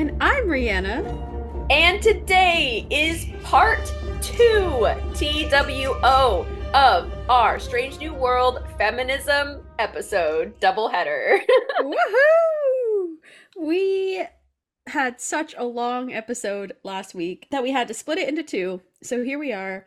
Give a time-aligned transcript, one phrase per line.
[0.00, 1.66] And I'm Rhianna.
[1.70, 3.80] And today is part
[4.22, 11.40] two, TWO, of our Strange New World feminism episode doubleheader.
[11.82, 13.16] Woohoo!
[13.58, 14.24] We
[14.86, 18.80] had such a long episode last week that we had to split it into two.
[19.02, 19.86] So here we are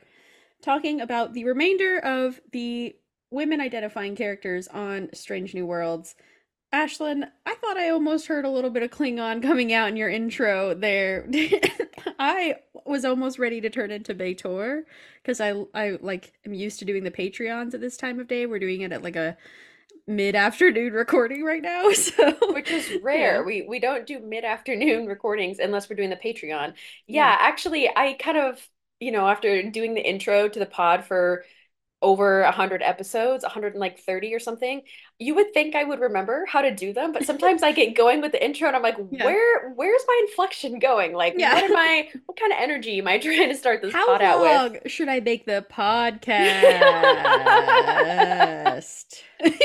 [0.61, 2.95] talking about the remainder of the
[3.31, 6.13] women identifying characters on Strange New Worlds.
[6.73, 10.09] Ashlyn, I thought I almost heard a little bit of Klingon coming out in your
[10.09, 11.29] intro there.
[12.19, 12.55] I
[12.85, 14.83] was almost ready to turn into B'Etor
[15.21, 18.47] because I I like am used to doing the Patreons at this time of day.
[18.47, 19.37] We're doing it at like a
[20.07, 23.39] mid-afternoon recording right now, so which is rare.
[23.39, 23.41] Yeah.
[23.41, 26.73] We we don't do mid-afternoon recordings unless we're doing the Patreon.
[27.07, 27.27] Yeah.
[27.27, 28.67] Yeah, actually I kind of,
[28.99, 31.45] you know, after doing the intro to the pod for
[32.03, 34.81] over 100 episodes 130 or something
[35.19, 38.21] you would think i would remember how to do them but sometimes i get going
[38.21, 39.25] with the intro and i'm like Yeah.
[39.25, 41.53] where where's my inflection going like Yeah.
[41.55, 44.21] what am i what kind of energy am i trying to start this How pod
[44.21, 46.63] out with long should I make the podcast?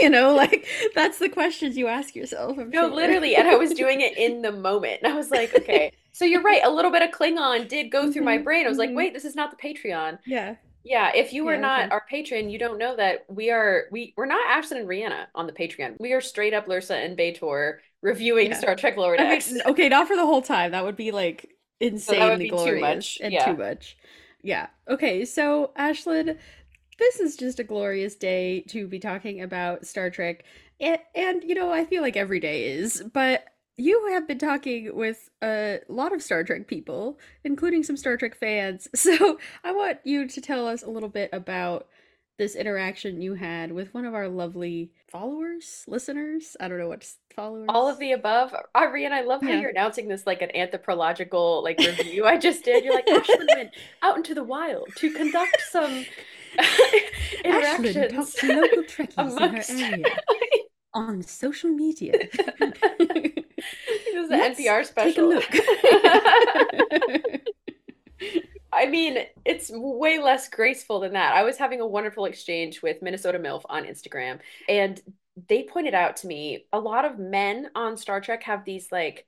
[0.01, 2.59] you know, like that's the questions you ask yourself.
[2.59, 2.95] I'm no sure.
[2.97, 6.25] literally and i was doing it in the moment and i was like okay so
[6.25, 8.79] you're right a little bit of klingon did go through my Mhm, brain i was
[8.79, 8.97] like mhm.
[8.97, 10.57] wait this is not the patreon Yeah.
[10.85, 11.91] Yeah, if you were Yeah, not okay.
[11.91, 15.47] our patron, you don't know that we are we we're not Ashlyn and Rhianna on
[15.47, 15.97] the Patreon.
[15.99, 18.59] We are straight up Lursa and B'Etor reviewing Yeah.
[18.59, 19.53] Star Trek Lower Decks.
[19.67, 20.73] okay, not for the whole time.
[20.73, 23.45] That would be like insanely too glorious much, and yeah.
[23.45, 23.97] too much.
[24.43, 24.69] Yeah.
[24.89, 26.39] Okay, so Ashlyn,
[26.99, 30.45] this is just a glorious day to be talking about Star Trek.
[30.81, 33.45] And, and you know, I feel like every day is, but
[33.79, 38.37] you have been talking with a lot of Star Trek people, including some Star Trek
[38.37, 38.89] fans.
[38.97, 41.87] So I want you to tell us a little bit about
[42.39, 46.57] this interaction you had with one of our lovely followers, listeners.
[46.61, 47.67] I don't know what's followers.
[47.69, 48.55] All of the above.
[48.77, 49.61] Irene, I love how Yeah.
[49.61, 52.85] you're announcing this like an anthropological like review I just did.
[52.85, 53.71] You're like Ashlyn went
[54.03, 56.05] out into the wild to conduct some
[56.59, 60.17] Ashlyn interactions talked to local Trekkies in her area
[60.95, 62.13] on social media.
[63.87, 65.41] This is an NPR special.
[65.41, 65.57] Take a
[67.23, 67.43] look.
[68.73, 71.35] I mean, it's way less graceful than that.
[71.35, 75.01] I was having a wonderful exchange with Minnesota MILF on Instagram, and
[75.49, 79.27] they pointed out to me a lot of men on Star Trek have these like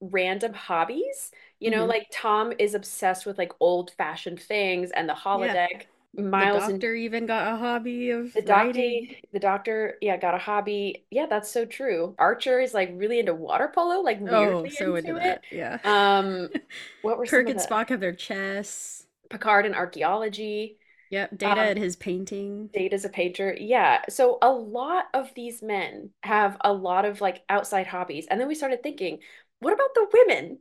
[0.00, 1.30] random hobbies.
[1.58, 1.88] You know, Mhm.
[1.88, 5.86] like Tom is obsessed with like old-fashioned things and the holodeck.
[6.16, 9.16] Miles the and doctor even got a hobby of the doctor, writing.
[9.32, 11.06] the doctor, yeah, got a hobby.
[11.10, 12.14] Yeah, that's so true.
[12.18, 15.40] Archer is like really into water polo, like Oh, so into into that.
[15.40, 15.44] it.
[15.50, 15.78] Yeah.
[15.84, 16.50] Um,
[17.02, 19.06] what were Kirk and Spock have their chess.
[19.30, 20.78] Picard and archaeology?
[21.10, 21.36] Yep.
[21.38, 22.70] Data Um, at his painting.
[22.72, 23.56] Data's a painter.
[23.58, 24.02] Yeah.
[24.08, 28.26] So a lot of these men have a lot of like outside hobbies.
[28.30, 29.20] And then we started thinking,
[29.60, 30.60] what about the women?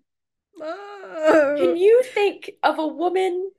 [0.61, 1.55] Oh.
[1.57, 3.51] Can you think of a woman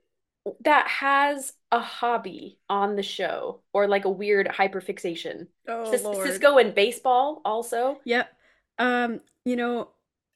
[0.61, 5.47] that has a hobby on the show or like a weird hyperfixation?
[5.67, 6.27] Oh, Cis- Lord.
[6.27, 7.99] Sisko in baseball also.
[8.05, 8.29] Yep.
[8.77, 9.89] Um, you know,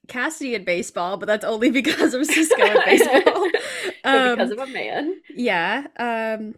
[0.07, 3.49] Cassidy in baseball, but that's only because of Sisko in baseball.
[4.03, 5.21] But because Um, of a man.
[5.29, 5.87] Yeah.
[5.97, 6.55] Um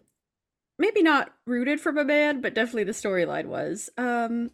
[0.77, 3.89] maybe not rooted from a man, but definitely the storyline was.
[3.97, 4.51] Um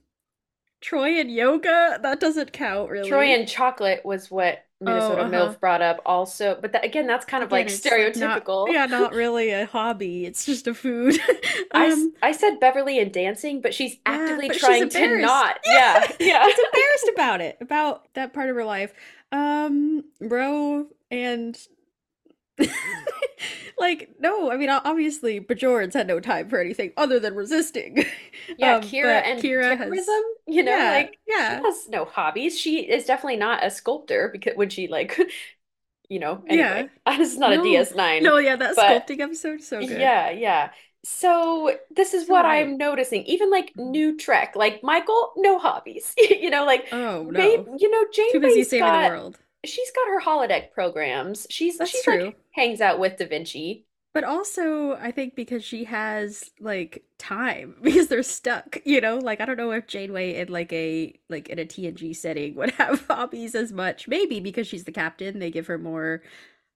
[0.81, 3.09] Troi and yoga, that doesn't count really.
[3.09, 5.29] Troi and chocolate was what Minnesota uh-huh.
[5.31, 6.57] MILF brought up also.
[6.59, 8.67] But that, again, that's kind of Again, like like, not- stereotypical.
[8.71, 10.25] yeah, not really a hobby.
[10.25, 11.19] It's just a food.
[11.71, 14.97] I, um I said Beverly and dancing, but she's Yeah, actively but she's trying to
[14.97, 15.25] embarrassed.
[15.25, 15.59] not.
[15.65, 16.45] Yeah, yeah.
[16.47, 18.93] she's embarrassed about it, about that part of her life.
[19.31, 21.57] Um bro and
[23.81, 28.05] like no, I mean obviously Bajorans had no time for anything other than resisting.
[28.57, 30.07] Yeah, Um, Kira and Kira has-
[30.47, 31.59] you know, yeah, like yeah.
[31.59, 32.57] she has no hobbies.
[32.59, 35.17] She is definitely not a sculptor because when she like,
[36.09, 36.87] you know, Yeah.
[37.05, 38.21] anyway, this is not No, a DS9.
[38.21, 39.99] No, yeah, that but- sculpting episode so good.
[39.99, 40.71] Yeah, yeah.
[41.03, 42.61] So this is what right.
[42.61, 43.23] I'm noticing.
[43.25, 46.13] Even like new Trek, like Michael, no hobbies.
[46.17, 47.31] you know, like Oh no.
[47.31, 49.39] Babe, you know, Too busy saving got the world.
[49.65, 51.47] She's got her holodeck programs.
[51.49, 52.25] She's That's she's true.
[52.25, 53.85] like hangs out with Da Vinci.
[54.13, 59.17] But also, I think because she has like time because they're stuck, you know.
[59.17, 62.71] Like I don't know if Janeway in like a like in a TNG setting would
[62.71, 64.07] have hobbies as much.
[64.07, 66.23] Maybe because she's the captain, they give her more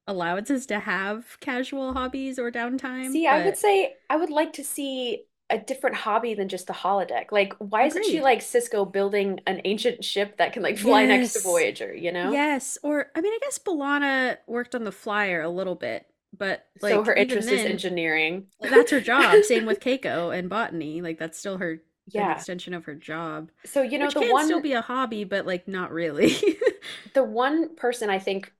[0.08, 3.12] allowances to have casual hobbies or downtime.
[3.12, 6.74] See, I would say I would like to see a different hobby than just the
[6.74, 7.32] holodeck.
[7.32, 11.34] Like, why isn't she like Sisko building an ancient ship that can like fly next
[11.34, 12.32] to Voyager, you know?
[12.32, 16.66] Yes, or I mean, I guess B'Elanna worked on the flyer a little bit, but
[16.82, 18.48] like so her interest is then, engineering.
[18.62, 19.34] That's her job.
[19.44, 21.02] Same with Keiko and botany.
[21.02, 22.32] Like that's still her Yeah.
[22.32, 23.52] extension of her job.
[23.66, 26.36] So, you know, Which the can one still be a hobby, but like not really.
[27.14, 28.52] the one person I think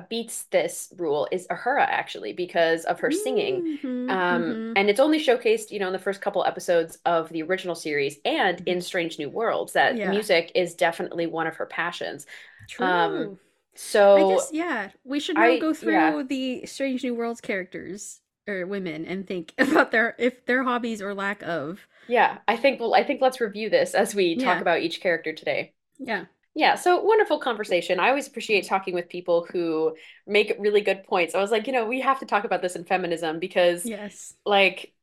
[0.00, 3.64] beats this rule is Uhura actually because of her singing.
[3.82, 4.72] Mhm, Um, mhm.
[4.76, 8.18] and it's only showcased, you know, in the first couple episodes of the original series
[8.24, 10.00] and in Strange New Worlds that Mm-hmm.
[10.00, 10.10] Yeah.
[10.10, 12.26] music is definitely one of her passions.
[12.68, 12.86] True.
[12.86, 16.22] um, I So guess yeah, we should now I- go through yeah.
[16.22, 21.14] the Strange New Worlds characters or women and think about their if their hobbies or
[21.14, 21.86] lack of.
[22.06, 24.60] yeah, I think well, I think let's review this as we talk Yeah.
[24.60, 25.74] about each character today.
[25.98, 26.26] Yeah.
[26.56, 28.00] Yeah, so wonderful conversation.
[28.00, 29.94] I always appreciate talking with people who
[30.26, 31.34] make really good points.
[31.34, 34.34] I was like, you know, we have to talk about this in feminism because, Yes.
[34.46, 34.94] like,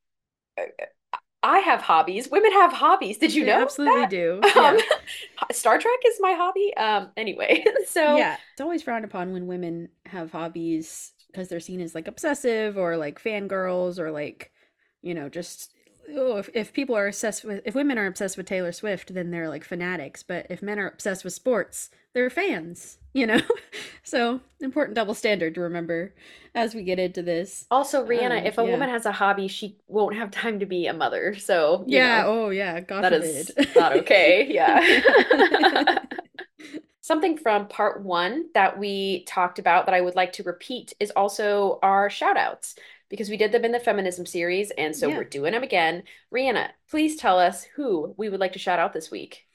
[0.58, 0.64] uh,
[1.44, 2.30] I have hobbies.
[2.30, 3.18] Women have hobbies.
[3.18, 4.10] Did you They know absolutely that?
[4.10, 4.42] do.
[4.58, 4.82] Um, Yeah.
[5.52, 6.76] Star Trek is my hobby.
[6.78, 11.82] Um, anyway, so yeah, it's always frowned upon when women have hobbies because they're seen
[11.82, 14.52] as like obsessive or like fangirls or like,
[15.02, 15.73] you know, just
[16.16, 19.32] oh, if, if people are obsessed with if women are obsessed with Taylor Swift, then
[19.32, 20.24] they're like fanatics.
[20.24, 23.42] But if men are obsessed with sports, they're fans, you know?
[24.04, 26.14] so important double standard to remember
[26.56, 27.68] as we get into this.
[27.72, 28.72] also Rhianna, Um, if a yeah.
[28.72, 31.36] woman has a hobby, she won't have time to be a mother.
[31.36, 32.24] So, you yeah, know.
[32.24, 34.48] oh yeah, God That is not okay.
[34.50, 36.00] Yeah.
[37.02, 41.12] Something from part one that we talked about that I would like to repeat is
[41.12, 42.76] also our shout outs
[43.14, 44.72] because we did them in the feminism series.
[44.72, 45.18] And so Yeah.
[45.18, 46.02] we're doing them again.
[46.34, 49.46] Rhianna, please tell us who we would like to shout out this week.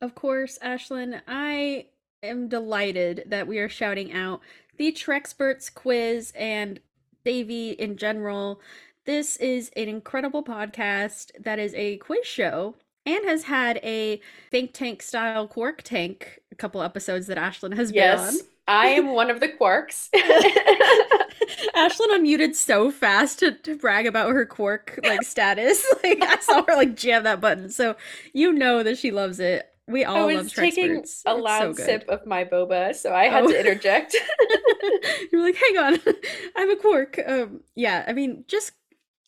[0.00, 1.88] Of course, Ashlyn, I
[2.22, 4.40] am delighted that we are shouting out
[4.78, 6.80] the Trexperts quiz and
[7.22, 8.62] Davy in general.
[9.04, 14.72] This is an incredible podcast that is a quiz show and has had a think
[14.72, 17.96] tank style quark tank a couple episodes that Ashlyn has been.
[17.96, 20.08] Yes, I am one of the quarks.
[21.76, 25.84] Ashlyn unmuted so fast to, to brag about her quark like status.
[26.04, 27.70] Like I saw her like jam that button.
[27.70, 27.96] So
[28.32, 29.66] you know that she loves it.
[29.88, 33.14] We all I was love taking a It's so loud sip of my boba, so
[33.14, 33.48] I had Oh.
[33.48, 34.16] to interject.
[35.32, 35.98] You're like, hang on,
[36.56, 37.20] I'm a quark.
[37.24, 38.72] Um, yeah, I mean, just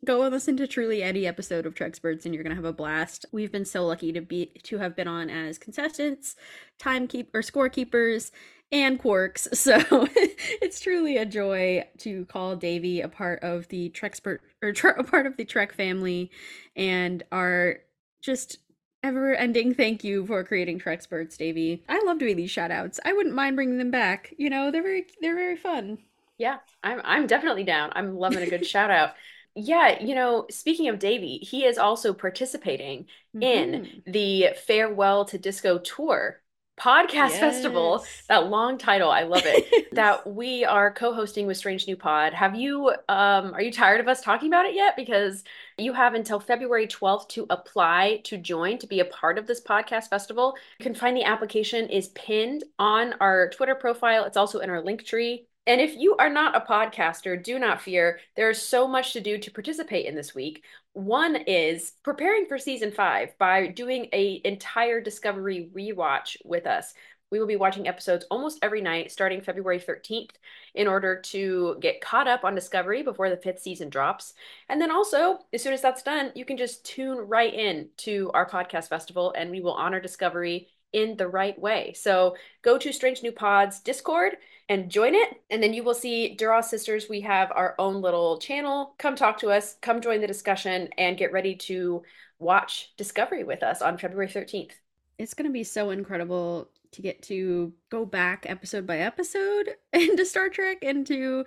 [0.05, 3.25] go and listen to truly any episode of Trexperts, and you're gonna have a blast.
[3.33, 6.35] We've been so lucky to be to have been on as contestants,
[6.81, 8.31] timekeep or scorekeepers,
[8.73, 9.49] and quarks.
[9.55, 15.05] So it's truly a joy to call Davy a part of the Trexpert or a
[15.05, 16.31] part of the Trek family,
[16.77, 17.79] and our
[18.23, 18.59] just
[19.03, 21.85] ever ending thank you for creating Trexperts, Davy.
[21.89, 22.99] I love doing these shout outs.
[23.05, 24.35] I wouldn't mind bringing them back.
[24.39, 25.99] You know, they're very they're very fun.
[26.39, 27.91] Yeah, I'm I'm definitely down.
[27.95, 29.15] I'm loving a good shout out.
[29.55, 33.07] Yeah, you know, speaking of Davey, he is also participating
[33.41, 34.03] in Mhm.
[34.07, 36.41] the Farewell to Disco Tour
[36.79, 39.67] podcast festival that long title, I love it.
[39.99, 42.33] That we are co-hosting with Strange New Pod.
[42.33, 44.97] Have you um are you tired of us talking about it yet?
[44.97, 45.43] Because
[45.77, 49.61] you have until February 12th to apply to join to be a part of this
[49.63, 50.57] podcast festival.
[50.79, 54.25] You can find the application is pinned on our Twitter profile.
[54.25, 55.47] It's also in our link tree.
[55.67, 58.21] And if you are not a podcaster, do not fear.
[58.37, 60.65] There is so much to do to participate in this week.
[60.99, 66.93] One is preparing for season five by doing a entire Discovery rewatch with us.
[67.31, 70.33] We will be watching episodes almost every night starting February 13th
[70.75, 74.35] in order to get caught up on Discovery before the fifth season drops.
[74.69, 78.33] And then also, as soon as that's done, you can just tune right in to
[78.35, 81.93] our podcast festival and we will honor Discovery in the right way.
[81.93, 84.37] So go to Strange New Pods Discord
[84.69, 85.41] and join it.
[85.51, 87.09] And then you will see Duras Sisters.
[87.09, 88.95] We have our own little channel.
[88.99, 92.03] Come talk to us, come join the discussion, and get ready to
[92.39, 94.73] watch Discovery with us on February 13th.
[95.19, 100.49] It's gonna be so incredible to get to go back episode by episode into Star
[100.49, 101.45] Trek and to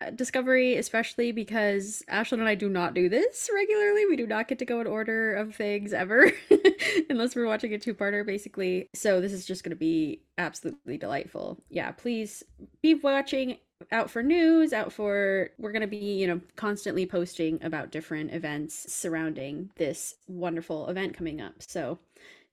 [0.00, 4.06] Uh, discovery, especially because Ashlyn and I do not do this regularly.
[4.06, 6.30] We do not get to go in order of things ever,
[7.10, 8.88] unless we're watching a two-parter, basically.
[8.94, 11.58] So this is just going to be absolutely delightful.
[11.68, 12.44] Yeah, please
[12.80, 13.56] be watching
[13.90, 18.32] out for news, out for we're going to be, you know, constantly posting about different
[18.32, 21.54] events surrounding this wonderful event coming up.
[21.58, 21.98] So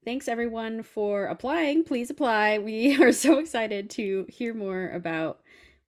[0.04, 1.84] thanks everyone for applying.
[1.84, 2.60] Please apply.
[2.60, 5.42] We are so excited to hear more about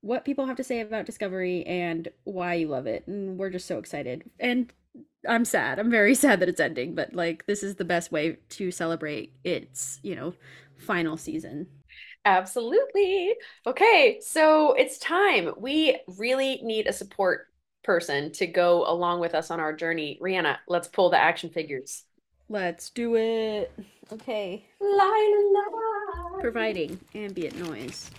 [0.08, 3.06] what people have to say about Discovery and why you love it.
[3.08, 4.24] And we're just so excited.
[4.40, 4.72] And
[5.28, 5.80] I'm sad.
[5.80, 9.34] I'm very sad that it's ending, but like this is the best way to celebrate
[9.44, 10.34] its, you know,
[10.78, 11.68] final season.
[12.24, 13.34] Absolutely.
[13.66, 15.52] Okay, so it's time.
[15.58, 17.48] We really need a support
[17.84, 20.20] person to go along with us on our journey.
[20.22, 22.04] Rihanna, let's pull the action figures.
[22.50, 23.72] Let's do it.
[24.12, 24.66] Okay.
[26.40, 28.10] Providing ambient noise.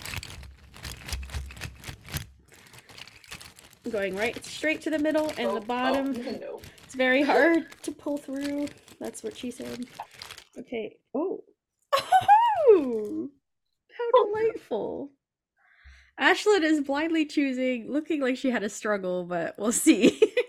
[3.90, 6.14] Going right straight to the middle and Oh, the bottom.
[6.16, 6.60] oh, no.
[6.84, 8.68] It's very hard to pull through.
[9.00, 9.86] That's what she said.
[10.58, 10.96] Okay.
[11.14, 11.42] Oh.
[12.70, 13.28] Oh!
[13.96, 15.10] How delightful.
[16.20, 20.20] Ashlyn is blindly choosing, looking like she had a struggle, but we'll see.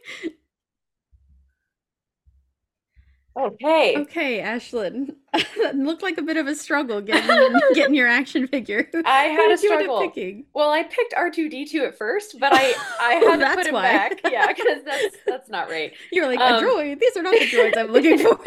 [3.40, 3.96] Okay.
[3.98, 5.16] okay, Ashlyn.
[5.34, 8.90] that looked like a bit of a struggle getting getting your action figure.
[9.06, 10.02] I had a did you end up struggle.
[10.02, 10.46] picking?
[10.54, 13.82] Well, I picked R2D2 at first, but I I had to put why.
[13.82, 14.20] back.
[14.30, 15.94] Yeah, because that's that's not right.
[16.12, 17.00] You're like Um, a droid.
[17.00, 18.40] These are not the droids I'm looking for.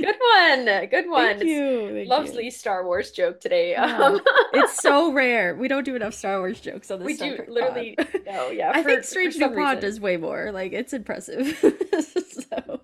[0.00, 0.64] Good one.
[0.90, 1.38] Good one.
[1.38, 1.80] Thank you.
[1.88, 2.04] thank you.
[2.06, 3.74] Lovely Star Wars joke today.
[3.74, 4.20] Um,
[4.52, 5.54] It's so rare.
[5.54, 8.08] We don't do enough Star Wars jokes on this we do literally pod.
[8.26, 8.72] no, yeah.
[8.74, 9.80] I for- think Strange New Pod reason.
[9.80, 10.50] does way more.
[10.52, 11.56] Like it's impressive.
[11.60, 12.80] so,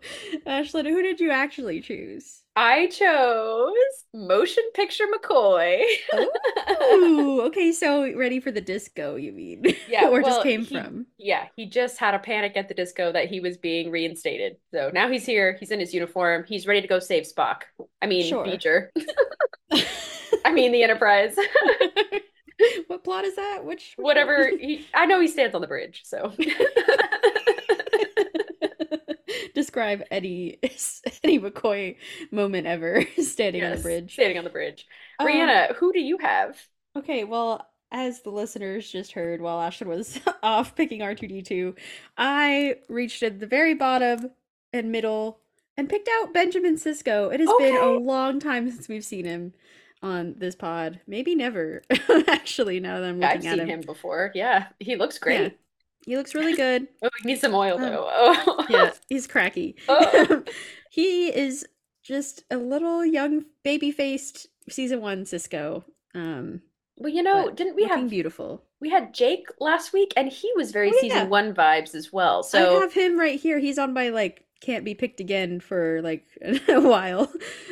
[0.47, 2.43] Ashlyn, who did you actually choose?
[2.57, 3.75] I chose
[4.15, 5.83] Motion Picture McCoy.
[6.93, 7.73] Ooh, okay.
[7.73, 9.17] So ready for the disco?
[9.17, 9.65] You mean?
[9.89, 11.07] Yeah, or well, just came he- from?
[11.19, 14.57] Yeah, he just had a panic at the disco that he was being reinstated.
[14.73, 15.57] So now he's here.
[15.59, 16.45] He's in his uniform.
[16.47, 17.63] He's ready to go save Spock.
[18.01, 18.47] I mean, Sure.
[18.47, 18.89] V'Ger.
[20.45, 21.35] I mean, the Enterprise.
[22.87, 23.65] what plot is that?
[23.65, 24.49] Which, which Whatever.
[24.57, 26.03] He, I know he stands on the bridge.
[26.05, 26.33] So
[29.65, 30.59] Describe any
[31.25, 31.97] any McCoy
[32.31, 34.13] moment ever standing on the bridge.
[34.13, 34.87] standing on the bridge.
[35.19, 36.59] Um, Rhianna, who do you have?
[36.97, 41.75] Okay, well, as the listeners just heard while Ashton was off picking R2D2,
[42.17, 44.31] I reached at the very bottom
[44.73, 45.41] and middle
[45.77, 47.33] and picked out Benjamin Sisko.
[47.33, 49.55] It has been a long time since we've seen him
[50.03, 51.01] on this pod.
[51.07, 51.83] Maybe never,
[52.29, 53.69] actually, now that I'm looking I've at seen him.
[53.69, 54.31] him before.
[54.35, 55.41] Yeah, he looks great.
[55.41, 55.49] Yeah.
[56.05, 56.89] He looks really good.
[57.03, 58.09] Oh, he needs some oil Um, though.
[58.11, 58.67] Oh.
[58.71, 59.77] Yeah, he's cracky.
[59.89, 60.43] Oh.
[60.91, 61.67] he is
[62.03, 65.85] just a little young baby faced season one Sisko.
[66.15, 66.61] Um,
[66.97, 68.63] Well, you know, didn't we have beautiful?
[68.81, 72.43] we had Jake last week and he was very Oh, season one vibes as well.
[72.43, 73.59] So I have him right here.
[73.59, 76.25] He's on my like can't be picked again for like
[76.69, 77.31] a while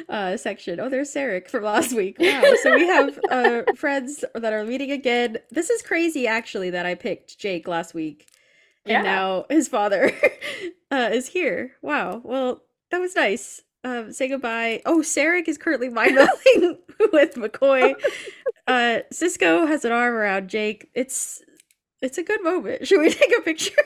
[0.08, 0.78] uh section.
[0.78, 2.16] Oh, there's Sarek from last week.
[2.18, 2.42] Wow.
[2.62, 5.38] So we have uh friends that are meeting again.
[5.50, 8.26] This is crazy actually that I picked Jake last week.
[8.84, 9.02] And Yeah.
[9.02, 10.12] now his father
[10.90, 11.72] uh is here.
[11.80, 12.20] Wow.
[12.24, 13.62] Well, that was nice.
[13.84, 14.82] Um say goodbye.
[14.84, 16.76] Oh, Sarek is currently mind melding
[17.12, 17.94] with McCoy.
[18.66, 20.90] Uh Sisko has an arm around Jake.
[20.94, 21.42] It's
[22.02, 22.86] it's a good moment.
[22.86, 23.82] Should we take a picture?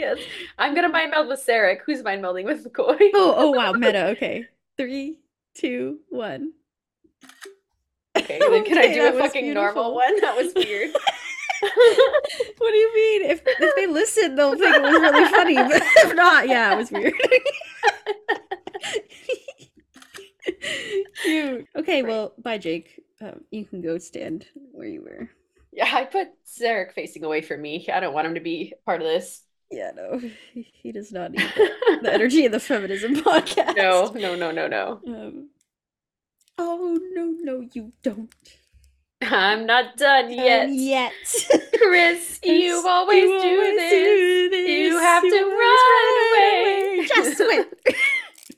[0.00, 0.18] Yes,
[0.58, 2.98] I'm gonna mind meld with Sarek, who's mind melding with McCoy.
[3.14, 4.08] Oh, oh wow, meta.
[4.08, 4.46] Okay.
[4.76, 5.18] Three,
[5.54, 6.52] two, one.
[8.16, 10.20] Okay, then can I do a fucking normal one?
[10.20, 10.90] That was weird.
[11.62, 13.30] What do you mean?
[13.30, 15.54] If if they listen, they'll think it was really funny.
[15.56, 17.12] But if not, yeah, it was weird.
[21.22, 21.66] Cute.
[21.76, 23.02] Okay, well, bye, Jake.
[23.20, 25.28] Um, you can go stand where you were.
[25.70, 27.86] yeah, I put Sarek facing away from me.
[27.92, 29.42] I don't want him to be part of this.
[29.70, 30.20] Yeah, no,
[30.54, 31.48] he, does not need
[32.02, 33.76] the energy of the feminism podcast.
[33.76, 35.00] No, no, no, no, no.
[35.06, 35.48] Um,
[36.58, 38.34] oh no, no, you don't.
[39.22, 40.64] I'm not done yet.
[40.68, 41.12] Um, yet.
[41.78, 43.90] Chris, you always You do always this.
[43.92, 44.68] do this.
[44.68, 47.06] You have You to always run away.
[47.06, 47.40] Just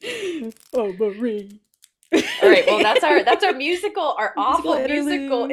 [0.03, 0.55] wait.
[0.73, 1.61] oh, Marie.
[2.15, 5.51] All right, well that's our that's our musical, our Musical awful musical interlude.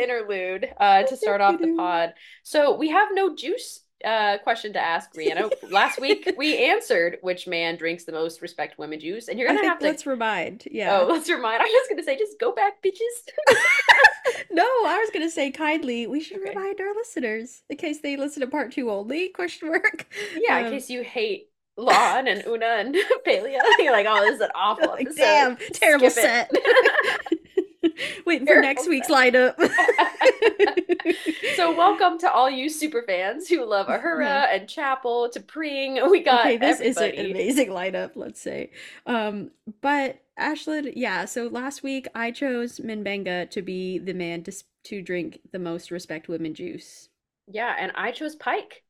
[0.63, 2.13] interlude uh, to start off the pod.
[2.43, 5.51] So we have no juice uh, question to ask Rhianna.
[5.71, 9.63] Last week we answered which man drinks the most respect women juice, and you're gonna
[9.67, 9.85] have to.
[9.85, 10.63] let's remind.
[10.71, 10.99] Yeah.
[10.99, 11.61] Oh, let's remind.
[11.61, 13.55] I was just gonna say, just go back, bitches.
[14.51, 16.07] No, I was gonna say kindly.
[16.07, 16.49] We should Okay.
[16.49, 19.29] remind our listeners in case they listen to part two only.
[19.29, 20.07] Question mark.
[20.35, 24.35] yeah, in Um, case you hate La'an and Una and Pelia, you're like, oh, this
[24.35, 25.17] is an awful like, episode.
[25.21, 26.51] damn, terrible Skip set.
[27.83, 28.25] it.
[28.25, 29.55] Waiting for next week's lineup.
[31.55, 36.09] so welcome to all you super fans who love Uhura and Chapel T'Pring.
[36.09, 38.71] We got okay, this is an amazing lineup, let's say.
[39.05, 44.53] Um, but Ashlyn, yeah, so last week I chose Mbenga to be the man to
[44.85, 47.09] to drink the most respect women juice.
[47.47, 48.83] Yeah, and I chose Pike.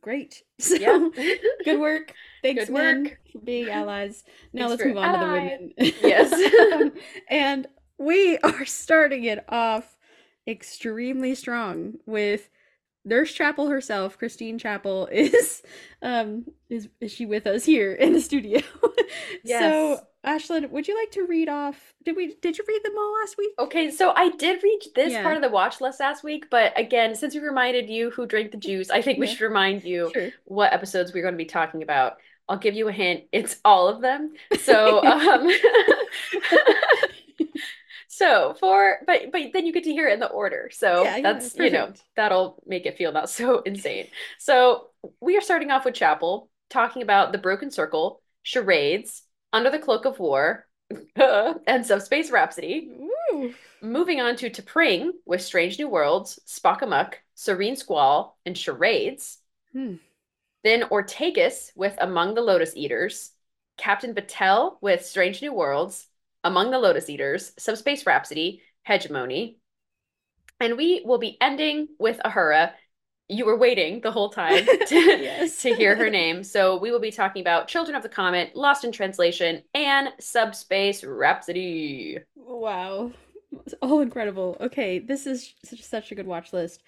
[0.00, 0.42] Great.
[0.60, 1.08] So Yeah.
[1.64, 2.12] good work.
[2.42, 3.18] Thanks, Good men, work.
[3.32, 4.24] for being allies.
[4.52, 5.72] Now Thanks let's move on to the women.
[6.02, 6.72] Yes.
[6.72, 6.92] Um,
[7.28, 7.66] and
[8.00, 9.96] we are starting it off
[10.48, 12.48] extremely strong with
[13.04, 15.62] Nurse Chapel herself, Christine Chapel, is
[16.02, 18.60] um is is she with us here in the studio?
[19.42, 19.60] Yes.
[19.60, 21.94] So Ashlyn, would you like to read off?
[22.04, 23.50] Did we did you read them all last week?
[23.58, 25.22] Okay, so I did read this Yeah.
[25.22, 28.52] part of the watch list last week, but again, since we reminded you who drank
[28.52, 30.30] the juice, I think we should remind you Sure.
[30.44, 32.18] what episodes we're going to be talking about.
[32.48, 33.24] I'll give you a hint.
[33.32, 34.32] It's all of them.
[34.60, 35.50] So, um,
[38.20, 40.68] so for, but but then you get to hear it in the order.
[40.72, 44.08] So Yeah, yeah, that's you know that'll make it feel not so insane.
[44.38, 44.88] So
[45.20, 49.22] we are starting off with Chapel, talking about the Broken Circle, charades,
[49.54, 50.66] Under the Cloak of War,
[51.16, 52.90] and Subspace Rhapsody.
[53.32, 53.54] Woo.
[53.80, 59.38] Moving on to T'Pring with Strange New Worlds, Spock Amok, Serene Squall, and Charades.
[59.72, 59.94] Hmm.
[60.62, 63.30] Then Ortegas with Among the Lotus Eaters,
[63.78, 66.06] Captain Batel with Strange New Worlds,
[66.44, 69.58] Among the Lotus Eaters, Subspace Rhapsody, Hegemony.
[70.58, 72.72] And we will be ending with Uhura.
[73.28, 75.62] You were waiting the whole time to, Yes.
[75.62, 76.42] to hear her name.
[76.42, 81.04] So we will be talking about Children of the Comet, Lost in Translation, and Subspace
[81.04, 82.18] Rhapsody.
[82.34, 83.12] Wow.
[83.64, 84.56] It's all incredible.
[84.60, 86.82] Okay, this is such, such a good watch list.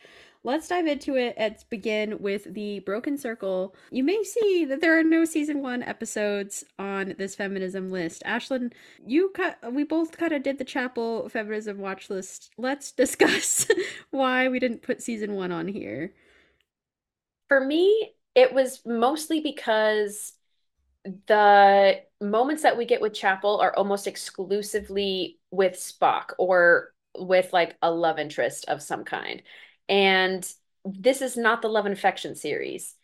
[0.44, 1.37] Let's dive into it.
[1.38, 3.76] Let's begin with the Broken Circle.
[3.92, 8.25] You may see that there are no season one episodes on this feminism list.
[8.26, 8.72] Ashlyn,
[9.06, 9.58] you cut.
[9.72, 12.50] We both kind of did the Chapel feminism watch list.
[12.58, 13.68] Let's discuss
[14.11, 16.12] why we didn't put season one on here.
[17.49, 20.32] For me, it was mostly because
[21.26, 27.76] the moments that we get with Chapel are almost exclusively with Spock or with like
[27.82, 29.42] a love interest of some kind.
[29.92, 30.50] And
[30.84, 32.96] this is not the Love and Affection series.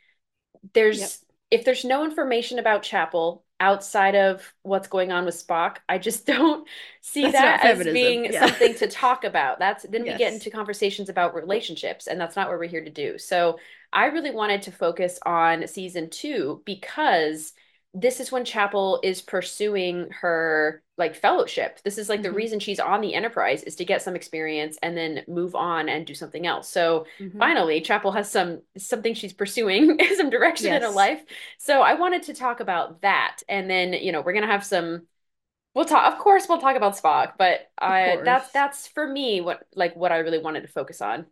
[0.75, 1.11] There's Yep.
[1.50, 6.26] if there's no information about Chapel outside of what's going on with Spock, I just
[6.26, 6.68] don't
[7.02, 8.47] see That's that as being yeah.
[8.47, 9.59] something to talk about.
[9.59, 12.90] That's then we get into conversations about relationships, and that's not what we're here to
[12.90, 13.18] do.
[13.18, 13.59] So
[13.92, 17.52] I really wanted to focus on season two because
[17.95, 21.80] this is when Chapel is pursuing her like fellowship.
[21.85, 22.35] This is like the Mhm.
[22.35, 26.07] reason she's on the Enterprise is to get some experience and then move on and
[26.07, 26.68] do something else.
[26.68, 27.38] So Mhm.
[27.38, 31.22] finally, Chapel has some something she's pursuing, some direction in her life.
[31.59, 35.07] So I wanted to talk about that, and then you know we're gonna have some.
[35.74, 39.66] We'll talk, of course, we'll talk about Spock, but I that's that's for me what
[39.74, 41.27] like what I really wanted to focus on.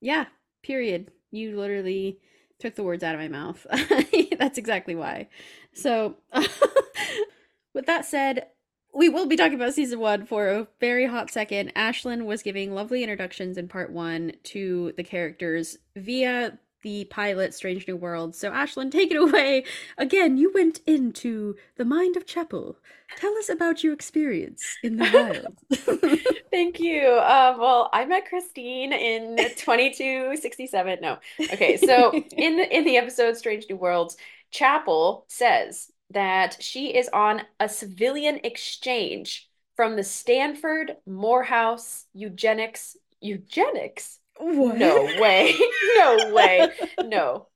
[0.00, 0.26] Yeah,
[0.62, 1.10] period.
[1.30, 2.18] You literally
[2.58, 3.66] took the words out of my mouth.
[4.38, 5.28] That's exactly why.
[5.76, 6.16] So,
[7.74, 8.46] with that said,
[8.94, 11.74] we will be talking about season one for a very hot second.
[11.74, 17.86] Ashlyn was giving lovely introductions in part one to the characters via the pilot Strange
[17.88, 18.34] New World.
[18.34, 19.64] So, Ashlyn, take it away.
[19.98, 22.78] Again, you went into the mind of Chapel.
[23.16, 26.20] Tell us about your experience in the wild.
[26.50, 27.18] Thank you.
[27.18, 30.98] Um, well, I met Christine in 2267.
[31.02, 31.18] No.
[31.52, 34.16] Okay, so in the in the episode Strange New Worlds,
[34.50, 44.18] Chapel says that she is on a civilian exchange from the Stanford Morehouse Eugenics Eugenics?
[44.38, 44.76] what?
[44.78, 45.54] No way.
[45.96, 46.68] No way.
[47.04, 47.48] No.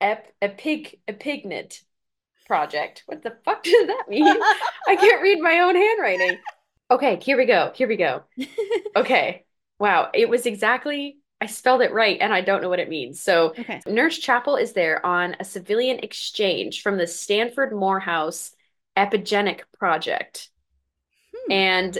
[0.00, 1.82] Ep epig epignate
[2.46, 3.02] project.
[3.06, 4.26] What the fuck does that mean?
[4.26, 6.38] I can't read my own handwriting.
[6.90, 7.72] Okay, here we go.
[7.74, 8.24] Here we go.
[8.94, 9.44] Okay.
[9.78, 10.08] Wow.
[10.14, 13.20] It was exactly, I spelled it right and I don't know what it means.
[13.20, 13.80] So, okay.
[13.86, 18.52] Nurse Chapel is there on a civilian exchange from the Stanford Morehouse
[18.96, 20.48] Epigenic Project.
[21.34, 21.52] Hmm.
[21.52, 21.98] And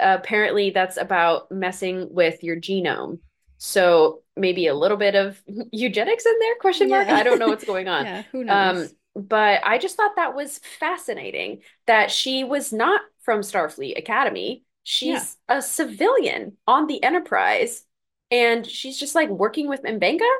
[0.00, 3.18] apparently that's about messing with your genome.
[3.58, 5.40] So maybe a little bit of
[5.72, 7.08] eugenics in there, question mark.
[7.08, 7.16] Yeah.
[7.16, 8.04] I don't know what's going on.
[8.06, 8.94] Yeah, who Um, knows?
[9.16, 14.64] but I just thought that was fascinating that she was not from Starfleet Academy.
[14.82, 17.84] She's a civilian on the Enterprise,
[18.34, 20.30] and she's just like working with Mbenga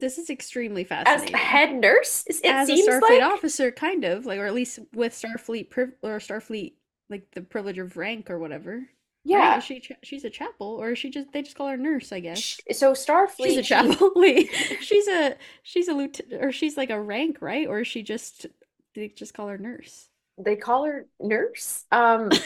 [0.00, 1.34] this is extremely fascinating.
[1.34, 2.24] as head nurse.
[2.26, 5.70] It As a seems Starfleet like officer, kind of like, or at least with Starfleet
[5.70, 6.74] priv- or Starfleet
[7.08, 8.88] like the privilege of rank or whatever.
[9.32, 9.54] right?
[9.54, 9.56] yeah.
[9.56, 12.12] Is she she's a chapel, or is she just they just call her nurse?
[12.12, 13.36] I guess Sh- So Starfleet.
[13.44, 14.12] she's a chapel.
[14.16, 17.66] Wait, she's a she's a lieutenant, or she's like a rank, right?
[17.66, 18.46] Or is she just
[18.94, 20.08] they just call her nurse?
[20.38, 21.84] they call her nurse.
[21.90, 22.30] Um,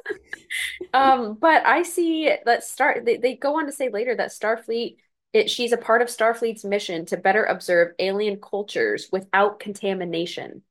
[0.93, 3.05] um, but I see that start.
[3.05, 4.97] They, they go on to say later that Starfleet.
[5.33, 10.61] It, she's a part of Starfleet's mission to better observe alien cultures without contamination.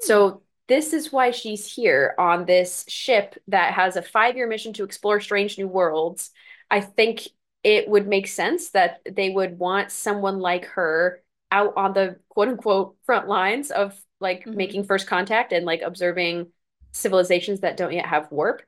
[0.00, 4.84] So this is why she's here on this ship that has a five-year mission to
[4.84, 6.30] explore strange new worlds.
[6.70, 7.28] I think
[7.62, 12.48] it would make sense that they would want someone like her out on the quote
[12.48, 14.54] unquote front lines of like Mhm.
[14.54, 16.52] making first contact and like observing
[16.92, 18.62] civilizations that don't yet have warp.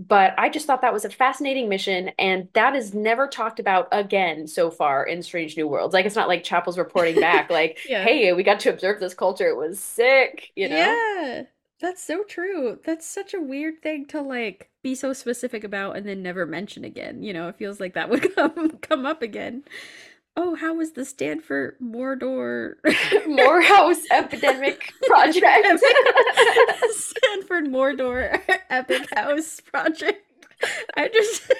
[0.00, 3.88] But I just thought that was a fascinating mission, and that is never talked about
[3.92, 5.94] again so far in Strange New Worlds.
[5.94, 8.08] Like it's not like Chapel's reporting back, like, Yeah.
[8.08, 9.48] "Hey, we got to observe this culture.
[9.48, 11.00] It was sick," you know?
[11.06, 11.44] Yeah,
[11.80, 12.78] that's so true.
[12.84, 16.84] That's such a weird thing to like be so specific about and then never mention
[16.84, 17.22] again.
[17.22, 19.64] You know, it feels like that would come come up again.
[20.42, 22.76] Oh, how was the Stanford Mordor
[23.26, 25.44] Morehouse Epidemic Project.
[26.92, 30.24] Stanford Mordor Epic House Project?
[30.96, 31.52] I just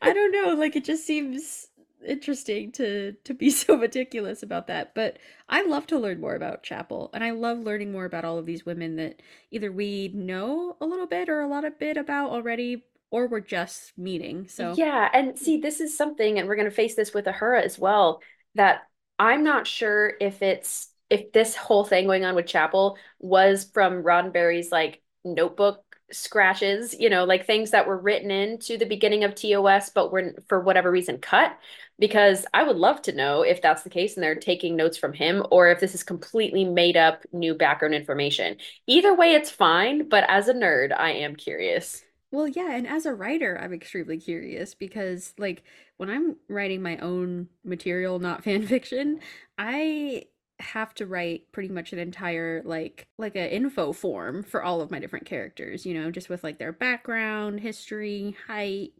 [0.00, 1.68] I don't know, like it just seems
[2.06, 4.94] interesting to to be so meticulous about that.
[4.94, 5.18] But
[5.50, 8.46] I love to learn more about Chapel, and I love learning more about all of
[8.46, 12.30] these women that either we know a little bit or a lot of bit about
[12.30, 12.82] already,
[13.16, 14.46] or we're just meeting.
[14.46, 17.62] So Yeah, and see, this is something, and we're going to face this with Uhura
[17.62, 18.20] as well,
[18.56, 18.82] that
[19.18, 24.02] I'm not sure if it's if this whole thing going on with Chapel was from
[24.02, 29.34] Roddenberry's like notebook scratches, you know, like things that were written into the beginning of
[29.34, 31.56] TOS, but were for whatever reason cut.
[31.98, 35.14] Because I would love to know if that's the case and they're taking notes from
[35.14, 38.58] him, or if this is completely made up new background information.
[38.86, 42.02] Either way, it's fine, but as a nerd, I am curious.
[42.32, 45.62] Well, yeah, and as a writer, I'm extremely curious because, like,
[45.96, 49.20] when I'm writing my own material, not fan fiction,
[49.58, 50.24] I
[50.58, 54.90] have to write pretty much an entire like like a info form for all of
[54.90, 58.92] my different characters, you know, just with like their background, history, height,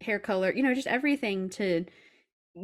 [0.00, 1.84] hair color, you know, just everything to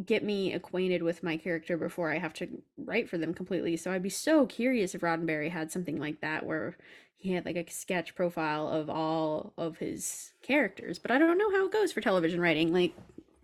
[0.04, 3.76] get me acquainted with my character before I have to write for them completely.
[3.76, 6.76] So I'd be so curious if Roddenberry had something like that where
[7.18, 10.98] he had like a sketch profile of all of his characters.
[11.00, 12.94] But I don't know how it goes for television writing, like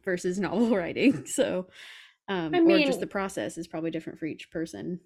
[0.05, 1.27] versus novel writing.
[1.27, 1.69] So
[2.29, 5.01] um I or mean- just the process is probably different for each person.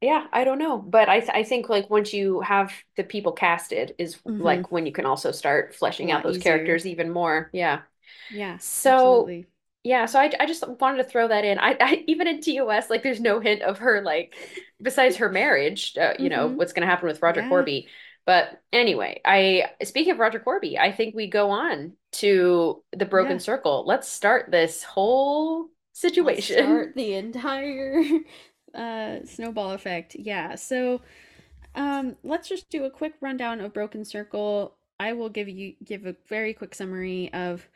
[0.00, 3.32] Yeah, I don't know, but I th I think like once you have the people
[3.32, 4.40] casted is Mhm.
[4.40, 6.42] like when you can also start fleshing out those easier.
[6.42, 7.50] characters even more.
[7.52, 7.82] Yeah.
[8.28, 8.58] Yeah.
[8.58, 9.46] So absolutely.
[9.84, 11.58] Yeah, so I I just wanted to throw that in.
[11.58, 14.34] I, I even in TOS like there's no hint of her like
[14.80, 16.56] besides her marriage, uh, you know, Mhm.
[16.56, 17.48] what's going to happen with Roger Yeah.
[17.48, 17.88] Corby.
[18.24, 23.38] But anyway, I speaking of Roger Korby, I think we go on to the Broken
[23.38, 23.40] Yeah.
[23.40, 23.84] Circle.
[23.86, 25.68] Let's start this whole
[26.20, 26.46] Let's situation.
[26.46, 28.02] start the entire
[28.74, 30.14] uh snowball effect.
[30.18, 30.54] Yeah.
[30.54, 31.00] So
[31.74, 34.74] um let's just do a quick rundown of Broken Circle.
[35.00, 37.68] I will give you give a very quick summary of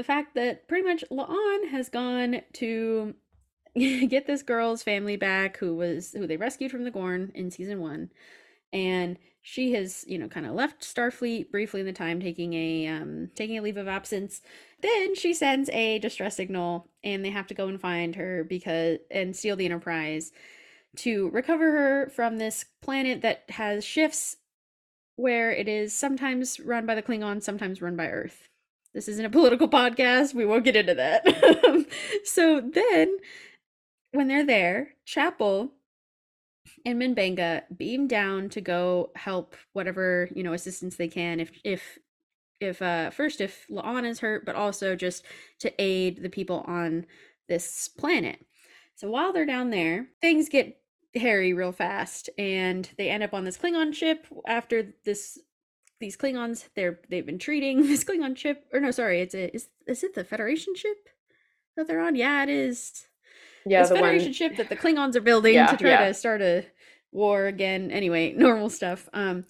[0.00, 3.14] the fact that pretty much La'an has gone to
[3.74, 7.80] get this girl's family back who was who they rescued from the Gorn in season
[7.82, 8.10] 1
[8.72, 12.86] and she has you know kind of left starfleet briefly in the time taking a
[12.86, 14.40] um taking a leave of absence.
[14.80, 19.00] Then she sends a distress signal and they have to go and find her because
[19.10, 20.32] and steal the enterprise
[20.96, 24.38] to recover her from this planet that has shifts
[25.16, 28.48] where it is sometimes run by the klingons sometimes run by earth
[28.94, 31.24] this isn't a political podcast we won't get into that
[32.24, 33.16] so then
[34.12, 35.72] when they're there chapel
[36.84, 41.98] and Mbenga beam down to go help whatever you know assistance they can if if
[42.60, 45.24] if uh first if La'an is hurt but also just
[45.60, 47.06] to aid the people on
[47.50, 48.38] this planet.
[48.94, 50.80] So while they're down there, things get
[51.14, 55.38] hairy real fast and they end up on this Klingon ship after this
[56.00, 59.68] these Klingons they're they've been treating this Klingon ship or no sorry it's a is
[59.86, 61.08] is it the Federation ship
[61.76, 62.16] that they're on?
[62.16, 63.08] Yeah, it is
[63.64, 64.34] Yeah, this the Federation one.
[64.34, 65.96] ship that the Klingons are building Yeah, to try yeah.
[65.96, 66.66] to start a
[67.12, 67.90] war again.
[67.90, 69.08] Anyway, normal stuff.
[69.12, 69.44] Um,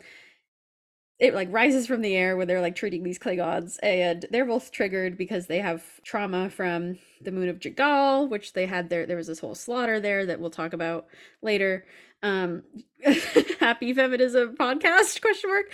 [1.18, 4.72] it like rises from the air where they're like treating these Klingons, and they're both
[4.72, 9.04] triggered because they have trauma from the moon of J'Gal, which they had there.
[9.04, 11.08] There was this whole slaughter there that we'll talk about
[11.42, 11.84] later.
[12.22, 12.62] Um,
[13.60, 15.72] happy feminism podcast question mark,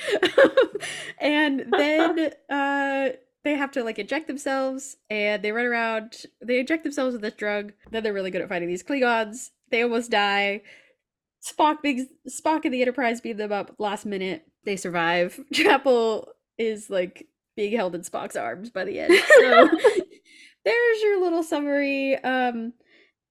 [1.20, 3.08] and then uh
[3.44, 7.34] they have to like inject themselves and they run around they inject themselves with this
[7.34, 9.50] drug then they're really good at fighting these klingons.
[9.70, 10.62] They almost die.
[11.44, 14.46] Spock being spock and the enterprise beat them up last minute.
[14.64, 15.40] They survive.
[15.52, 16.28] Chapel
[16.58, 19.14] is like being held in spock's arms by the end.
[19.40, 19.68] So
[20.64, 22.16] there's your little summary.
[22.16, 22.72] Um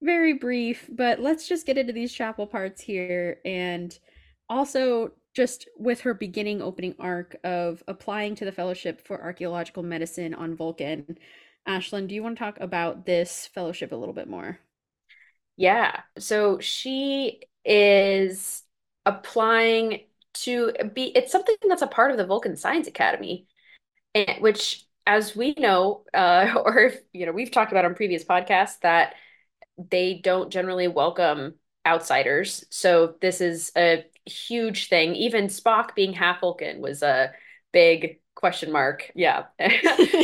[0.02, 3.98] very brief but let's just get into these chapel parts here and
[4.50, 10.34] also just with her beginning opening arc of applying to the fellowship for archaeological medicine
[10.34, 11.18] on vulcan
[11.68, 14.60] ashlyn do you want to talk about this fellowship a little bit more
[15.58, 16.02] Yeah.
[16.18, 18.64] So she is
[19.06, 20.02] applying
[20.36, 23.48] to be, it's something that's a part of the Vulcan Science Academy,
[24.40, 28.80] which, as we know, uh, or if, you know, we've talked about on previous podcasts,
[28.82, 29.16] that
[29.78, 32.66] they don't generally welcome outsiders.
[32.70, 35.16] So this is a huge thing.
[35.16, 37.32] Even Spock being half Vulcan was a
[37.72, 39.12] big question mark.
[39.16, 39.46] Yeah.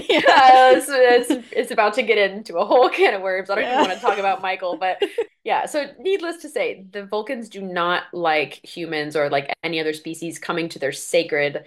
[0.10, 0.20] Yeah.
[0.28, 3.50] Uh, it's, it's, it's about to get into a whole can of worms.
[3.50, 5.02] I don't even want to talk about Michael, but
[5.44, 5.66] yeah.
[5.66, 10.38] So, needless to say, the Vulcans do not like humans or like any other species
[10.40, 11.64] coming to their sacred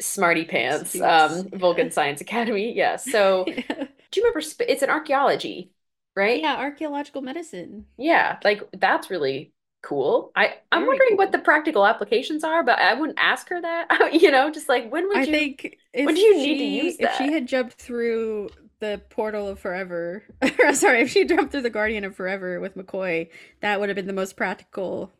[0.00, 1.58] smarty pants um, Yeah.
[1.58, 2.74] Vulcan Science Academy.
[2.76, 2.96] Yeah.
[2.96, 3.64] So, yeah.
[4.10, 4.40] do you remember?
[4.44, 5.72] Sp- It's an archaeology,
[6.16, 6.40] right?
[6.42, 7.86] Yeah, archaeological medicine.
[7.98, 9.52] Yeah, like that's really
[9.82, 10.32] cool.
[10.36, 14.10] I I'm wondering what the practical applications are, but I wouldn't ask her that.
[14.12, 15.36] You know, just like when would I you?
[15.36, 18.50] think if would you need to she, use if she had jumped through
[18.80, 20.24] the portal of forever,
[20.74, 23.28] sorry, if she jumped through the Guardian of Forever with McCoy,
[23.60, 25.10] that would have been the most practical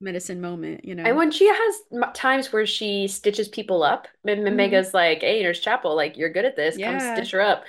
[0.00, 1.04] medicine moment, you know.
[1.04, 4.56] And when she has m- times where she stitches people up, and Mhm.
[4.58, 6.78] Mbenga's like, "Hey, Nurse Chapel, like you're good at this.
[6.78, 7.00] Come Yeah.
[7.00, 7.64] stitch her up."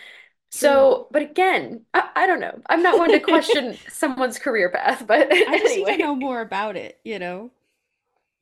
[0.50, 2.60] So, but again, I, I don't know.
[2.70, 6.42] I'm not one to question someone's career path, but I just need to know more
[6.42, 7.52] about it, you know.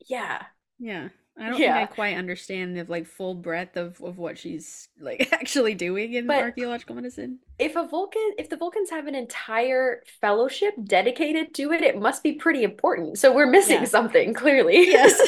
[0.08, 0.44] yeah.
[0.80, 1.10] Yeah.
[1.38, 1.74] I don't Yeah.
[1.80, 6.14] think I quite understand the like full breadth of, of what she's like actually doing
[6.14, 7.40] in But- archaeological medicine.
[7.60, 12.24] If a Vulcan, if the Vulcans have an entire fellowship dedicated to it, it must
[12.24, 13.18] be pretty important.
[13.18, 13.86] So we're missing Yeah.
[13.86, 14.88] something, clearly.
[14.88, 15.20] Yes.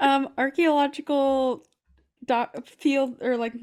[0.00, 1.64] um archaeological
[2.24, 3.54] doc field or like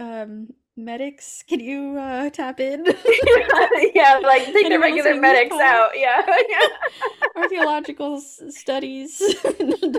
[0.00, 2.84] um medics can you uh tap in
[3.94, 5.90] yeah, like take the regular listening to this medics out.
[5.94, 6.22] Yeah.
[6.48, 6.68] yeah.
[7.34, 9.22] archaeological studies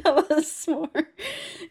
[0.04, 0.90] tell us more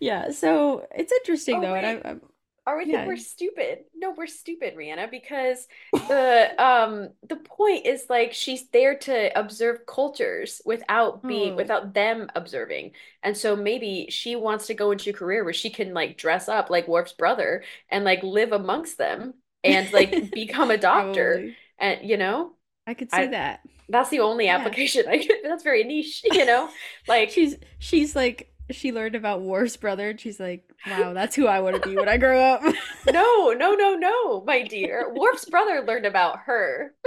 [0.01, 2.21] yeah so it's interesting Oh, though and I, I'm
[2.69, 3.07] Or we think Yeah.
[3.07, 3.85] we're stupid.
[3.95, 9.87] No, we're stupid, Rhianna, because the um the point is like she's there to observe
[9.87, 11.57] cultures without being Oh.
[11.57, 12.93] without them observing.
[13.23, 16.49] And so maybe she wants to go into a career where she can like dress
[16.49, 21.33] up like Worf's brother and like live amongst them and like become a doctor.
[21.35, 22.53] probably- And you know,
[22.87, 24.57] I could see I- that that's the only Yeah.
[24.59, 26.69] application I could that's very niche, you know?
[27.07, 31.47] Like she's she's like she learned about Worf's brother and she's like wow that's who
[31.47, 32.63] I want to be when I grow up
[33.11, 35.13] no, no, no, no, my dear.
[35.15, 36.93] Worf's brother learned about her.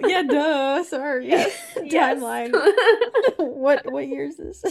[0.00, 2.18] yeah duh sorry Yes, yes.
[2.18, 2.52] timeline
[3.38, 4.64] what what year is this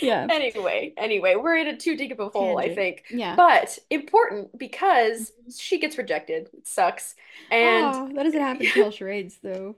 [0.00, 3.04] yeah Anyway, anyway, we're in a too deep of a hole, I think.
[3.10, 5.50] yeah But important because mm-hmm.
[5.56, 6.48] she gets rejected.
[6.56, 7.14] It sucks.
[7.50, 9.76] And oh, that doesn't happen to charades though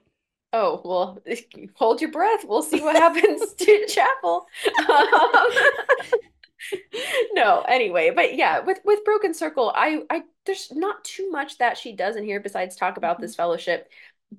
[0.54, 1.18] oh, well,
[1.74, 2.44] hold your breath.
[2.46, 4.46] We'll see what happens to Chapel.
[4.88, 5.50] Um,
[7.32, 11.78] no, anyway, but yeah, with with Broken Circle, I I there's not too much that
[11.78, 13.88] she does in here besides talk about this fellowship.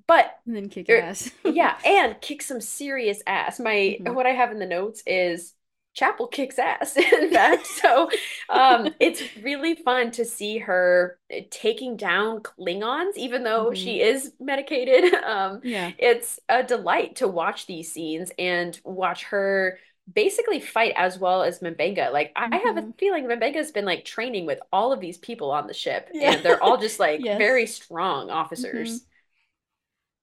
[0.06, 3.60] But and then kick ass yeah, and kick some serious ass.
[3.60, 4.14] My Mhm.
[4.14, 5.54] what I have in the notes is
[5.96, 7.66] Chapel kicks ass, in fact.
[7.82, 8.10] So
[8.50, 14.32] um, it's really fun to see her eh, taking down Klingons, even though she is
[14.40, 15.14] medicated.
[15.26, 19.78] Um, yeah it's a delight to watch these scenes and watch her
[20.12, 22.12] basically fight as well as Mbenga.
[22.12, 22.94] Like I have a Mhm.
[22.98, 26.32] feeling Mbenga's been like training with all of these people on the ship, Yeah.
[26.32, 27.38] and they're all just like Yes.
[27.38, 29.02] very strong officers.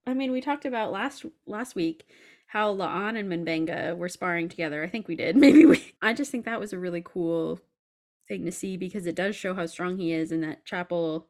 [0.06, 2.06] I mean, we talked about last last week
[2.54, 4.84] how La'an and Mbenga were sparring together.
[4.84, 5.36] I think we did.
[5.44, 5.92] Maybe we.
[6.00, 7.60] I just think that was a really cool
[8.28, 11.26] thing to see because it does show how strong he is, and that Chapel.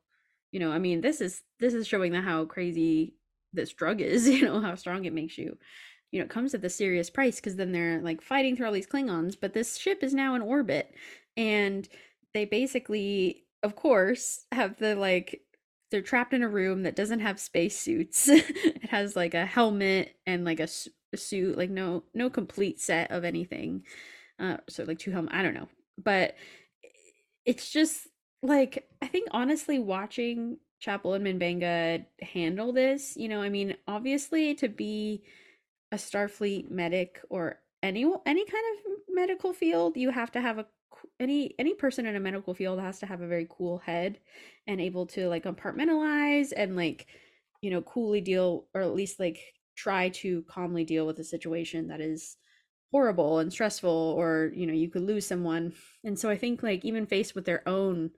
[0.53, 3.15] You know, I mean, this is this is showing that how crazy
[3.53, 4.29] this drug is.
[4.35, 5.57] You know how strong it makes you.
[6.13, 8.73] You know, it comes at a serious price because then they're like fighting through all
[8.73, 10.95] these Klingons, but this ship is now in orbit,
[11.37, 11.89] and
[12.35, 15.41] they basically, of course, have the like
[15.91, 18.29] they're trapped in a room that doesn't have space suits.
[18.29, 20.69] it has like a helmet and like a
[21.17, 23.85] suit, like no no complete set of anything.
[24.39, 25.69] Uh, so like two helmet, I don't know,
[26.03, 26.35] but
[27.45, 28.09] it's just
[28.43, 34.55] like I think honestly watching Chapel and Mbenga handle this, you know, I mean, obviously
[34.57, 35.23] to be
[35.93, 40.67] a Starfleet medic or any any kind of medical field, you have to have a
[41.21, 44.19] any any person in a medical field has to have a very cool head
[44.67, 47.07] and able to like compartmentalize and like
[47.61, 49.39] you know coolly deal or at least like
[49.75, 52.37] try to calmly deal with a situation that is
[52.93, 55.73] horrible and stressful or you know you could lose someone.
[56.05, 58.11] And so i think like even faced with their own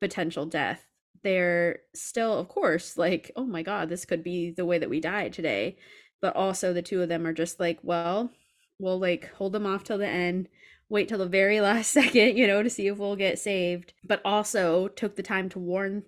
[0.00, 0.84] potential death
[1.24, 5.00] they're still of course like oh my god this could be the way that we
[5.00, 5.76] die today.
[6.20, 8.30] But also the two of them are just like well
[8.78, 10.48] we'll like hold them off till the end
[10.90, 13.94] wait till the very last second you know to see if we'll get saved.
[14.04, 16.04] But also took the time to warn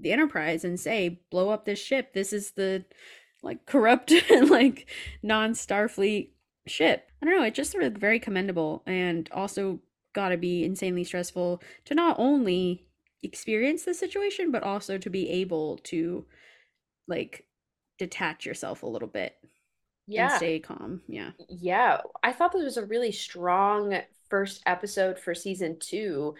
[0.00, 2.12] the enterprise and say blow up this ship.
[2.12, 2.84] This is the
[3.42, 4.88] like corrupt and like
[5.22, 6.30] non-starfleet
[6.66, 7.10] ship.
[7.20, 9.80] I don't know It's just sort of very commendable and also
[10.14, 12.86] gotta be insanely stressful to not only
[13.22, 16.24] experience the situation but also to be able to
[17.08, 17.46] like
[17.98, 19.36] detach yourself a little bit
[20.16, 20.32] and Yeah.
[20.32, 21.02] stay calm.
[21.08, 21.32] Yeah.
[21.48, 23.98] Yeah, I thought this was a really strong
[24.30, 26.34] first episode for season two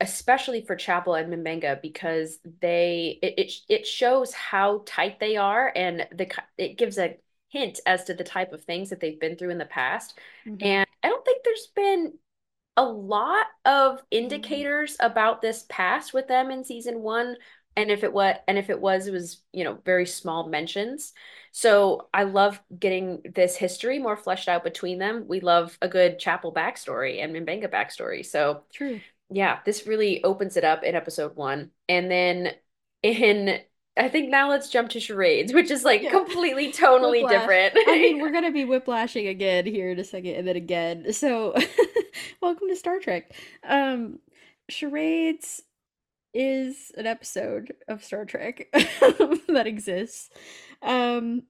[0.00, 5.72] especially for Chapel and Mbenga because they it, it it shows how tight they are
[5.74, 7.16] and the it gives a
[7.48, 10.18] hint as to the type of things that they've been through in the past.
[10.46, 10.64] Mm-hmm.
[10.66, 12.12] And I don't think there's been
[12.76, 15.10] a lot of indicators mm-hmm.
[15.10, 17.36] about this past with them in season 1
[17.76, 21.12] and if it was and if it was it was you know very small mentions
[21.52, 26.18] so i love getting this history more fleshed out between them we love a good
[26.18, 31.36] chapel backstory and mbenga backstory so true yeah this really opens it up in episode
[31.36, 32.52] one and then
[33.02, 33.60] in
[33.98, 36.10] I think now let's jump to charades, which is like yeah.
[36.10, 37.32] completely tonally Whiplash.
[37.32, 37.72] different.
[37.88, 41.12] I mean, we're gonna be whiplashing again here in a second, and then again.
[41.12, 41.54] So,
[42.42, 43.32] welcome to Star Trek.
[43.66, 44.18] Um,
[44.68, 45.62] charades
[46.34, 50.28] is an episode of Star Trek that exists.
[50.82, 51.44] Um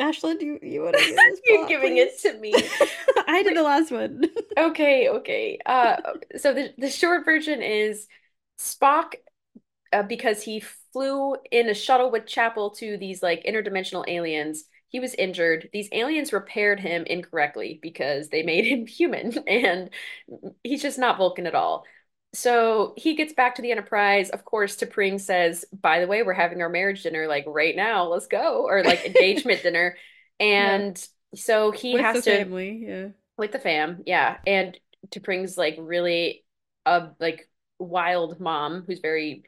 [0.00, 1.40] Ashlyn, you you want to do this?
[1.44, 2.24] You're giving please?
[2.24, 2.54] it to me.
[3.28, 4.24] I did the last one.
[4.58, 5.58] okay, okay.
[5.66, 5.96] Uh,
[6.38, 8.06] so the the short version is
[8.58, 9.14] Spock,
[9.92, 10.60] uh, because he
[10.92, 14.64] flew in a shuttle with Chapel to these like interdimensional aliens.
[14.88, 15.68] He was injured.
[15.72, 19.90] These aliens repaired him incorrectly because they made him human, and
[20.64, 21.84] he's just not Vulcan at all
[22.32, 24.30] so he gets back to the Enterprise.
[24.30, 28.06] Of course, T'Pring says, "By the way, we're having our marriage dinner like right now.
[28.06, 29.96] Let's go." Or like engagement dinner.
[30.38, 30.96] And
[31.32, 31.40] yeah.
[31.40, 33.08] so he with has to family, yeah.
[33.36, 34.36] With the fam, yeah.
[34.46, 36.44] And T'Pring's like really
[36.86, 39.44] a like wild mom who's very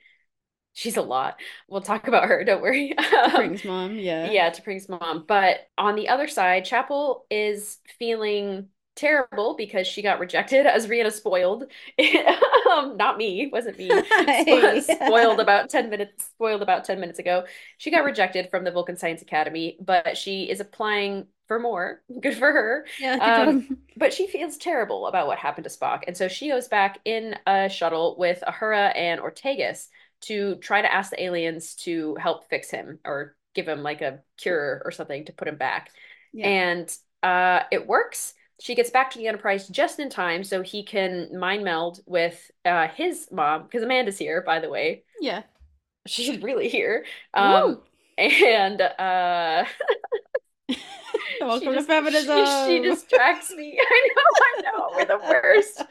[0.73, 1.39] she's a lot.
[1.69, 2.95] We'll talk about her, don't worry.
[2.99, 4.31] Um, T'Pring's mom, yeah.
[4.31, 5.25] Yeah, T'Pring's mom.
[5.29, 11.13] But on the other side, Chapel is feeling terrible because she got rejected as Rhianna
[11.13, 11.65] spoiled.
[12.71, 13.89] um, not me, wasn't me.
[14.81, 17.45] spoiled about 10 minutes spoiled about 10 minutes ago.
[17.79, 22.03] She got rejected from the Vulcan Science Academy, but she is applying for more.
[22.21, 22.87] Good for her.
[23.01, 26.03] Yeah, um, but she feels terrible about what happened to Spock.
[26.07, 29.89] And so she goes back in a shuttle with Uhura and Ortegas
[30.23, 34.21] to try to ask the aliens to help fix him or give him like a
[34.39, 35.91] cure or something to put him back.
[36.33, 36.47] Yeah.
[36.47, 40.85] And uh, it works she gets back to the Enterprise just in time so he
[40.85, 45.03] can mind meld with uh, his mom because Amanda's here, by the way.
[45.21, 45.43] Yeah,
[46.07, 47.05] she's really here.
[47.35, 47.81] Um,
[48.17, 49.65] and uh,
[51.41, 52.47] welcome to feminism.
[52.47, 53.81] She, she, distracts me.
[53.91, 55.83] I know, I know, we're the worst.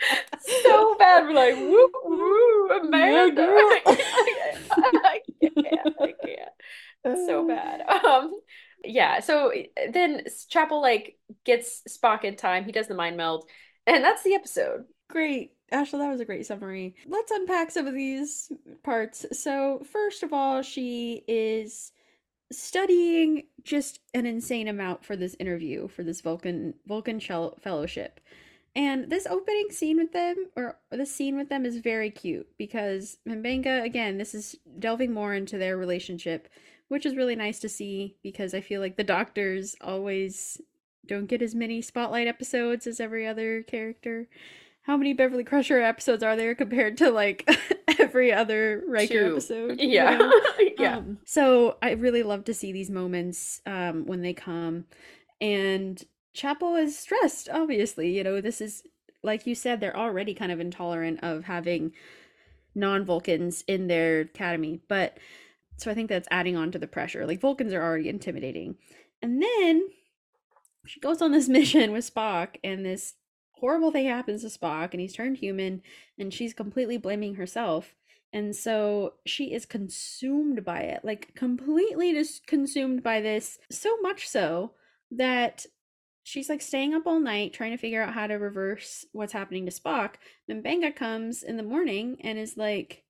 [0.64, 1.26] so bad.
[1.26, 3.42] We're like, woo, woo, Amanda.
[3.42, 3.82] Yeah,
[4.72, 5.96] I can't.
[6.00, 7.28] I can't.
[7.28, 7.82] So bad.
[7.82, 8.34] Um,
[8.84, 13.46] yeah so eh, then chapel like gets spock in time he does the mind meld
[13.88, 16.96] and that's the episode great Ashley, that was a great summary.
[17.08, 18.52] Let's unpack some of these
[18.84, 19.26] parts.
[19.32, 21.94] So, first of all, she is
[22.52, 28.20] studying just an insane amount for this interview for this Vulcan Vulcan fellowship.
[28.76, 33.18] And this opening scene with them or the scene with them is very cute because
[33.28, 36.48] Mbenga again, this is delving more into their relationship
[36.92, 40.60] which is really nice to see because I feel like the doctors always
[41.08, 44.28] don't get as many spotlight episodes as every other character.
[44.82, 47.50] How many Beverly Crusher episodes are there compared to like
[47.98, 49.32] every other Riker Two.
[49.32, 49.80] episode?
[49.82, 50.12] Yeah.
[50.12, 50.74] You know?
[50.78, 50.98] yeah.
[50.98, 54.84] Um, so I really love to see these moments um, when they come.
[55.40, 58.12] And Chapel is stressed, obviously.
[58.18, 58.84] You know, this is,
[59.24, 61.94] like you said, they're already kind of intolerant of having
[62.76, 64.82] non Vulcans in their academy.
[64.90, 65.18] But
[65.82, 67.26] so I think that's adding on to the pressure.
[67.26, 68.76] Like Vulcans are already intimidating.
[69.22, 69.90] And then
[70.86, 73.16] she goes on this mission with Spock, and this
[73.54, 75.82] horrible thing happens to Spock, and he's turned human,
[76.18, 77.96] and she's completely blaming herself.
[78.34, 84.28] And so she is consumed by it, like completely just consumed by this, so much
[84.28, 84.72] so
[85.12, 85.66] that
[86.24, 89.66] she's like staying up all night trying to figure out how to reverse what's happening
[89.66, 90.14] to Spock.
[90.48, 93.04] Then Mbenga comes in the morning and is like,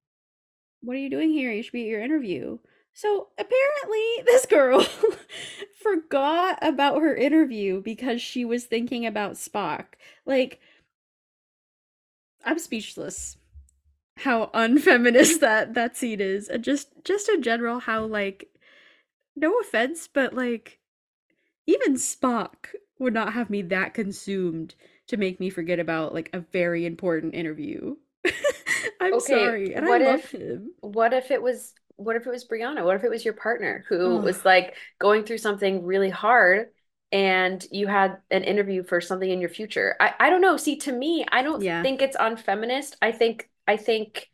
[0.82, 1.52] what are you doing here?
[1.52, 2.58] You should be at your interview.
[2.94, 4.86] So apparently, this girl
[5.82, 9.86] forgot about her interview because she was thinking about Spock.
[10.26, 10.60] Like,
[12.44, 13.38] I'm speechless.
[14.18, 18.50] How unfeminist that that scene is, and just just in general, how like,
[19.36, 20.80] no offense, but like,
[21.66, 24.76] even Spock would not have me that consumed
[25.08, 27.96] to make me forget about like a very important interview.
[29.02, 30.72] I'm okay, sorry, and what I love if, him.
[30.82, 31.74] What if it was?
[31.96, 32.84] What if it was Brianna?
[32.84, 36.70] What if it was your partner who was like going through something really hard,
[37.12, 39.96] and you had an interview for something in your future?
[40.00, 40.58] I I don't know.
[40.58, 41.82] See, to me, I don't yeah.
[41.82, 42.96] think it's unfeminist.
[43.02, 44.30] I think I think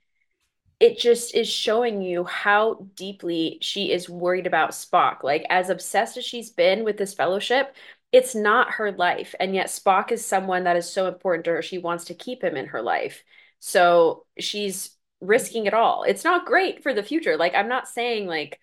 [0.79, 5.23] it just is showing you how deeply she is worried about Spock.
[5.23, 7.75] Like as obsessed as she's been with this fellowship,
[8.11, 11.61] it's not her life, and yet Spock is someone that is so important to her.
[11.61, 13.23] She wants to keep him in her life
[13.59, 14.91] So she's
[15.21, 16.03] risking it all.
[16.03, 17.37] It's not great for the future.
[17.37, 18.59] Like I'm not saying like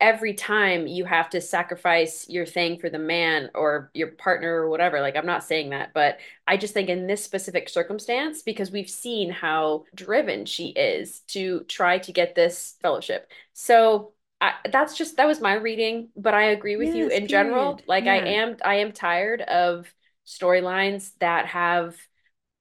[0.00, 4.70] every time you have to sacrifice your thing for the man or your partner or
[4.70, 5.00] whatever.
[5.00, 8.88] Like, I'm not saying that, but I just think in this specific circumstance, because we've
[8.88, 13.30] seen how driven she is to try to get this fellowship.
[13.54, 17.08] So, I, that's just that was my reading, but I agree with yes, you in
[17.08, 17.28] period.
[17.28, 17.80] general.
[17.88, 18.12] Like yeah.
[18.12, 19.92] I am I am tired of
[20.24, 21.96] storylines that have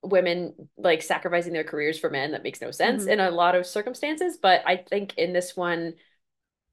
[0.09, 3.13] women like sacrificing their careers for men that makes no sense mm-hmm.
[3.13, 5.93] in a lot of circumstances, but I think in this one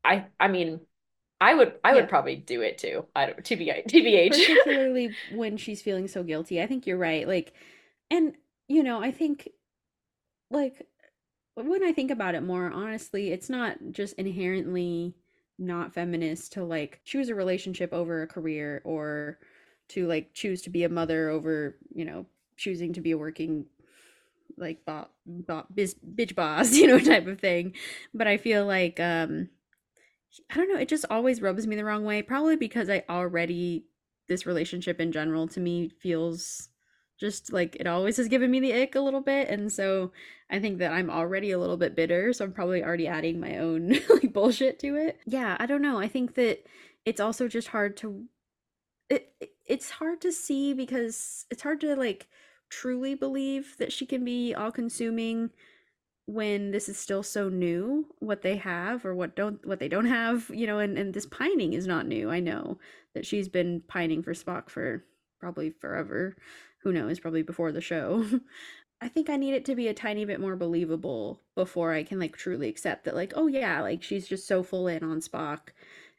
[0.05, 0.81] I I mean,
[1.41, 1.97] I would I yeah.
[1.97, 3.07] would probably do it too.
[3.17, 4.31] I don't TBH TBH.
[4.31, 6.63] Particularly when she's feeling so guilty.
[6.63, 7.27] I think you're right.
[7.27, 7.55] Like
[8.11, 8.35] and
[8.69, 9.49] you know, I think
[10.51, 10.87] like
[11.55, 15.15] when I think about it more honestly, it's not just inherently
[15.59, 19.39] not feminist to like choose a relationship over a career or
[19.89, 22.27] to like choose to be a mother over, you know,
[22.57, 23.67] choosing to be a working
[24.57, 27.75] like bot, bot biz, bitch boss, you know, type of thing.
[28.13, 29.49] But I feel like um
[30.51, 32.23] I don't know, it just always rubs me the wrong way.
[32.23, 33.85] Probably because I already
[34.29, 36.69] this relationship in general to me feels
[37.19, 40.11] just like it always has given me the ick a little bit and so
[40.51, 43.59] i think that i'm already a little bit bitter so i'm probably already adding my
[43.59, 46.65] own like bullshit to it yeah i don't know i think that
[47.05, 48.25] it's also just hard to
[49.11, 49.35] it
[49.67, 52.29] it's hard to see because it's hard to like
[52.71, 55.51] truly believe that she can be all consuming
[56.27, 60.07] when this is still so new what they have or what don't what they don't
[60.07, 62.31] have you know and and this pining is not new.
[62.31, 62.79] I know
[63.15, 65.05] that she's been pining for spock for
[65.39, 66.37] probably forever.
[66.83, 67.21] Who knows?
[67.21, 68.25] Probably before the show.
[69.01, 72.19] I think i need it to be a tiny bit more believable before i can
[72.19, 75.71] like truly accept that like oh yeah like she's just so full in on spock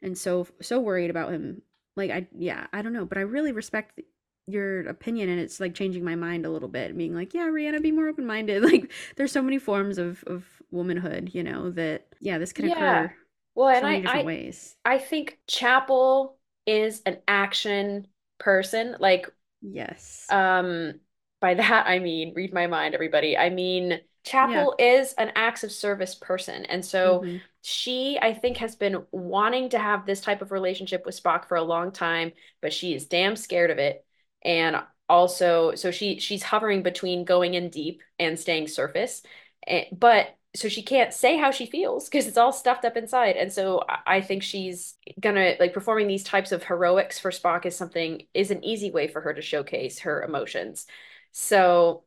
[0.02, 1.62] and so so worried about him
[1.96, 4.00] like i yeah i don't know but i really respect
[4.46, 7.82] your opinion and it's like changing my mind a little bit being like yeah Rhianna
[7.82, 8.62] be more open-minded.
[8.66, 12.74] Like there's so many forms of of womanhood you know that yeah this can yeah.
[13.04, 13.14] occur
[13.54, 14.76] well and so I, different I, ways.
[14.84, 16.36] I think Chapel
[16.66, 18.06] is an action
[18.38, 19.30] person like
[19.62, 20.26] yes.
[20.30, 21.00] um
[21.40, 23.36] by that I mean read my mind everybody.
[23.36, 24.98] I mean Chapel yeah.
[24.98, 27.36] is an acts of service person and so mm-hmm.
[27.62, 31.56] she I think has been wanting to have this type of relationship with Spock for
[31.56, 34.04] a long time but she is damn scared of it
[34.44, 39.22] and also so she she's hovering between going in deep and staying surface
[39.64, 42.96] and, eh, but so she can't say how she feels because it's all stuffed up
[42.96, 47.66] inside and so i think she's gonna like performing these types of heroics for spock
[47.66, 50.86] is something is an easy way for her to showcase her emotions
[51.30, 52.02] so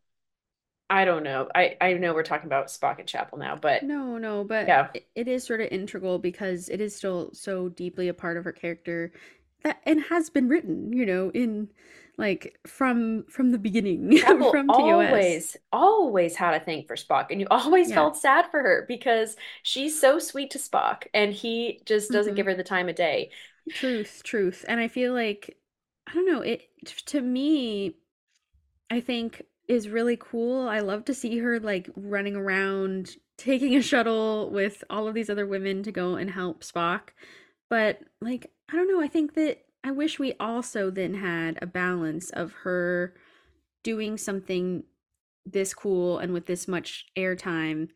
[0.90, 4.18] i don't know i i know we're talking about spock and chapel now but no
[4.18, 8.14] no but yeah it is sort of integral because it is still so deeply a
[8.14, 9.12] part of her character
[9.64, 11.70] that and has been written you know in
[12.20, 14.18] like from from the beginning
[14.52, 14.76] from TOS.
[14.78, 17.96] always always had a thing for Spock and you always yeah.
[17.96, 22.36] felt sad for her because she's so sweet to Spock and he just doesn't mm-hmm.
[22.36, 23.32] give her the time of day
[23.70, 25.58] truth truth and I feel like
[26.08, 26.64] I don't know it
[27.08, 27.96] to me
[28.92, 30.68] I think is really cool.
[30.68, 35.30] I love to see her like running around taking a shuttle with all of these
[35.30, 37.10] other women to go and help Spock.
[37.70, 41.68] But like I don't know I think that I wish we also then had a
[41.68, 43.14] balance of her
[43.84, 44.84] doing something
[45.46, 47.90] this cool and with this much airtime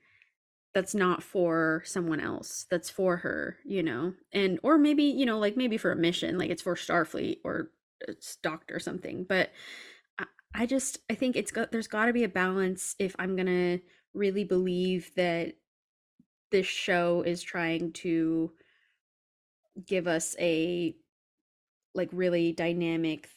[0.74, 4.13] that's not for someone else that's for her you know?
[4.32, 7.71] And or maybe you know like maybe for a mission like it's for starfleet or
[8.07, 9.49] uh, it's docked or something but
[10.54, 13.80] I, just i think it's got there's got to be a balance if i'm gonna
[14.14, 15.56] really believe that
[16.51, 18.51] this show is trying to
[19.86, 20.95] give us a
[21.95, 23.28] like really dynamic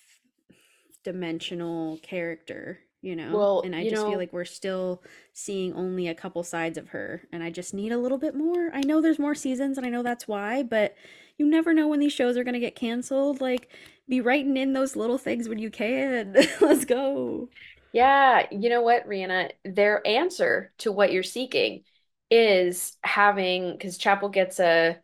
[1.04, 3.36] dimensional character you know?
[3.36, 5.02] Well and i just know, feel like we're still
[5.32, 8.70] seeing only a couple sides of her and i just need a little bit more.
[8.74, 10.96] I know there's more seasons and i know that's why but
[11.38, 13.70] you never know when these shows are going to get canceled like
[14.08, 17.48] be writing in those little things when you can let's go
[17.92, 19.50] yeah you know what Rhianna?
[19.64, 21.82] their answer to what you're seeking
[22.30, 24.98] is having because chapel gets a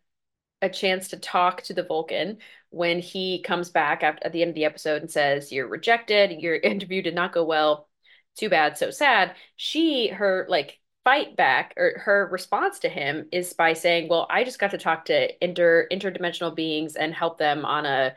[0.63, 2.37] a chance to talk to the vulcan
[2.69, 6.55] when he comes back at the end of the episode and says, You're rejected, your
[6.63, 7.89] interview did not go well.
[8.37, 9.35] Too bad, so sad.
[9.57, 14.43] She, her like fight back or her response to him is by saying, Well, I
[14.45, 18.15] just got to talk to inter interdimensional beings and help them on a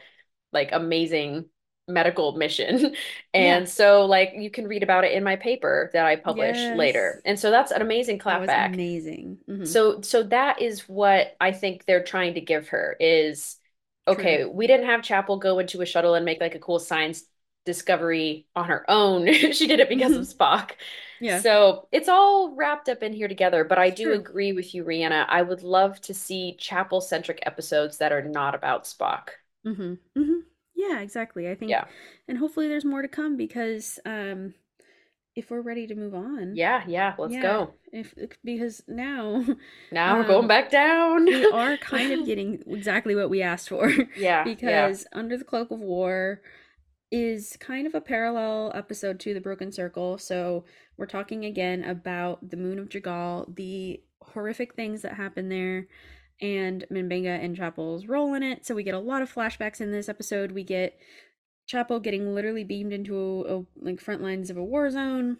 [0.53, 1.47] like amazing
[1.88, 2.94] medical mission.
[3.34, 3.64] and yeah.
[3.64, 6.76] so like you can read about it in my paper that I publish yes.
[6.76, 7.22] later.
[7.24, 8.74] And so that's an amazing clapback.
[8.74, 9.38] Amazing.
[9.49, 9.64] Mm-hmm.
[9.64, 13.57] So so that is what I think they're trying to give her is
[14.09, 14.51] okay, True.
[14.51, 17.24] we didn't have Chapel go into a shuttle and make like a cool science
[17.64, 19.32] discovery on her own.
[19.53, 20.72] she did it because of Spock.
[21.20, 21.40] Yeah.
[21.40, 23.64] So it's all wrapped up in here together.
[23.64, 24.14] But I do True.
[24.14, 25.26] agree with you, Rhianna.
[25.28, 29.30] I would love to see chapel centric episodes that are not about Spock.
[29.66, 30.20] Mm-hmm.
[30.20, 30.38] Mm-hmm.
[30.74, 31.48] Yeah, exactly.
[31.50, 31.84] I think Yeah.
[32.28, 34.54] and hopefully there's more to come because um
[35.34, 36.56] if we're ready to move on.
[36.56, 37.74] Yeah, yeah, let's yeah, go.
[37.92, 38.14] If
[38.44, 39.44] because now
[39.92, 41.26] Now we're Um, going back down.
[41.26, 43.90] we are kind of getting exactly what we asked for.
[43.90, 44.44] yeah, yeah.
[44.44, 46.40] because Under the Cloak of War
[47.10, 50.18] is kind of a parallel episode to The Broken Circle.
[50.18, 50.64] So
[50.96, 55.86] we're talking again about the Moon of J'Gal, the horrific things that happen there,
[56.41, 58.66] and Mbenga and Chapel's role in it.
[58.66, 60.53] So we get a lot of flashbacks in this episode.
[60.53, 60.99] We get
[61.66, 65.39] Chapel getting literally beamed into a, a- like front lines of a war zone.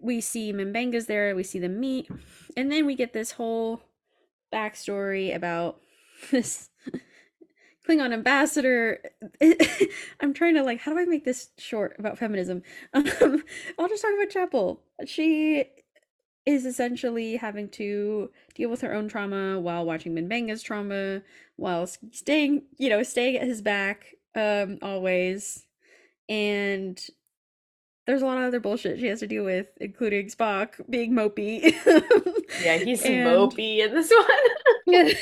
[0.00, 1.34] We see Mbenga's there.
[1.34, 2.08] We see them meet,
[2.56, 3.82] and then we get this whole
[4.52, 5.80] backstory about
[6.30, 6.70] this
[7.86, 9.00] Klingon ambassador.
[10.20, 12.62] I'm trying to like, how do I make this short about feminism?
[12.94, 13.42] Um,
[13.78, 14.82] I'll just talk about Chapel.
[15.06, 15.64] She
[16.48, 21.20] is essentially having to deal with her own trauma while watching Mbenga's trauma,
[21.56, 25.66] while staying, you know, staying at his back, um, always.
[26.26, 26.98] And
[28.06, 31.74] there's a lot of other bullshit she has to deal with, including Spock being mopey.
[32.64, 35.12] Yeah, he's And- mopey in this one.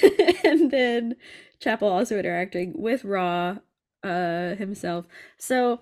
[0.45, 1.16] and then
[1.59, 3.59] Chapel also interacting with Raw
[4.05, 5.07] uh himself.
[5.37, 5.81] So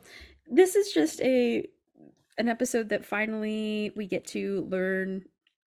[0.51, 1.69] this is just a
[2.39, 5.27] an episode that finally we get to learn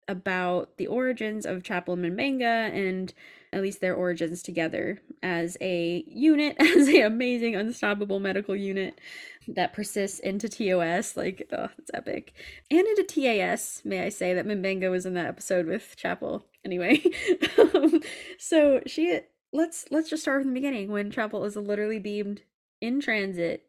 [0.08, 3.12] about the origins of Chapel and Mbenga and
[3.52, 9.00] at least their origins together as a unit, as a amazing unstoppable medical unit
[9.48, 11.16] that persists into TOS.
[11.16, 12.32] Like, oh, it's epic.
[12.70, 16.46] And into TAS, may I say, that Mbenga was in that episode with Chapel.
[16.64, 17.02] Anyway,
[17.58, 18.00] um,
[18.38, 19.20] so she
[19.52, 22.42] let's let's just start from the beginning when Chapel is literally beamed
[22.80, 23.64] in transit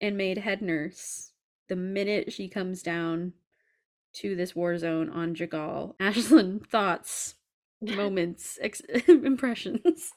[0.00, 1.32] and made head nurse
[1.68, 3.32] the minute she comes down
[4.14, 5.96] to this war zone on J'Gal.
[6.00, 7.34] Ashlyn, thoughts,
[7.80, 10.12] moments, ex- impressions.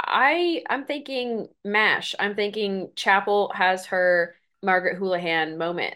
[0.00, 2.14] I I'm thinking M*A*S*H.
[2.18, 5.94] I'm thinking Chapel has her Margaret Houlihan moment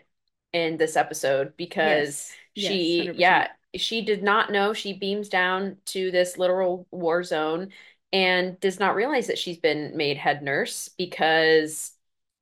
[0.52, 3.16] in this episode because Yes, she 100%.
[3.16, 7.70] yeah, she did not know she beams down to this literal war zone
[8.12, 11.92] and does not realize that she's been made head nurse because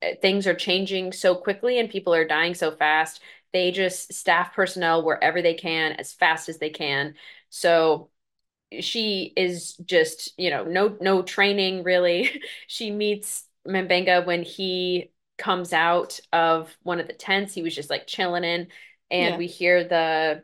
[0.01, 3.21] uh, things are changing so quickly and people are dying so fast.
[3.53, 7.15] They just staff personnel wherever they can as fast as they can.
[7.49, 8.09] So
[8.79, 12.41] she is just, you know, no no training really.
[12.67, 17.89] she meets Mbenga when he comes out of one of the tents he was just
[17.89, 18.67] like chilling in
[19.09, 19.37] and Yeah.
[19.37, 20.43] we hear the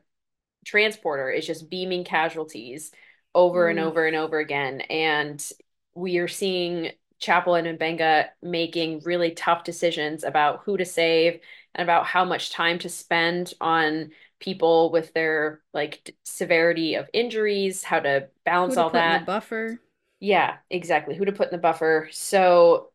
[0.66, 2.92] transporter is just beaming casualties
[3.36, 3.84] over and Mm.
[3.84, 5.52] over and over again and
[5.94, 11.40] we are seeing Chapel and Mbenga making really tough decisions about who to save
[11.78, 17.10] and about how much time to spend on people with their like d- severity of
[17.14, 18.30] injuries, how to
[18.66, 19.26] Who balance to all put in the that.
[19.26, 19.82] buffer.
[20.20, 21.16] Yeah, exactly.
[21.16, 22.10] Who to put in the buffer.
[22.12, 22.92] So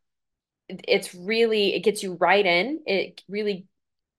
[0.68, 2.80] it's really, it gets you right in.
[2.86, 3.66] It really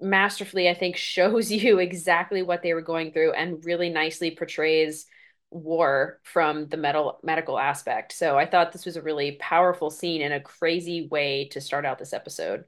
[0.01, 5.05] masterfully, I think, shows you exactly what they were going through and really nicely portrays
[5.51, 8.13] war from the metal medical aspect.
[8.13, 11.85] So I thought this was a really powerful scene and a crazy way to start
[11.85, 12.65] out this episode.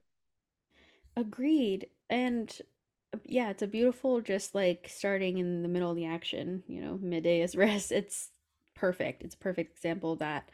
[1.15, 1.87] Agreed.
[2.09, 2.55] And
[3.13, 6.81] uh, yeah, it's a beautiful, just like starting in the middle of the action, you
[6.81, 7.91] know, midday is rest.
[7.91, 8.31] It's
[8.75, 9.23] perfect.
[9.23, 10.49] It's a perfect example that.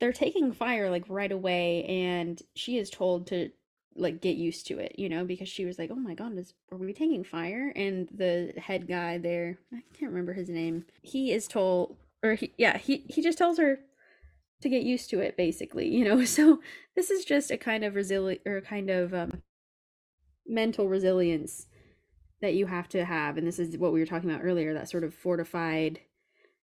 [0.00, 3.50] They're taking fire like right away, and she is told to
[3.96, 6.54] like get used to it, you know, because she was like, "Oh my god, is
[6.72, 10.84] are we taking fire?" And the head guy there, I can't remember his name.
[11.02, 13.80] He is told, or he, yeah, he he just tells her
[14.60, 16.24] to get used to it, basically, you know.
[16.26, 16.60] So
[16.94, 19.42] this is just a kind of resilient or a kind of um,
[20.48, 21.66] mental resilience
[22.40, 24.88] that you have to have and this is what we were talking about earlier that
[24.88, 26.00] sort of fortified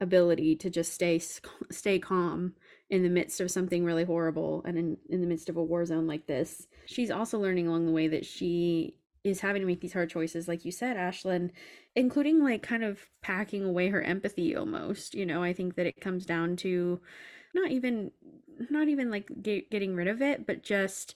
[0.02, 1.20] ability to just stay
[1.70, 2.54] stay calm
[2.90, 5.86] in the midst of something really horrible and in, in the midst of a war
[5.86, 6.66] zone like this.
[6.84, 10.48] She's also learning along the way that she is having to make these hard choices
[10.48, 11.50] like you said ashlyn
[11.94, 15.42] including like kind of packing away her empathy almost you know?
[15.42, 17.00] I think that it comes down to
[17.54, 18.10] not even
[18.68, 21.14] not even like get, getting rid of it but just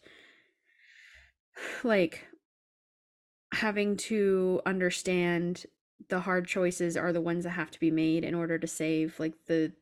[1.83, 2.25] like
[3.57, 5.65] having to understand
[6.09, 9.19] the hard choices are the ones that have to be made in order to save
[9.19, 9.73] like the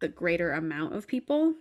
[0.00, 1.54] the greater amount of people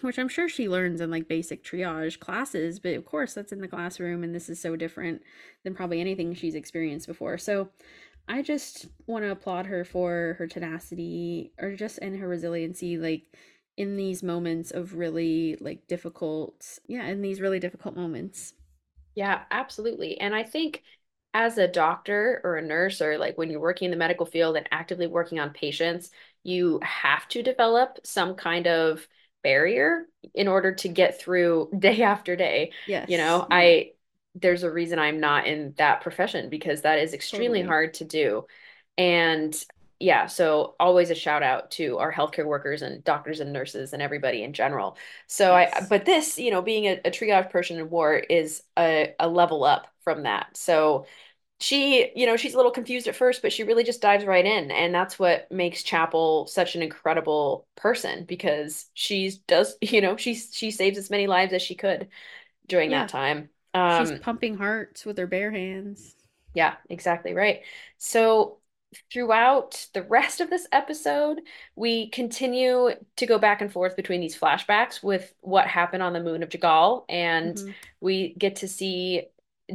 [0.00, 3.60] which i'm sure she learns in like basic triage classes but of course that's in
[3.60, 5.22] the classroom and this is so different
[5.62, 7.38] than probably anything she's experienced before.
[7.38, 7.68] So
[8.28, 13.22] i just want to applaud her for her tenacity or just in her resiliency like
[13.76, 18.54] in these moments of really like difficult yeah in these really difficult moments
[19.14, 20.18] Yeah, absolutely.
[20.18, 20.82] And I think
[21.34, 24.56] as a doctor or a nurse, or like when you're working in the medical field
[24.56, 26.10] and actively working on patients,
[26.42, 29.06] you have to develop some kind of
[29.42, 32.72] barrier in order to get through day after day.
[32.86, 33.10] Yes.
[33.10, 33.90] You know, yeah, I,
[34.34, 37.68] there's a reason I'm not in that profession because that is extremely totally.
[37.68, 38.46] hard to do.
[38.98, 39.54] And
[40.02, 44.02] yeah, so always a shout out to our healthcare workers and doctors and nurses and
[44.02, 44.96] everybody in general.
[45.28, 49.14] So I, but this, you know, being a, a triage person in war is a,
[49.20, 50.56] a level up from that.
[50.56, 51.06] So
[51.60, 54.44] she, you know, she's a little confused at first, but she really just dives right
[54.46, 54.70] in.
[54.72, 60.50] And that's what makes Chapel such an incredible person because she's does, you know, she's
[60.54, 62.08] she saves as many lives as she could
[62.68, 63.08] during that Yeah.
[63.08, 63.50] time.
[63.88, 66.16] She's Um, pumping hearts with her bare hands.
[66.54, 67.62] yeah, exactly right.
[67.98, 68.58] So
[69.12, 71.40] throughout the rest of this episode,
[71.76, 76.20] we continue to go back and forth between these flashbacks with what happened on the
[76.22, 77.74] moon of J'Gal, and Mhm.
[78.00, 79.24] we get to see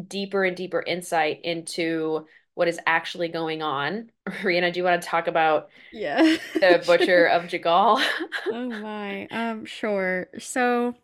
[0.08, 4.12] deeper and deeper insight into what is actually going on.
[4.28, 6.22] Rhianna, do you want to talk about Yeah.
[6.56, 8.02] the butcher of J'Gal?
[8.48, 9.28] Oh my.
[9.28, 10.28] Um, sure.
[10.40, 10.96] So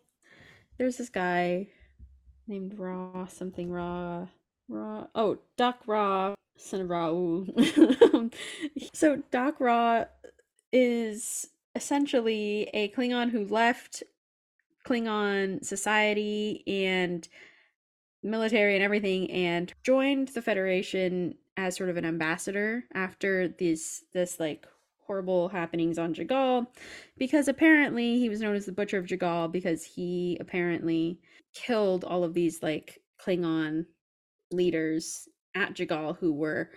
[0.77, 1.67] there's this guy
[2.47, 4.27] named Raw, something Raw.
[4.67, 5.07] Raw.
[5.13, 8.33] Oh, Dak'Rah, son of Raul.
[8.93, 10.07] so Dak'Rah
[10.71, 14.03] is essentially a Klingon who left
[14.85, 17.27] Klingon society and
[18.21, 24.39] military and everything and joined the Federation as sort of an ambassador after these this
[24.39, 24.65] like
[25.05, 26.65] horrible happenings on J'Gal
[27.17, 31.19] because apparently he was known as the Butcher of J'Gal because he apparently
[31.53, 33.85] killed all of these like Klingon
[34.51, 36.69] leaders at J'Gal who were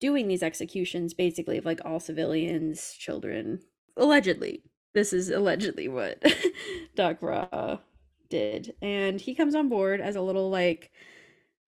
[0.00, 3.60] doing these executions basically of like all civilians, children.
[3.96, 4.62] Allegedly.
[4.92, 6.22] This is allegedly what
[6.96, 7.80] Dak'Rah
[8.28, 8.74] did.
[8.80, 10.90] And he comes on board as a little like,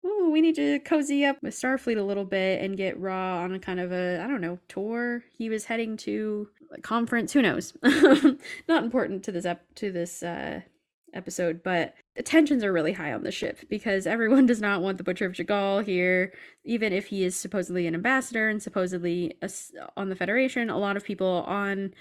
[0.03, 3.53] oh, we need to cozy up with Starfleet a little bit and get Ra on
[3.53, 5.23] a kind of a, I don't know, tour.
[5.37, 7.33] He was heading to a conference.
[7.33, 7.73] Who knows?
[8.67, 10.61] Not important to this ep- to this uh,
[11.13, 14.97] episode, but the tensions are really high on the ship because everyone does not want
[14.97, 16.33] the Butcher of J'Gal here,
[16.63, 19.49] even if he is supposedly an ambassador and supposedly a
[19.97, 20.69] on the Federation.
[20.69, 21.93] A lot of people on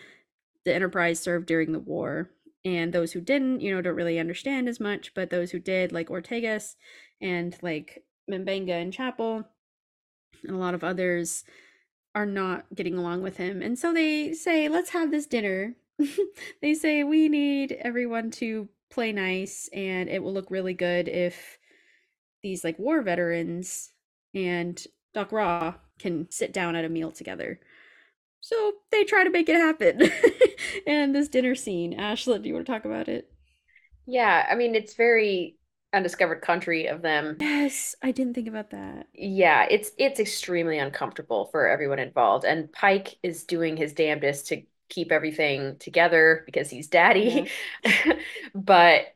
[0.65, 2.31] the Enterprise served during the war,
[2.65, 5.15] and those who didn't, you know, don't really understand as much.
[5.15, 6.77] But those who did, like Ortegas
[7.21, 9.45] and like Mbenga and Chapel,
[10.45, 11.45] and a lot of others,
[12.15, 13.63] are not getting along with him.
[13.63, 15.75] And so they say, let's have this dinner.
[16.61, 21.59] they say, we need everyone to play nice, and it will look really good if
[22.43, 23.91] these like war veterans
[24.35, 24.85] and
[25.15, 27.61] Dak'Rah can sit down at a meal together.
[28.41, 30.11] So they try to make it happen.
[30.87, 33.31] and this dinner scene, Ashlyn, do you want to talk about it?
[34.07, 35.57] Yeah, I mean, it's very
[35.93, 37.37] undiscovered country of them.
[37.41, 39.07] Yes, I didn't think about that.
[39.15, 44.63] Yeah, it's it's extremely uncomfortable for everyone involved, and Pike is doing his damnedest to
[44.93, 47.49] keep everything together because he's daddy.
[48.55, 49.15] But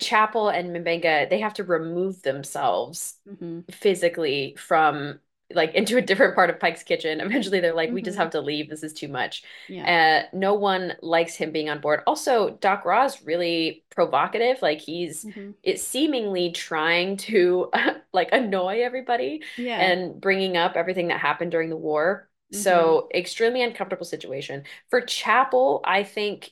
[0.00, 5.20] Chapel and Mbenga, they have to remove themselves hmm physically from
[5.54, 7.20] like into a different part of Pike's kitchen.
[7.22, 8.18] Eventually, they're like, we just Mhm.
[8.18, 8.68] have to leave.
[8.68, 9.42] This is too much.
[9.68, 9.86] Yeah.
[9.86, 12.00] Uh, no one likes him being on board.
[12.06, 14.60] Also, Dak'Rah's really provocative.
[14.62, 17.70] Like he's hmm it's seemingly trying to
[18.12, 19.76] like annoy everybody Yeah.
[19.76, 22.28] and bringing up everything that happened during the war.
[22.52, 22.62] Mm-hmm.
[22.62, 24.64] So, extremely uncomfortable situation.
[24.90, 26.50] For Chapel, I think,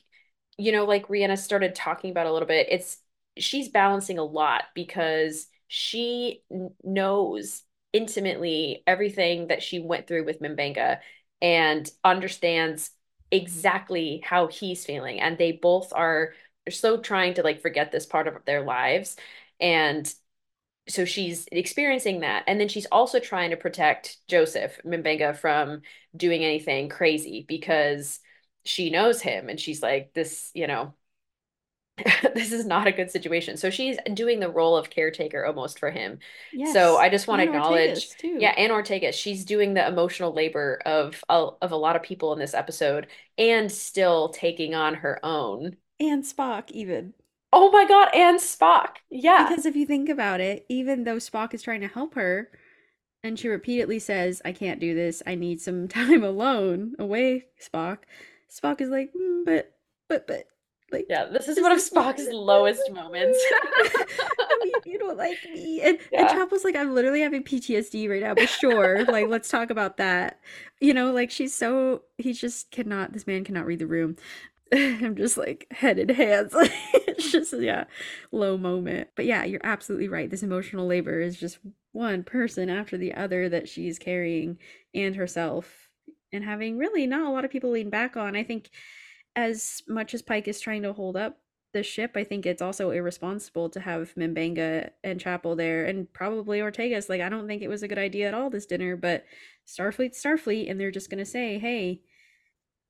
[0.57, 2.97] you know, like Rhianna started talking about a little bit, it's
[3.37, 6.43] she's balancing a lot because she
[6.83, 10.99] knows intimately everything that she went through with Mbenga
[11.41, 12.91] and understands
[13.31, 15.19] exactly how he's feeling.
[15.19, 16.33] And they both are
[16.69, 19.15] so trying to like forget this part of their lives.
[19.59, 20.11] And
[20.89, 22.43] so she's experiencing that.
[22.47, 25.81] And then she's also trying to protect Joseph Mbenga from
[26.15, 28.19] doing anything crazy because
[28.63, 30.93] she knows him and she's like, this, you know,
[32.35, 33.57] this is not a good situation.
[33.57, 36.19] So she's doing the role of caretaker almost for him.
[36.73, 36.97] So.
[36.97, 38.37] I just want to acknowledge, too.
[38.39, 42.33] yeah, and Ortega, she's doing the emotional labor of a, of a lot of people
[42.33, 43.07] in this episode
[43.37, 45.75] and still taking on her own.
[45.99, 47.13] And Spock, even.
[47.53, 48.97] Oh my God, and Spock.
[49.09, 49.47] Yeah.
[49.49, 52.49] Because if you think about it, even though Spock is trying to help her,
[53.23, 57.99] and she repeatedly says, I can't do this, I need some time alone, away, Spock.
[58.49, 59.73] Spock is like, "Mm, but,
[60.09, 60.45] but, but,
[60.91, 63.39] like, Yeah, this is one of Spock's lowest moments.
[64.39, 65.81] I mean, you don't like me.
[65.81, 66.33] And, and Yeah.
[66.33, 70.39] Chapel's like, I'm literally having PTSD right now, but sure, like, let's talk about that.
[70.79, 74.15] You know, like, she's so, he just cannot, this man cannot read the room.
[74.73, 76.53] I'm just like head in hands.
[76.57, 77.85] it's just yeah,
[78.31, 79.09] low moment.
[79.15, 80.29] But yeah, you're absolutely right.
[80.29, 81.59] This emotional labor is just
[81.91, 84.57] one person after the other that she's carrying
[84.93, 85.89] and herself
[86.31, 88.35] and having really not a lot of people lean back on.
[88.35, 88.69] I think
[89.35, 91.37] as much as Pike is trying to hold up
[91.73, 96.59] the ship, I think it's also irresponsible to have Mbenga and Chapel there and probably
[96.59, 99.25] Ortegas like I don't think it was a good idea at all this dinner, but
[99.65, 102.01] Starfleet Starfleet and they're just going to say, "Hey,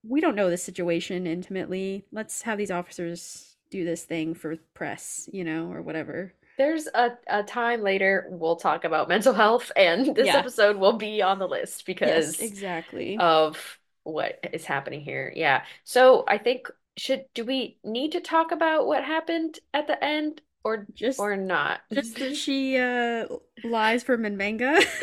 [0.07, 2.05] we don't know the situation intimately.
[2.11, 7.17] Let's have these officers do this thing for press, you know, or whatever." There's a,
[7.27, 10.33] a time later we'll talk about mental health, and this Yeah.
[10.33, 13.17] episode will be on the list because Yes, exactly.
[13.17, 15.31] of what is happening here.
[15.35, 15.63] Yeah.
[15.83, 20.41] So I think should do we need to talk about what happened at the end
[20.63, 21.81] or just or not?
[21.93, 23.27] just that she uh
[23.63, 24.77] lies for Mbenga.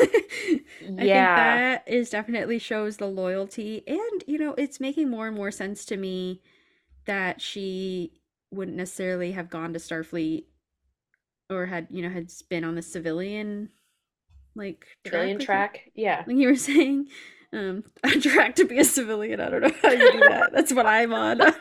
[0.99, 1.35] I think Yeah.
[1.35, 5.85] that is definitely shows the loyalty and you know it's making more and more sense
[5.85, 6.41] to me
[7.05, 8.13] that she
[8.51, 10.45] wouldn't necessarily have gone to Starfleet
[11.49, 13.69] or had you know had been on the civilian
[14.55, 15.91] like Trillion with track.
[15.95, 16.23] Yeah.
[16.27, 17.07] like you were saying
[17.55, 19.39] um a track to be a civilian.
[19.39, 20.51] I don't know how you do that.
[20.53, 21.37] That's what I'm on.
[21.37, 21.59] Just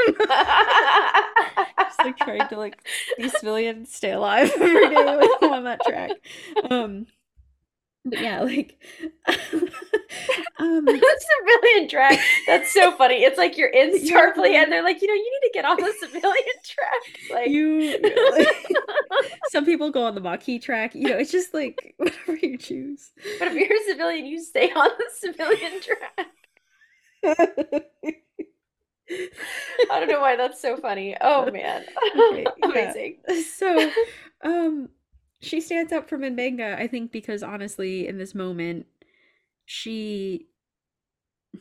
[1.99, 2.77] like trying to like
[3.17, 6.11] be civilian stay alive every day on that track.
[6.71, 7.07] Um
[8.05, 8.77] but yeah like
[10.59, 12.19] um civilian track.
[12.47, 13.17] That's so funny.
[13.25, 14.33] It's like you're in Yeah.
[14.33, 17.31] Starfleet and they're like, you know, you need to get on the civilian track.
[17.33, 17.99] Like you
[19.51, 23.13] some people go on the Maquis track you know it's just like whatever you choose
[23.39, 26.27] But if you're a civilian, you stay on the civilian track.
[29.91, 31.17] I don't know why that's so funny.
[31.21, 31.85] Oh man.
[32.17, 32.69] Okay, yeah.
[32.71, 33.19] Amazing.
[33.57, 33.91] so
[34.43, 34.89] um
[35.45, 38.87] she stands up for Mbenga I think because honestly in this moment
[39.67, 40.47] she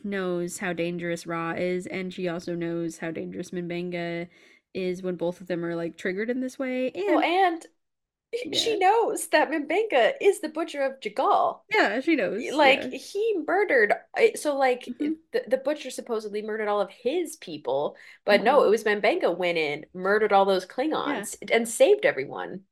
[0.02, 4.28] knows how dangerous Ra is and she also knows how dangerous Mbenga
[4.74, 7.66] is when both of them are like triggered in this way and Well, and
[8.44, 8.58] Yeah.
[8.58, 11.60] she knows that Mbenga is the butcher of J'Gal.
[11.72, 12.98] yeah she knows Like yeah.
[12.98, 13.94] he murdered,
[14.34, 15.16] so like Mhm.
[15.32, 18.66] the, the butcher supposedly murdered all of his people, but no, Mhm.
[18.66, 22.64] it was Mbenga went in, murdered all those Klingons, and saved everyone.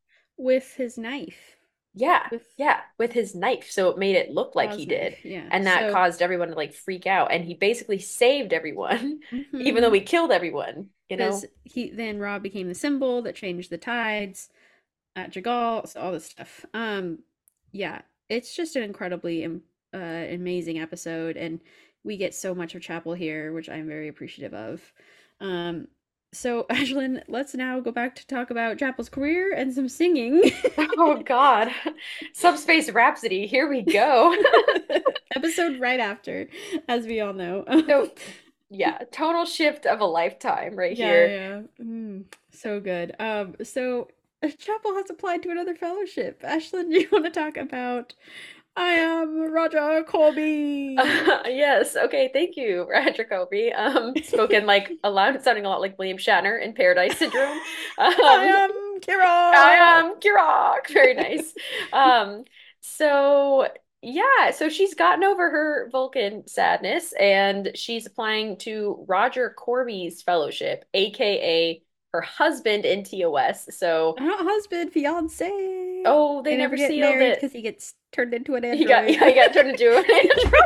[0.43, 1.57] With his knife
[1.95, 5.25] Yeah, with yeah, with his knife, so it made it look like he did, knife,
[5.25, 9.21] yeah and that so- caused everyone to like freak out, and he basically saved everyone,
[9.59, 9.93] even though Mhm.
[9.93, 10.89] we killed everyone.
[11.11, 14.49] You know, he then Ra became the symbol that changed the tides
[15.17, 16.65] at J'Gal, so all this stuff.
[16.75, 17.21] Um,
[17.73, 19.63] yeah, it's just an incredibly um,
[19.95, 21.61] uh, amazing episode, and
[22.05, 24.93] we get so much of Chapel here, which I'm very appreciative of.
[25.41, 25.89] Um,
[26.33, 30.43] so Ashlyn, let's now go back to talk about Chapel's career and some singing.
[30.79, 31.71] oh God,
[32.33, 34.35] Subspace Rhapsody, here we go.
[35.37, 36.49] episode right after,
[36.89, 37.65] as we all know.
[37.87, 38.11] So,
[38.71, 41.67] yeah, tonal shift of a lifetime right Yeah, here.
[41.79, 41.85] yeah.
[41.85, 43.15] Mm, so good.
[43.19, 44.09] Um, so
[44.59, 46.43] Chapel has applied to another fellowship.
[46.43, 48.15] Ashlyn, do you want to talk about
[48.75, 50.95] I am Roger Korby?
[50.97, 51.95] yes.
[51.95, 52.31] Okay.
[52.33, 53.77] Thank you, Roger Korby.
[53.79, 57.59] Um, spoken like a lot, sounding a lot like William Shatner in Paradise Syndrome.
[57.99, 58.71] Um, I am
[59.01, 59.25] Kira.
[59.27, 60.91] I am Kirok.
[60.91, 61.53] Very nice.
[61.93, 62.45] Um,
[62.81, 63.69] so
[64.01, 70.87] yeah, so she's gotten over her Vulcan sadness and she's applying to Roger Korby's fellowship,
[70.95, 73.69] aka her husband in TOS.
[73.77, 75.49] So Not husband, fiance.
[76.07, 77.41] oh, they, they never never get married it.
[77.41, 78.79] because he gets turned into an android.
[78.81, 80.63] He got yeah, he got turned into an android.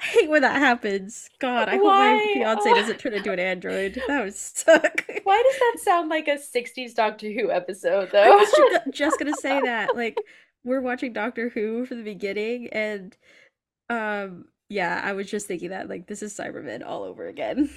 [0.00, 1.28] I hate when that happens.
[1.40, 4.00] God, I hope my fiance doesn't turn into an android.
[4.06, 5.04] That would suck.
[5.24, 8.22] Why does that sound like a 60s Doctor Who episode though?
[8.22, 9.96] I was ju- just gonna say that.
[9.96, 10.16] Like,
[10.64, 13.16] we're watching Doctor Who from the beginning, and
[13.90, 17.68] um, yeah, I was just thinking that like this is Cybermen all over again.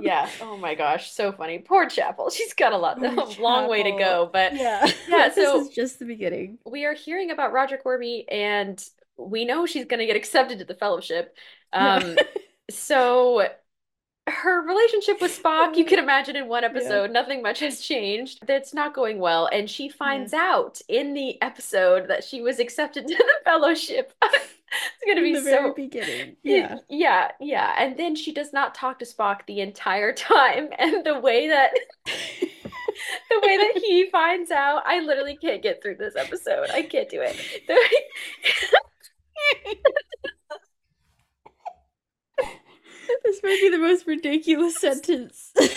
[0.00, 0.28] Yeah.
[0.40, 1.58] Oh my gosh, so funny.
[1.60, 2.28] Poor Chapel.
[2.30, 3.08] She's got a lot, Poor
[3.38, 6.58] a long way to go, but yeah, Yeah, this so- is just the beginning.
[6.66, 8.84] we are hearing about Roger Korby and
[9.16, 11.36] we know she's going to get accepted to the fellowship.
[11.72, 12.16] Um,
[12.70, 13.48] so
[14.28, 18.44] her relationship with Spock, you can imagine in one episode, nothing much has changed.
[18.46, 19.48] That's not going well.
[19.52, 24.12] And she finds out in the episode that she was accepted to the fellowship.
[25.02, 25.74] It's In be the very so.
[25.74, 26.36] beginning.
[26.42, 27.74] Yeah, Yeah, yeah.
[27.78, 30.70] And then she does not talk to Spock the entire time.
[30.78, 31.70] And the way that
[32.06, 36.70] the way that he finds out, I literally can't get through this episode.
[36.70, 37.36] I can't do it.
[43.24, 45.50] This might be the most ridiculous sentence.
[45.54, 45.68] he,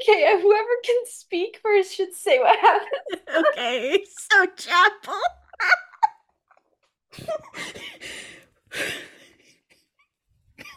[0.00, 3.20] okay, whoever can speak first should say what happened.
[3.56, 5.20] okay, so Chapel.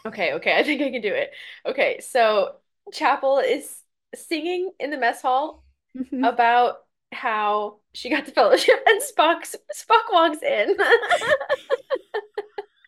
[0.06, 1.30] Okay, okay, I think I can do it.
[1.66, 2.56] Okay, so
[2.92, 3.82] Chapel is
[4.14, 5.64] singing in the mess hall
[5.96, 6.28] Mhm.
[6.28, 9.42] about how she got the fellowship and Spock
[9.74, 10.76] Spock walks in.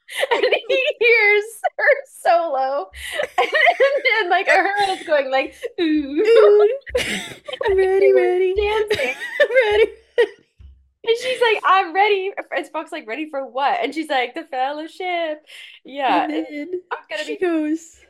[0.33, 1.45] And he hears
[1.79, 2.91] her solo,
[3.39, 3.49] and,
[4.21, 6.69] and like her is going like, ooh, Ooh.
[7.65, 8.55] I'm ready, ready.
[8.55, 9.15] dancing.
[9.41, 9.93] I'm ready.
[11.07, 12.33] And she's like, I'm ready.
[12.51, 13.79] And Spock's like, ready for what?
[13.83, 15.47] And she's like, the fellowship.
[15.85, 18.01] Yeah, and and then I'm gonna she be goes,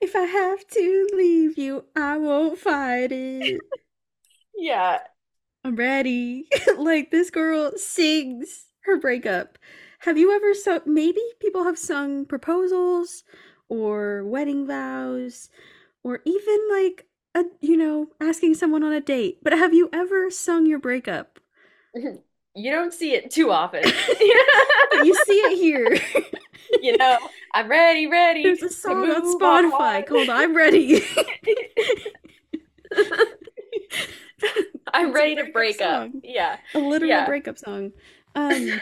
[0.00, 3.60] If I have to leave you, I won't fight it.
[4.56, 4.98] yeah.
[5.64, 6.48] I'm ready.
[6.78, 9.58] like this girl sings her breakup.
[10.00, 10.80] Have you ever sung?
[10.86, 13.24] Maybe people have sung proposals
[13.68, 15.48] or wedding vows
[16.04, 19.38] or even like a, you know, asking someone on a date.
[19.42, 21.40] But have you ever sung your breakup?
[22.58, 23.82] You don't see it too often.
[24.90, 25.98] But you see it here.
[26.82, 27.18] you know,
[27.52, 28.42] I'm ready, ready.
[28.44, 30.02] There's a song on Spotify on.
[30.04, 31.02] called I'm Ready.
[34.94, 36.10] I'm ready to break up.
[36.12, 36.20] song.
[36.24, 36.56] Yeah.
[36.74, 37.26] a literal Yeah.
[37.26, 37.92] breakup song.
[38.36, 38.80] Um,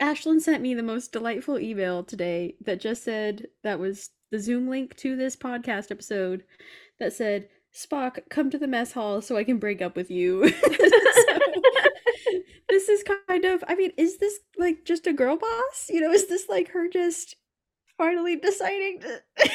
[0.00, 4.68] Ashlyn sent me the most delightful email today that just said that was the Zoom
[4.68, 6.44] link to this podcast episode
[6.98, 10.52] that said, Spock, come to the mess hall so I can break up with you.
[12.20, 12.34] So,
[12.68, 15.86] this is kind of, I mean, is this like just a girl boss?
[15.88, 17.36] You know, is this like her just
[17.96, 19.20] finally deciding to.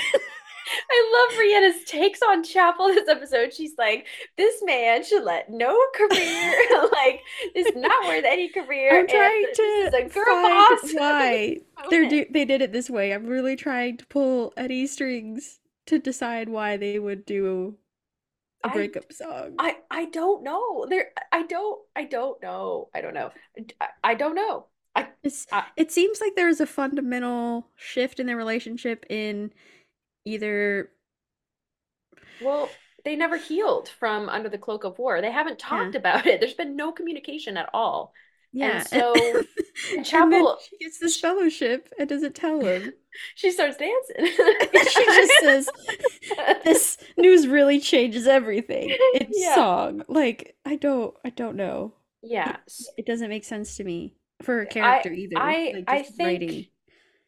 [0.91, 3.53] I love Rhianna's takes on Chapel this episode.
[3.53, 4.05] She's like,
[4.37, 6.53] this man should let no career,
[6.91, 7.21] like,
[7.55, 8.99] is not worth any career.
[8.99, 10.91] I'm trying this to is a girl find boss.
[10.93, 11.57] why
[11.89, 13.13] they're do- they did it this way.
[13.13, 17.75] I'm really trying to pull any strings to decide why they would do
[18.63, 19.55] a breakup song.
[19.59, 20.85] I I don't know.
[20.89, 21.81] There, I don't.
[21.95, 22.89] I don't know.
[22.95, 23.31] I don't know.
[23.81, 24.67] I, I don't know.
[24.95, 29.51] I It's, I- it seems like there is a fundamental shift in their relationship in
[30.25, 30.89] either
[32.41, 32.69] well,
[33.05, 35.21] they never healed from under the cloak of war.
[35.21, 36.39] They haven't talked about it.
[36.39, 38.13] There's been no communication at all.
[38.51, 38.83] yeah.
[38.83, 39.13] so,
[39.95, 42.93] and Chapel- she gets this fellowship and doesn't tell him.
[43.35, 44.25] She starts dancing.
[44.89, 45.69] she just says,
[46.63, 49.53] "This news really changes everything." it's Yeah.
[49.53, 50.01] song.
[50.07, 51.93] Like I don't, I don't know.
[52.23, 52.57] yeah.
[52.97, 55.37] It doesn't make sense to me for her I- character either.
[55.37, 56.65] I like, I think writing.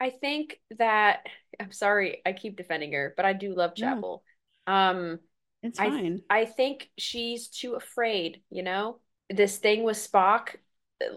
[0.01, 1.27] I think that
[1.59, 3.85] I'm sorry, I keep defending her, but I do love No.
[3.85, 4.23] Chapel.
[4.67, 5.19] Um,
[5.63, 6.21] It's I- fine.
[6.29, 8.99] I think she's too afraid, you know?
[9.29, 10.55] This thing with Spock,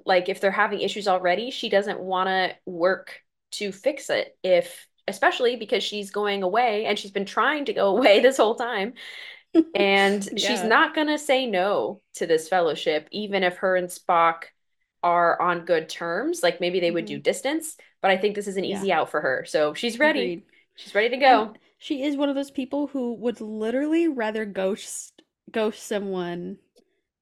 [0.06, 3.20] like if they're having issues already, she doesn't want to work
[3.52, 7.88] to fix it if especially because she's going away and she's been trying to go
[7.96, 8.94] away this whole time.
[9.74, 14.42] And she's not going to say no to this fellowship even if her and Spock
[15.08, 16.42] are on good terms.
[16.42, 18.70] Like maybe they would do distance, but I think this is an Mm-hmm.
[18.70, 18.78] Yeah.
[18.78, 19.44] easy out for her.
[19.46, 20.20] So she's ready.
[20.20, 20.42] Agreed.
[20.76, 21.42] She's ready to go.
[21.42, 26.58] And she is one of those people who would literally rather ghost ghost someone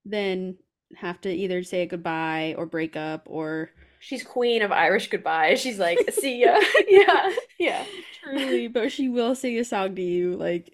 [0.04, 0.56] than
[0.96, 5.54] have to either say goodbye or break up or She's queen of Irish goodbye.
[5.62, 6.60] She's like, see ya.
[6.88, 7.30] yeah.
[7.58, 7.84] Yeah.
[8.22, 10.36] truly, but she will sing a song to you.
[10.36, 10.70] Like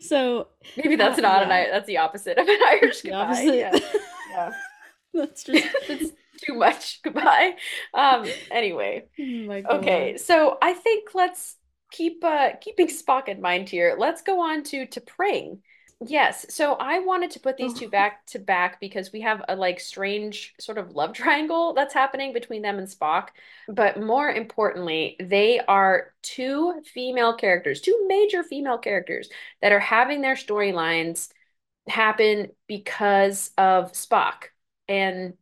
[0.00, 1.54] so Maybe that's Uh, not an yeah.
[1.54, 3.14] I that's the opposite of an Irish the goodbye.
[3.14, 3.54] opposite.
[3.54, 3.78] Yeah.
[4.30, 4.52] Yeah.
[5.14, 6.12] That's just It's
[6.44, 7.54] too much goodbye.
[7.94, 9.04] Um anyway.
[9.18, 11.56] oh my Okay, so I think let's
[11.90, 13.96] keep uh keeping Spock in mind here.
[13.98, 15.58] Let's go on to T'Pring.
[16.04, 19.54] Yes, so I wanted to put these two back to back because we have a
[19.54, 23.28] like strange sort of love triangle that's happening between them and Spock.
[23.68, 29.28] But more importantly, they are two female characters, two major female characters
[29.60, 31.28] that are having their storylines
[31.88, 34.46] happen because of Spock.
[34.92, 35.34] And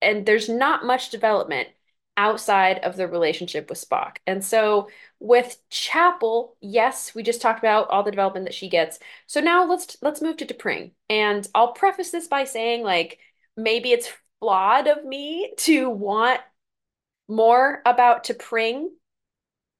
[0.00, 1.68] and there's not much development
[2.16, 4.16] outside of the relationship with Spock.
[4.26, 4.88] And so
[5.20, 8.98] with Chapel, yes, we just talked about all the development that she gets.
[9.26, 10.92] So now let's let's move to T'Pring.
[11.08, 13.18] And I'll preface this by saying like
[13.56, 16.40] maybe it's flawed of me to want
[17.28, 18.88] more about T'Pring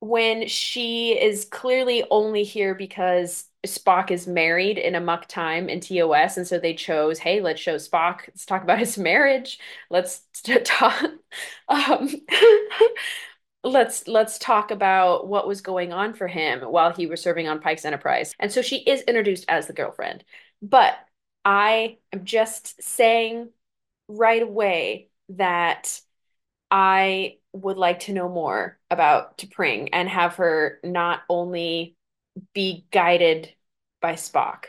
[0.00, 6.36] when she is clearly only here because Spock is married in Amok Time in TOS,
[6.36, 8.20] and so they chose, hey, let's show Spock.
[8.28, 9.58] Let's talk about his marriage.
[9.90, 11.02] Let's t- talk.
[11.68, 12.08] Um,
[13.64, 17.60] let's let's talk about what was going on for him while he was serving on
[17.60, 18.34] Pike's Enterprise.
[18.38, 20.24] And so she is introduced as the girlfriend,
[20.62, 20.94] but
[21.44, 23.50] I am just saying
[24.08, 26.00] right away that
[26.70, 31.96] I would like to know more about T'Pring and have her not only
[32.54, 33.54] be guided
[34.00, 34.64] by Spock.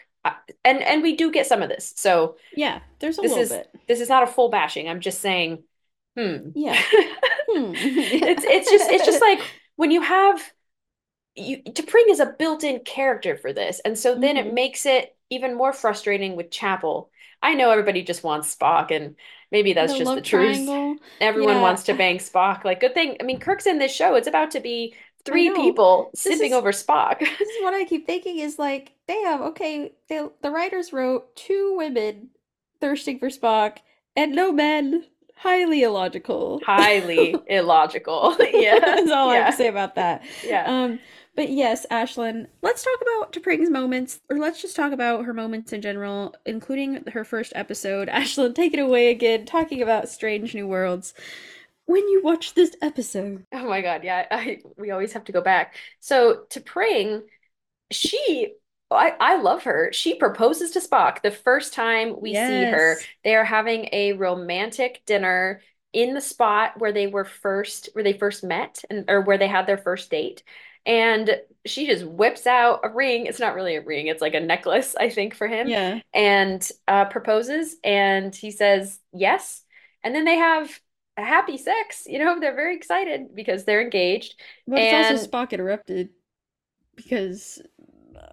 [0.66, 1.94] And and we do get some of this.
[1.96, 3.68] So Yeah, there's a this little is bit.
[3.88, 4.88] this is not a full bashing.
[4.90, 5.64] I'm just saying,
[6.18, 6.50] hmm.
[6.56, 6.80] Yeah.
[7.52, 7.72] Hmm.
[7.76, 9.40] it's it's just it's just like
[9.76, 10.40] when you have
[11.36, 14.46] you T'Pring is a built-in character for this, and so then Mhm.
[14.48, 17.12] it makes it even more frustrating with Chapel.
[17.42, 19.16] I know everybody just wants Spock, and
[19.52, 20.66] maybe that's The just the truth.
[20.66, 20.98] triangle.
[21.22, 21.62] Everyone Yeah.
[21.62, 22.66] wants to bang Spock.
[22.66, 23.18] Like, good thing.
[23.22, 24.16] I mean, Kirk's in this show.
[24.16, 24.96] It's about to be
[25.26, 27.20] three people This sipping is- over Spock.
[27.40, 31.76] This is what I keep thinking is like, damn, okay, they, the writers wrote two
[31.78, 32.30] women
[32.82, 33.78] thirsting for Spock
[34.16, 35.06] and no men.
[35.36, 36.60] Highly illogical.
[36.66, 38.36] Highly illogical.
[38.54, 40.24] yeah, That's all I have to say about that.
[40.46, 40.66] yeah.
[40.68, 41.00] Um,
[41.36, 45.72] but yes, Ashlyn, let's talk about T'Pring's moments, or let's just talk about her moments
[45.72, 48.10] in general, including her first episode.
[48.10, 51.14] Ashlyn, take it away again, talking about Strange New Worlds.
[51.90, 55.42] When you watch this episode, Oh my God, yeah, I we always have to go
[55.42, 55.76] back.
[56.00, 57.24] So T'Pring,
[57.90, 58.54] she
[58.92, 59.92] I, I love her.
[59.92, 63.00] She proposes to Spock the first time we see her.
[63.24, 65.62] They are having a romantic dinner
[65.92, 69.48] in the spot where they were first, where they first met and or where they
[69.48, 70.44] had their first date.
[70.86, 73.26] And she just whips out a ring.
[73.26, 75.68] It's not really a ring, it's like a necklace, I think, for him.
[75.68, 79.64] yeah, And uh, proposes, and he says yes.
[80.04, 80.80] And then they have
[81.22, 82.04] happy sex.
[82.06, 84.40] You know, they're very excited because they're engaged.
[84.68, 86.10] but it's also And- Spock interrupted
[86.96, 87.62] because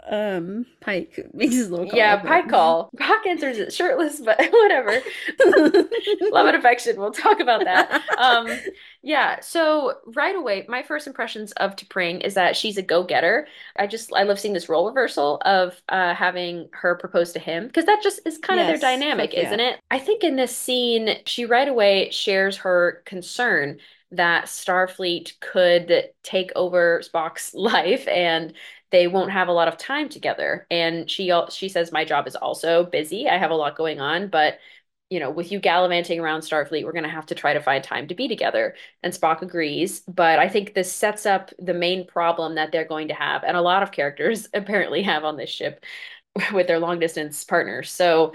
[0.08, 1.98] um Pike makes his little call.
[1.98, 2.90] Yeah, pie call.
[2.96, 5.00] Spock answers it shirtless, but whatever.
[6.30, 6.96] Love and affection.
[6.96, 8.02] We'll talk about that.
[8.18, 8.48] Um,
[9.02, 9.40] yeah.
[9.40, 13.48] So right away, my first impressions of T'Pring is that she's a go-getter.
[13.76, 17.66] I just I love seeing this role reversal of uh, having her propose to him
[17.66, 19.46] because that just is kind of their dynamic, yeah.
[19.46, 19.80] isn't it?
[19.90, 23.78] I think in this scene, she right away shares her concern
[24.12, 28.52] that Starfleet could take over Spock's life and
[28.90, 30.66] they won't have a lot of time together.
[30.70, 33.28] And she she says my job is also busy.
[33.28, 34.58] I have a lot going on, but
[35.10, 37.82] you know, with you gallivanting around Starfleet, we're going to have to try to find
[37.82, 38.74] time to be together.
[39.04, 43.08] And Spock agrees, but I think this sets up the main problem that they're going
[43.08, 45.84] to have and a lot of characters apparently have on this ship
[46.52, 47.90] with their long distance partners.
[47.90, 48.34] So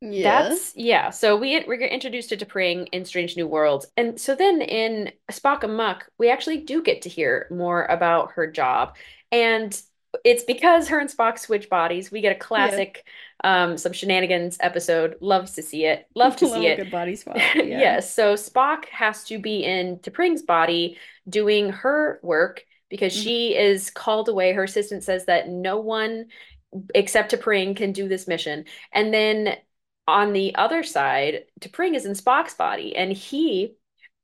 [0.00, 0.48] yeah.
[0.48, 1.10] that's yeah.
[1.10, 5.12] So we we get introduced to T'Pring in Strange New Worlds, and so then in
[5.30, 8.96] Spock Amok, we actually do get to hear more about her job,
[9.30, 9.78] and
[10.24, 12.10] it's because her and Spock switch bodies.
[12.10, 13.06] We get a classic,
[13.44, 15.16] um, some shenanigans episode.
[15.20, 16.06] Loves to see it.
[16.14, 16.76] Love to Love see it.
[16.76, 17.44] good body swap.
[17.54, 17.56] Yes.
[17.56, 18.00] Yeah.
[18.00, 20.98] So Spock has to be in T'Pring's body
[21.28, 23.22] doing her work because Mhm.
[23.22, 24.52] she is called away.
[24.52, 26.26] Her assistant says that no one
[26.94, 28.64] except T'Pring can do this mission.
[28.92, 29.56] And then
[30.08, 33.76] on the other side, T'Pring is in Spock's body, and he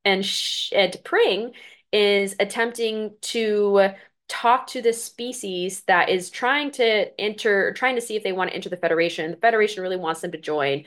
[0.04, 1.52] and, sh- and T'Pring
[1.92, 3.90] is attempting to
[4.28, 8.50] talk to this species that is trying to enter, trying to see if they want
[8.50, 9.30] to enter the Federation.
[9.32, 10.84] The Federation really wants them to join,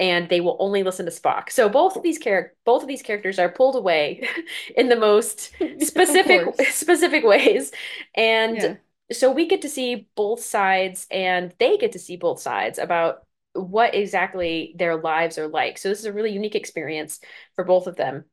[0.00, 1.50] and they will only listen to Spock.
[1.50, 4.28] So both of these char- both of these characters are pulled away
[4.76, 7.72] in the most specific specific ways,
[8.14, 8.76] and Yeah.
[9.12, 13.24] so we get to see both sides, and they get to see both sides about
[13.54, 15.78] what exactly their lives are like.
[15.78, 17.20] So this is a really unique experience
[17.56, 18.24] for both of them.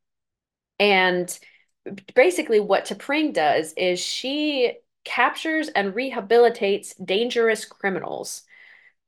[0.80, 1.38] And
[2.16, 8.44] basically, what T'Pring does is she captures and rehabilitates dangerous criminals.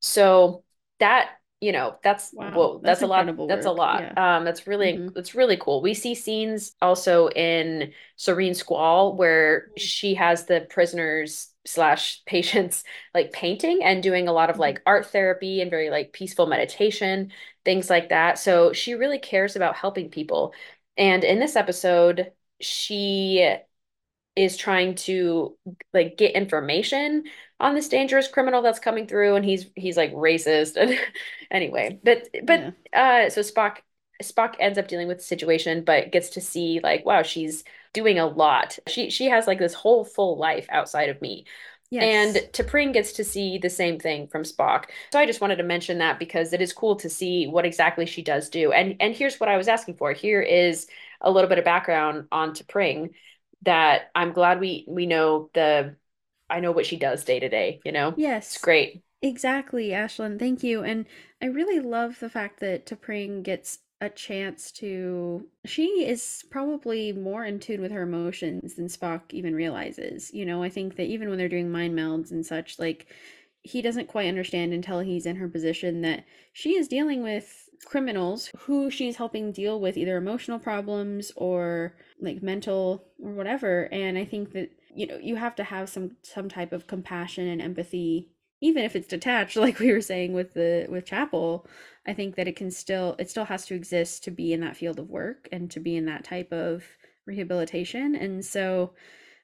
[0.00, 0.62] So
[1.00, 3.26] that, you know, that's Wow, whoa, that's that's, a lot.
[3.48, 4.02] That's a lot.
[4.16, 4.36] yeah.
[4.38, 5.14] Um, that's really Mhm.
[5.14, 5.82] that's really cool.
[5.82, 9.78] We see scenes also in Serene Squall where Mm.
[9.80, 14.60] she has the prisoners slash patients like painting and doing a lot of Mhm.
[14.60, 17.32] like art therapy and very like peaceful meditation,
[17.64, 18.38] things like that.
[18.38, 20.54] So she really cares about helping people.
[20.96, 23.54] And in this episode, she
[24.36, 25.56] is trying to
[25.92, 27.24] like get information
[27.60, 30.98] on this dangerous criminal that's coming through and he's he's like racist and
[31.50, 33.78] anyway but but uh so Spock
[34.22, 38.18] Spock ends up dealing with the situation but gets to see like wow she's doing
[38.18, 41.44] a lot she she has like this whole full life outside of me
[41.90, 42.12] Yes.
[42.16, 44.84] and T'Pring gets to see the same thing from Spock.
[45.12, 48.06] So I just wanted to mention that because it is cool to see what exactly
[48.06, 48.70] she does do.
[48.72, 50.12] And and here's what I was asking for.
[50.12, 50.86] Here is
[51.20, 53.10] a little bit of background on T'Pring
[53.62, 55.96] that I'm glad we we know the
[56.48, 58.16] I know what she does day to day, you know?
[58.16, 58.54] yes.
[58.54, 59.02] It's great.
[59.20, 60.38] Exactly, Ashlyn.
[60.38, 60.82] Thank you.
[60.84, 61.06] And
[61.42, 65.46] I really love the fact that T'Pring gets a chance to.
[65.64, 70.32] She is probably more in tune with her emotions than Spock even realizes.
[70.32, 73.06] You know, I think that even when they're doing mind melds and such, like,
[73.62, 78.50] he doesn't quite understand until he's in her position that she is dealing with criminals
[78.58, 83.88] who she's helping deal with either emotional problems or like mental or whatever.
[83.92, 87.46] And I think that, you know, you have to have some some type of compassion
[87.48, 91.64] and empathy even if it's detached like we were saying with the with chapel
[92.08, 94.76] i think that it can still it still has to exist to be in that
[94.76, 96.82] field of work and to be in that type of
[97.28, 98.16] rehabilitation.
[98.16, 98.94] And so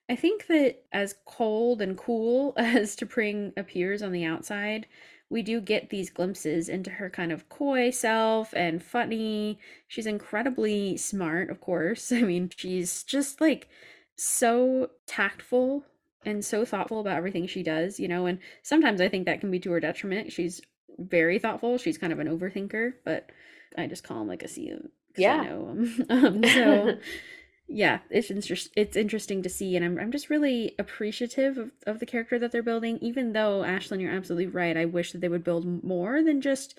[0.09, 4.87] I think that as cold and cool as T'Pring appears on the outside,
[5.35, 9.59] we do get these glimpses into her kind of coy self and funny.
[9.89, 12.13] She's incredibly smart, of course.
[12.13, 13.69] I mean, she's just like
[14.15, 15.85] so tactful
[16.25, 19.51] and so thoughtful about everything she does, you know, and sometimes I think that can
[19.51, 20.31] be to her detriment.
[20.31, 20.61] She's
[21.01, 21.79] very thoughtful.
[21.79, 23.31] She's kind of an overthinker, but
[23.77, 24.73] I just call him like a C.
[25.17, 25.41] Yeah.
[25.41, 26.97] Um, um, so
[27.67, 31.99] yeah, it's inter- it's interesting to see, and I'm I'm just really appreciative of, of
[31.99, 32.99] the character that they're building.
[33.01, 34.77] Even though Ashlyn, you're absolutely right.
[34.77, 36.79] I wish that they would build more than just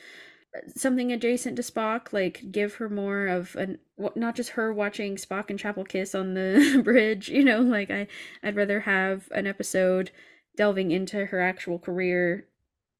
[0.56, 2.14] uh, something adjacent to Spock.
[2.14, 3.80] Like give her more of an
[4.16, 7.30] not just her watching Spock and Chapel kiss on the bridge.
[7.30, 8.08] You know, like I
[8.44, 10.12] I'd rather have an episode
[10.56, 12.46] delving into her actual career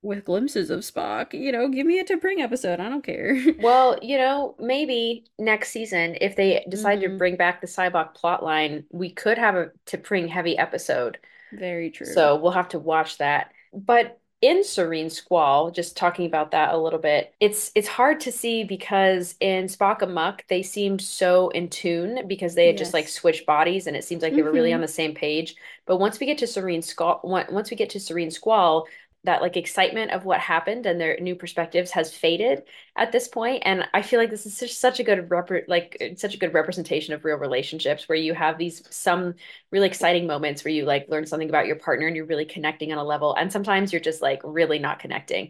[0.06, 1.34] with glimpses of Spock.
[1.34, 2.80] You know, give me a T'Pring episode.
[2.80, 3.36] I don't care.
[3.60, 7.02] Well, you know, maybe next season, if they decide Mhm.
[7.02, 11.18] to bring back the Sybok plotline, we could have a T'Pring heavy episode.
[11.52, 12.06] Very true.
[12.06, 13.52] So we'll have to watch that.
[13.74, 18.32] But in Serene Squall, just talking about that a little bit, it's it's hard to
[18.32, 23.08] see because in Spock Amok, they seemed so in tune because they had just like
[23.08, 25.56] switched bodies and it seems like they were really on the same page.
[25.88, 28.88] But once we get to Serene Squall, once we get to Serene Squall,
[29.26, 32.64] that like excitement of what happened and their new perspectives has faded
[32.96, 36.14] at this point and i feel like this is such, such a good rep like
[36.16, 39.34] such a good representation of real relationships where you have these some
[39.72, 42.92] really exciting moments where you like learn something about your partner and you're really connecting
[42.92, 45.50] on a level and sometimes you're just like really not connecting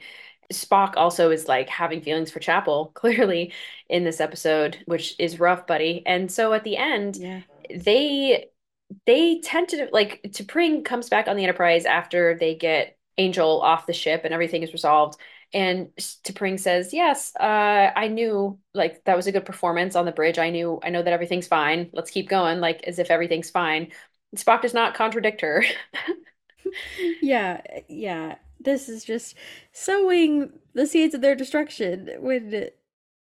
[0.53, 3.53] spock also is like having feelings for chapel clearly
[3.89, 7.41] in this episode which is rough buddy and so at the end yeah.
[7.76, 8.45] they
[9.05, 13.61] they tend to like to T'Pring comes back on the Enterprise after they get Angel
[13.61, 15.20] off the ship and everything is resolved.
[15.53, 20.11] And T'Pring says, "Yes, uh, I knew like that was a good performance on the
[20.11, 20.38] bridge.
[20.39, 21.89] I knew, I know that everything's fine.
[21.93, 23.91] Let's keep going, like as if everything's fine."
[24.36, 25.63] Spock does not contradict her.
[27.22, 28.36] yeah, yeah.
[28.59, 29.36] This is just
[29.72, 32.70] sowing the seeds of their destruction when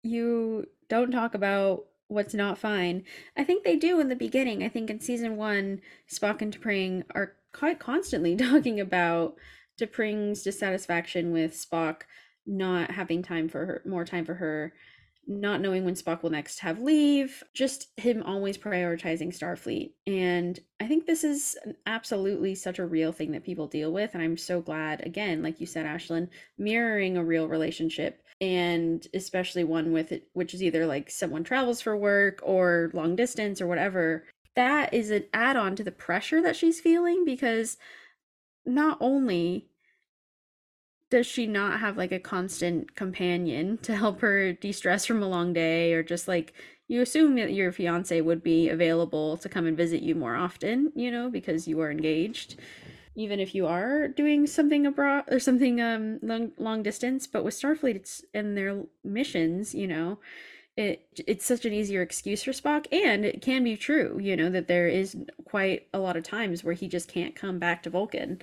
[0.04, 3.04] you don't talk about what's not fine.
[3.38, 4.64] I think they do in the beginning.
[4.64, 9.36] I think in season one, Spock and T'Pring are quite constantly talking about
[9.82, 12.02] T'Pring's dissatisfaction with Spock
[12.46, 14.74] not having time for her, more time for her,
[15.28, 19.94] not knowing when Spock will next have leave, just him always prioritizing Starfleet.
[20.08, 24.14] And I think this is absolutely such a real thing that people deal with.
[24.14, 26.28] And I'm so glad, again, like you said, Ashlyn,
[26.58, 31.82] mirroring a real relationship and especially one with it, which is either like someone travels
[31.82, 34.26] for work or long distance or whatever.
[34.56, 37.78] That is an add on to the pressure that she's feeling because
[38.66, 39.70] not only
[41.12, 45.53] does she not have like a constant companion to help her de-stress from a long
[45.53, 45.93] day?
[45.93, 46.53] Or just like
[46.88, 50.91] you assume that your fiance would be available to come and visit you more often
[50.93, 52.57] you know because you are engaged
[53.16, 57.28] even if you are doing something abroad or something um long long distance.
[57.28, 60.20] But with starfleet it's and their missions you know
[60.78, 62.88] it it's such an easier excuse for Spock.
[62.91, 66.64] And it can be true you know that there is quite a lot of times
[66.64, 68.41] where he just can't come back to Vulcan.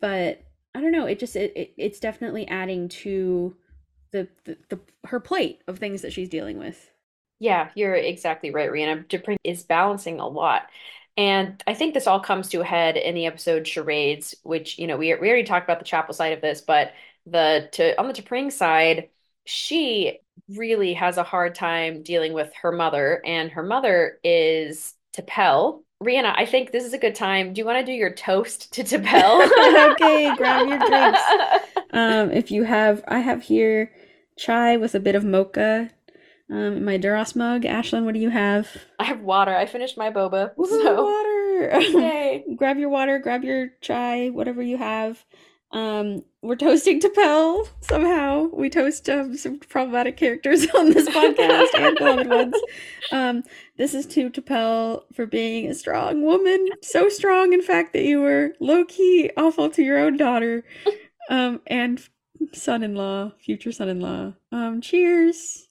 [0.00, 0.42] But
[0.76, 3.56] I don't know it just it, it it's definitely adding to
[4.12, 6.90] the, the the her plate of things that she's dealing with
[7.38, 9.06] Yeah, you're exactly right, Rhianna.
[9.08, 10.68] T'Pring is balancing a lot.
[11.18, 14.86] And I think this all comes to a head in the episode Charades, which, you
[14.86, 16.92] know, we, we already talked about the chapel side of this, but
[17.26, 19.10] the to on the T'Pring side,
[19.44, 25.82] she really has a hard time dealing with her mother, and her mother is T'Pel.
[26.02, 27.52] Rhianna, I think this is a good time.
[27.54, 29.92] Do you want to do your toast to T'Pel?
[29.92, 31.20] Okay, grab your drinks.
[31.92, 33.92] um if you have I have here
[34.36, 35.90] chai with a bit of mocha
[36.50, 38.68] um in my Duras mug Ashlyn what do you have
[38.98, 39.54] I have water.
[39.56, 40.54] I finished my boba.
[40.56, 42.44] Woohoo, So, water yay.
[42.56, 45.24] grab your water, grab your chai, whatever you have.
[45.72, 48.48] Um, we're toasting T'Pel somehow.
[48.52, 52.54] We toast um, some problematic characters on this podcast and beloved ones.
[53.10, 53.42] Um,
[53.76, 58.20] this is to T'Pel for being a strong woman, so strong, in fact, that you
[58.20, 60.64] were low key awful to your own daughter,
[61.30, 62.00] um, and
[62.52, 64.32] son-in-law, future son-in-law.
[64.52, 65.68] Um, cheers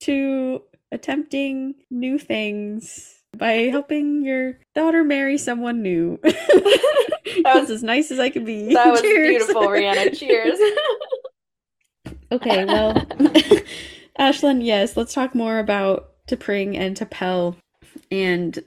[0.00, 0.62] to
[0.92, 6.18] attempting new things by helping your daughter marry someone new.
[6.22, 8.74] that was as nice as I could be.
[8.74, 9.28] That was Cheers.
[9.28, 10.16] beautiful, Rhianna.
[10.16, 10.58] Cheers.
[12.32, 12.94] okay, well,
[14.18, 17.56] Ashlyn, yes, let's talk more about T'Pring and T'Pel.
[18.10, 18.58] And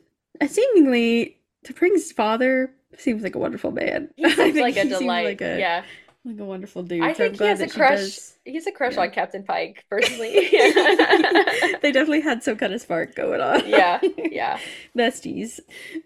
[0.42, 4.10] uh, seemingly, T'Pring's father seems like a wonderful man.
[4.16, 5.26] He I seems think like a delight.
[5.26, 5.84] like a- yeah.
[6.26, 7.04] like a wonderful dude.
[7.04, 8.18] I so think he has a crush.
[8.46, 9.02] He has a crush yeah.
[9.02, 10.50] on Captain Pike, personally.
[10.52, 13.68] they definitely had some kind of spark going on.
[13.68, 14.60] yeah, yeah.
[14.98, 15.60] besties.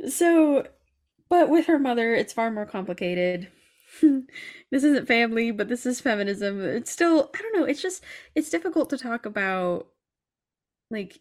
[0.09, 0.67] So,
[1.29, 3.47] but with her mother, it's far more complicated.
[4.01, 6.61] this isn't family, but this is feminism.
[6.61, 8.03] It's still, I don't know, it's just,
[8.35, 9.87] it's difficult to talk about.
[10.91, 11.19] Like,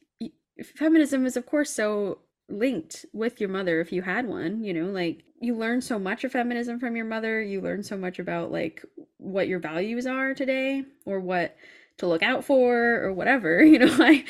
[0.62, 2.18] feminism is, of course, so
[2.48, 6.22] linked with your mother if you had one, you know, like, you learn so much
[6.24, 7.42] of feminism from your mother.
[7.42, 8.84] You learn so much about, like,
[9.18, 11.56] what your values are today or what
[11.98, 14.24] to look out for or whatever you know i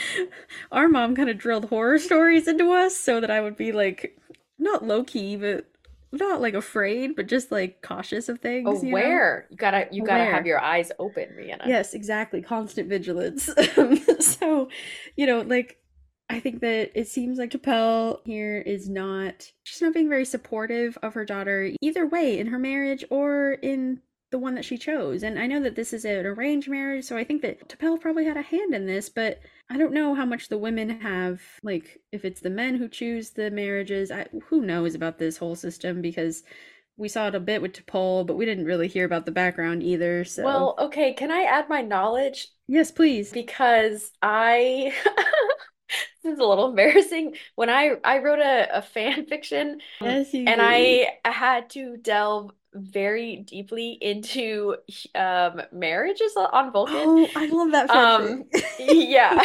[0.70, 4.18] our mom kind of drilled horror stories into us so that i would be like
[4.59, 5.66] not low-key but
[6.12, 8.96] not like afraid but just like cautious of things you know?
[8.98, 9.46] Aware.
[9.50, 11.66] You gotta you gotta have your eyes open, Rhianna.
[11.66, 13.48] yes exactly constant vigilance
[14.20, 14.68] so
[15.16, 15.78] you know like
[16.32, 20.98] i think that it seems like T'Pel here is not she's not being very supportive
[21.02, 24.00] of her daughter either way in her marriage or in
[24.30, 25.22] the one that she chose.
[25.22, 28.24] And i know that this is an arranged marriage so i think that T'Pel probably
[28.24, 29.40] had a hand in this but
[29.70, 33.30] i don't know how much the women have like if it's the men who choose
[33.30, 36.00] the marriages I, who knows about this whole system?
[36.00, 36.44] Because
[36.96, 39.82] we saw it a bit with T'Pol, but we didn't really hear about the background
[39.82, 40.44] either so.
[40.44, 42.48] Well, okay, can I add my knowledge?
[42.68, 43.32] yes please.
[43.32, 44.94] Because I
[46.23, 47.36] this is a little embarrassing.
[47.55, 50.62] When I I wrote a, a fan fiction yes and did.
[50.62, 54.77] I had to delve very deeply into
[55.15, 56.99] um marriages on Vulcan.
[57.05, 58.44] Oh, I love that Um,
[58.78, 59.43] yeah.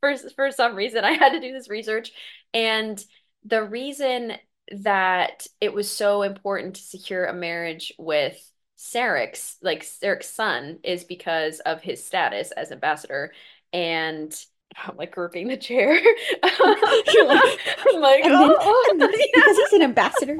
[0.00, 2.12] For for some reason, I had to do this research,
[2.54, 3.02] and
[3.44, 4.32] the reason
[4.72, 8.38] that it was so important to secure a marriage with
[8.78, 13.32] Sarek's, like Sarek's son, is because of his status as ambassador,
[13.72, 14.34] and
[14.76, 15.94] I'm like gripping the chair.
[15.94, 20.36] Like, I'm like, and then- oh, then- because he's an ambassador.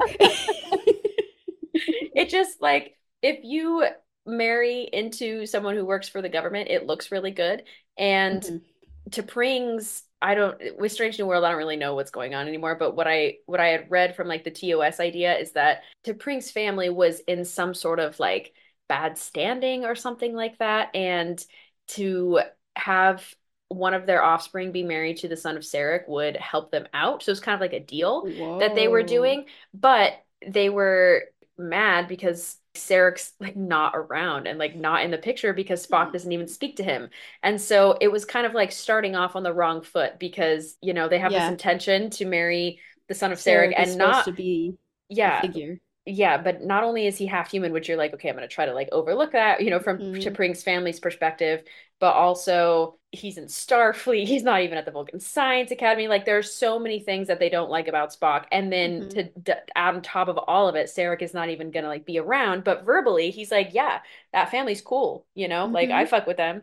[1.73, 3.85] it just like if you
[4.25, 7.63] marry into someone who works for the government, it looks really good.
[7.97, 8.61] And Mhm.
[9.09, 12.75] T'Pring's, I don't with Strange New World, I don't really know what's going on anymore.
[12.75, 16.51] But what I what I had read from like the TOS idea is that T'Pring's
[16.51, 18.53] family was in some sort of like
[18.89, 21.43] bad standing or something like that, and
[21.89, 22.41] to
[22.75, 23.33] have
[23.69, 27.23] one of their offspring be married to the son of Sarek would help them out.
[27.23, 28.27] So it's kind of like a deal
[28.59, 30.13] that they were doing, but
[30.47, 31.23] they were
[31.57, 36.13] mad because Sarek's like not around and like not in the picture because Spock Mhm.
[36.13, 37.09] doesn't even speak to him.
[37.43, 40.93] And so it was kind of like starting off on the wrong foot because, you
[40.93, 41.47] know, they have Yeah.
[41.47, 44.77] this intention to marry the son of Sarek Sarek and not to be
[45.23, 45.79] a yeah, figure.
[46.07, 48.65] Yeah, but not only is he half human, which you're like, okay, I'm gonna try
[48.65, 50.21] to like overlook that, you know, from Mhm.
[50.21, 51.63] T'Pring's family's perspective,
[51.99, 54.27] but also he's in Starfleet.
[54.27, 56.07] He's not even at the Vulcan Science Academy.
[56.07, 59.09] Like there's so many things that they don't like about Spock, and then Mhm.
[59.09, 62.05] to d add on top of all of it, Sarek is not even gonna like
[62.05, 62.63] be around.
[62.63, 64.01] But verbally, he's like, yeah,
[64.33, 66.61] that family's cool, you know, like I fuck with them.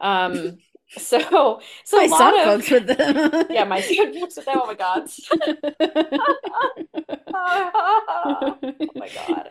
[0.00, 0.58] Um,
[0.98, 3.46] so so My a lot son of with them.
[3.48, 4.58] yeah, my son fucks with them.
[4.60, 5.08] Oh my god.
[7.34, 8.58] oh
[8.94, 9.50] my god.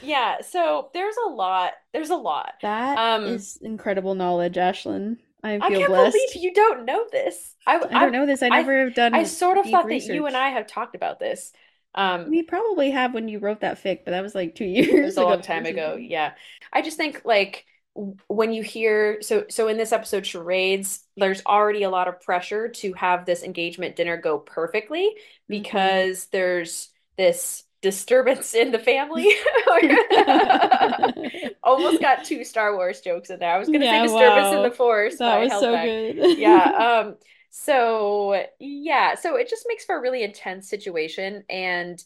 [0.00, 1.72] Yeah, so there's a lot.
[1.92, 2.54] There's a lot.
[2.62, 5.18] That is Um, incredible knowledge, Ashlyn.
[5.42, 6.12] I I feel can't blessed.
[6.12, 7.54] believe you don't know this.
[7.66, 8.42] I I don't know this.
[8.42, 10.36] I I- never have done I sort of thought that you and.
[10.36, 11.52] I have talked about this.
[11.94, 14.84] Um, We probably have when you wrote that fic, but that was like two it
[14.90, 15.24] years was a ago.
[15.24, 15.96] long time ago.
[15.96, 16.34] Yeah.
[16.72, 21.82] I just think like when you hear so so in this episode charades, there's already
[21.82, 25.10] a lot of pressure to have this engagement dinner go perfectly
[25.48, 26.88] because there's
[27.18, 29.30] this disturbance in the family.
[31.62, 33.54] Almost got two Star Wars jokes in there.
[33.54, 35.78] I was gonna Yeah, say disturbance in the force, That was so back.
[35.78, 36.18] good.
[36.34, 36.70] yeah
[37.04, 37.16] um
[37.50, 42.02] so yeah so it just makes for a really intense situation and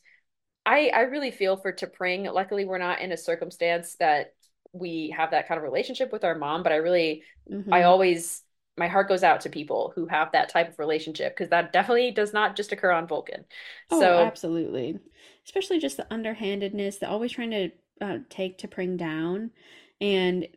[0.67, 4.35] i i really feel for T'Pring luckily we're not in a circumstance that
[4.78, 7.23] we have that kind of relationship with our mom but i really
[7.70, 7.82] i Mhm.
[7.82, 8.43] always
[8.78, 12.11] my heart goes out to people who have that type of relationship because that definitely
[12.11, 13.44] does not just occur on vulcan
[13.90, 14.98] Oh, so absolutely.
[15.44, 17.70] Especially just the underhandedness, the always trying to
[18.01, 19.51] uh, take to bring down.
[20.01, 20.48] And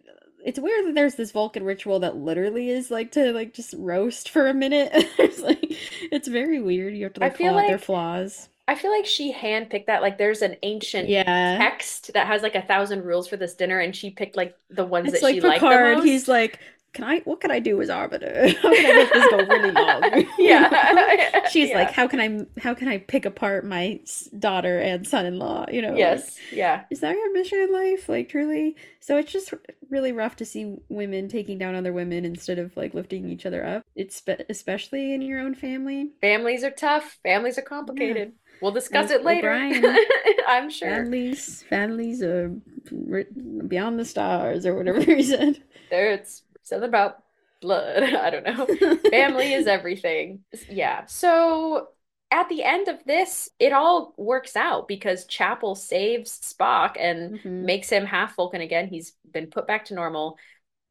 [0.43, 4.29] it's weird that there's this Vulcan ritual that literally is like to like just roast
[4.29, 4.91] for a minute.
[5.19, 5.59] It's like
[6.11, 6.95] it's very weird.
[6.95, 8.49] You have to I like feel call out their flaws.
[8.71, 11.57] I feel like she handpicked that like there's an ancient Yeah.
[11.57, 14.85] text that has like a thousand rules for this dinner and she picked like the
[14.85, 16.59] ones It's that like she liked the most he's like,
[16.93, 18.47] Can I what can I do as Arbiter?
[18.61, 20.25] How can I make this go really long?
[20.39, 21.75] yeah She's Yeah.
[21.79, 23.99] like, How can I how can I pick apart my
[24.37, 25.65] daughter and son in law?
[25.71, 26.83] You know, like, Yes, yeah.
[26.91, 29.53] is that your mission in life like truly so it's just
[29.89, 33.65] really rough to see women taking down other women instead of like lifting each other
[33.65, 37.17] up it's spe- especially in your own family Families are tough.
[37.23, 38.33] Families are complicated.
[38.61, 39.51] We'll discuss it later.
[40.47, 40.89] I'm sure.
[40.89, 42.49] Families, families are
[43.67, 45.61] beyond the stars, or whatever he said.
[45.89, 47.23] There, it's something about
[47.61, 48.03] blood.
[48.13, 48.99] I don't know.
[49.09, 50.41] Family is everything.
[50.69, 51.05] Yeah.
[51.05, 51.89] So
[52.31, 57.63] at the end of this, it all works out because Chapel saves Spock and Mhm.
[57.63, 58.87] makes him half Vulcan again.
[58.87, 60.37] He's been put back to normal.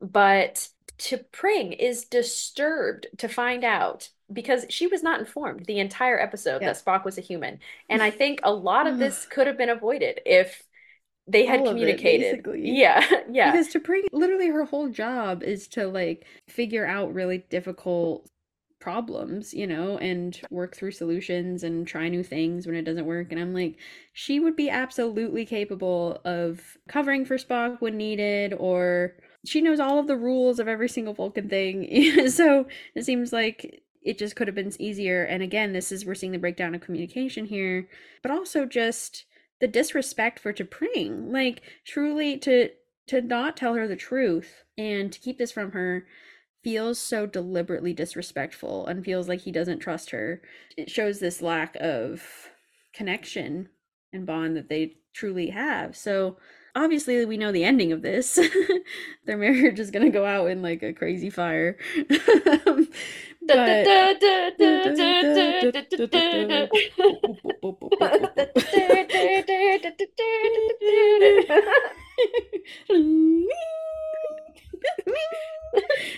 [0.01, 6.61] But T'Pring is disturbed to find out because she was not informed the entire episode
[6.61, 6.73] Yeah.
[6.73, 7.61] that Spock was a human.
[7.89, 10.65] And I think a lot of this could have been avoided if
[11.27, 12.47] they had All of it, communicated.
[12.57, 13.53] Yeah, yeah.
[13.53, 18.29] Because T'Pring literally her whole job is to like figure out really difficult
[18.81, 23.33] problems, you know, and work through solutions and try new things when it doesn't work.
[23.33, 23.77] And I'm like,
[24.13, 29.99] she would be absolutely capable of covering for Spock when needed, or she knows all
[29.99, 32.29] of the rules of every single Vulcan thing.
[32.31, 35.25] so it seems like it just could have been easier.
[35.25, 37.89] And again, this is we're seeing the breakdown of communication here,
[38.23, 39.25] but also just
[39.61, 41.33] the disrespect for T'Pring.
[41.33, 42.71] Like truly to
[43.09, 46.07] to not tell her the truth and to keep this from her
[46.63, 50.43] feels so deliberately disrespectful and feels like he doesn't trust her.
[50.77, 52.51] It shows this lack of
[52.93, 53.69] connection
[54.13, 55.97] and bond that they truly have.
[55.97, 56.37] So
[56.79, 58.39] obviously we know the ending of this.
[59.27, 61.77] Their marriage is going to go out in like a crazy fire.
[62.09, 62.19] but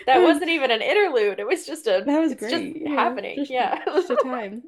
[0.06, 1.40] That wasn't even an interlude.
[1.40, 2.50] It was just a That was great.
[2.50, 3.36] just yeah, happening.
[3.38, 3.82] just- yeah.
[3.86, 4.62] just a time.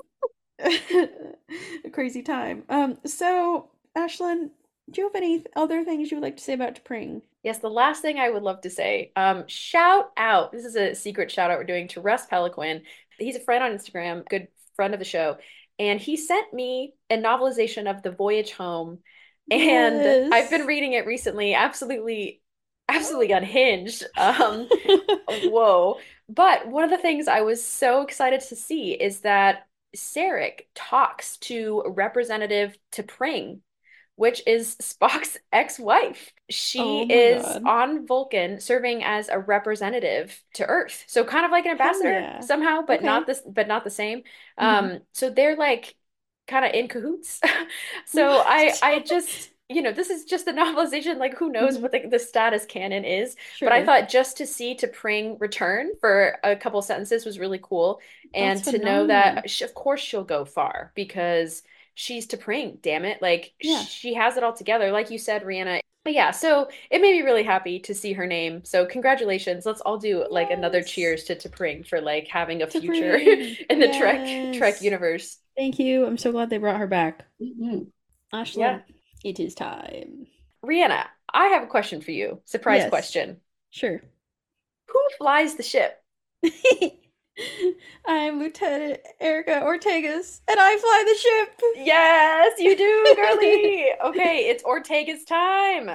[0.58, 2.64] a crazy time.
[2.68, 4.50] Um, so Ashlyn,
[4.92, 7.22] do you have any other things you would like to say about T'Pring?
[7.42, 10.52] Yes, the last thing I would love to say, um, shout out.
[10.52, 12.82] This is a secret shout out we're doing to Russ Peliquin.
[13.18, 15.38] He's a friend on Instagram, good friend of the show,
[15.78, 18.98] and he sent me a novelization of The Voyage Home,
[19.50, 21.54] and I've been reading it recently.
[21.54, 22.40] Absolutely,
[22.88, 24.04] absolutely unhinged.
[24.16, 24.68] Um,
[25.28, 25.98] whoa!
[26.28, 29.66] But one of the things I was so excited to see is that
[29.96, 33.60] Sarek talks to Representative T'Pring,
[34.16, 36.32] which is Spock's ex-wife.
[36.50, 37.62] She Oh is God.
[37.64, 41.04] on Vulcan serving as a representative to Earth.
[41.08, 42.40] So kind of like an ambassador yeah.
[42.40, 43.26] somehow, but not Okay.
[43.26, 44.22] this but not the same.
[44.60, 44.90] Mhm.
[44.90, 45.94] Um so they're like
[46.46, 47.40] kind of in cahoots.
[48.06, 48.82] So I What?
[48.82, 51.16] I just you know, this is just the novelization.
[51.18, 51.80] Like, who knows Mhm.
[51.80, 53.36] what the, the status canon is?
[53.64, 58.00] But I thought just to see T'Pring return for a couple sentences was really cool,
[58.34, 59.48] and That's to know that phenomenal.
[59.48, 61.62] sh of course she'll go far because
[61.94, 62.80] she's T'Pring.
[62.82, 63.82] Damn it, like Yeah.
[63.84, 65.80] she has it all together, like you said, Rhianna.
[66.04, 68.64] But yeah, so it made me really happy to see her name.
[68.64, 69.64] So congratulations.
[69.64, 73.14] Let's all do like another cheers to T'Pring for like having a future
[73.70, 75.38] in the Trek Trek universe.
[75.56, 76.04] Thank you.
[76.04, 77.24] I'm so glad they brought her back.
[77.40, 77.86] Mhm.
[78.34, 78.78] Ashlyn, Yeah.
[79.24, 80.26] it is time.
[80.64, 82.40] Rhianna, I have a question for you.
[82.46, 82.88] Surprise Yes.
[82.88, 83.40] question.
[83.70, 84.02] Sure.
[84.88, 86.02] Who flies the ship?
[88.06, 91.86] I'm Lieutenant Erica Ortegas, and I fly the ship.
[91.86, 93.86] Yes, you do, girly.
[94.04, 95.90] Okay, it's Ortega's time.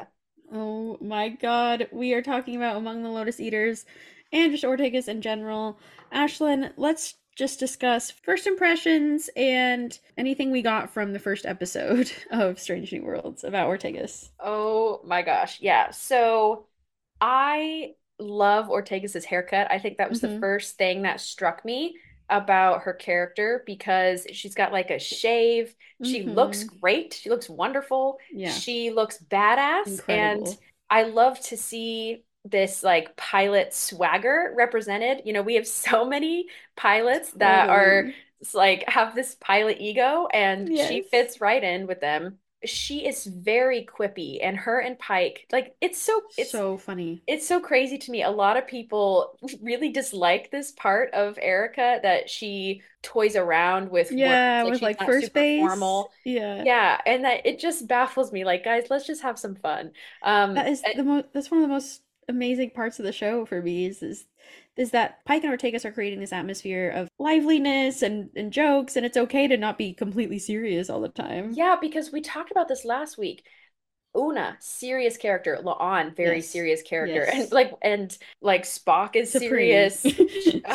[0.51, 3.85] Oh my god, we are talking about Among the Lotus Eaters
[4.31, 5.79] and just Ortegas in general.
[6.13, 12.59] Ashlyn, let's just discuss first impressions and anything we got from the first episode of
[12.59, 14.29] Strange New Worlds about Ortegas.
[14.39, 15.61] Oh my gosh.
[15.61, 15.91] Yeah.
[15.91, 16.65] So
[17.21, 19.67] I love Ortega's haircut.
[19.71, 20.39] I think that was the Mhm.
[20.39, 21.97] first thing that struck me
[22.29, 25.75] about her character because she's got like a shave.
[26.01, 27.13] She looks great.
[27.13, 28.19] She looks wonderful.
[28.29, 30.01] Yeah, She looks badass.
[30.07, 30.45] And.
[30.89, 35.21] I love to see this like pilot swagger represented.
[35.25, 38.09] You know, we have so many pilots that are
[38.53, 42.39] like have this pilot ego and she fits right in with them.
[42.65, 47.21] She is very quippy and her and Pike, like it's so it's so funny.
[47.27, 48.23] it's so crazy to me.
[48.23, 54.09] A lot of people really dislike this part of Erica that she toys around with
[54.09, 55.59] words, Yeah, like with like first base.
[55.61, 56.09] formal.
[56.25, 56.63] Yeah.
[56.65, 58.43] Yeah, and that it just baffles me.
[58.43, 59.91] Like, guys, let's just have some fun.
[60.23, 63.11] Um, That is and- the most that's one of the most amazing parts of the
[63.11, 64.25] show for me is is,
[64.75, 69.05] is that Pike and Ortegas are creating this atmosphere of liveliness and, and jokes and
[69.05, 71.51] it's okay to not be completely serious all the time.
[71.53, 73.43] Yeah, because we talked about this last week.
[74.15, 75.59] Una, serious character.
[75.63, 76.47] La'an, very Yes.
[76.49, 77.25] serious character.
[77.27, 77.43] Yes.
[77.43, 79.49] And like and like Spock is Supreme.
[79.49, 80.05] serious.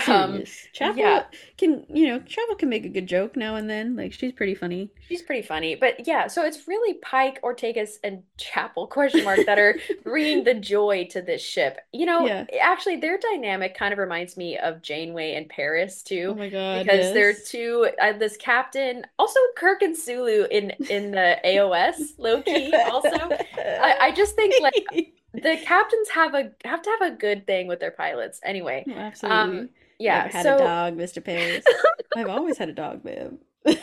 [0.09, 0.43] Um,
[0.73, 1.25] Chapel yeah.
[1.59, 3.95] can you know Chapel can make a good joke now and then.
[3.97, 4.91] Like she's pretty funny.
[5.09, 5.75] She's pretty funny.
[5.75, 10.55] But yeah, so it's really Pike, Ortegas, and Chapel question mark that are bringing the
[10.55, 11.79] joy to this ship.
[11.93, 12.47] You know, Yeah.
[12.61, 16.29] actually their dynamic kind of reminds me of Janeway and Paris too.
[16.31, 16.85] Oh my god!
[16.85, 22.41] because they're two uh, this captain also kirk and sulu in in the aos low
[22.43, 24.87] key also I, I just think like
[25.35, 28.93] the captains have a have to have a good thing with their pilots anyway Oh,
[28.93, 29.39] absolutely.
[29.39, 29.69] um
[29.99, 31.25] yeah Never had so a dog, Mr.
[31.25, 31.65] Paris.
[32.17, 33.39] I've always had a dog, babe.
[33.65, 33.75] you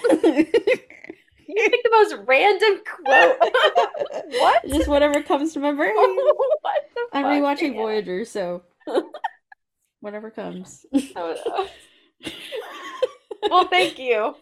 [1.55, 3.37] picked the most random quote
[4.39, 5.95] what Just whatever comes to my brain.
[5.95, 7.81] what the I'm rewatching Yeah.
[7.81, 8.63] Voyager, so
[10.01, 10.85] whatever comes.
[11.15, 11.35] Oh,
[12.23, 12.29] no.
[13.49, 14.35] well thank you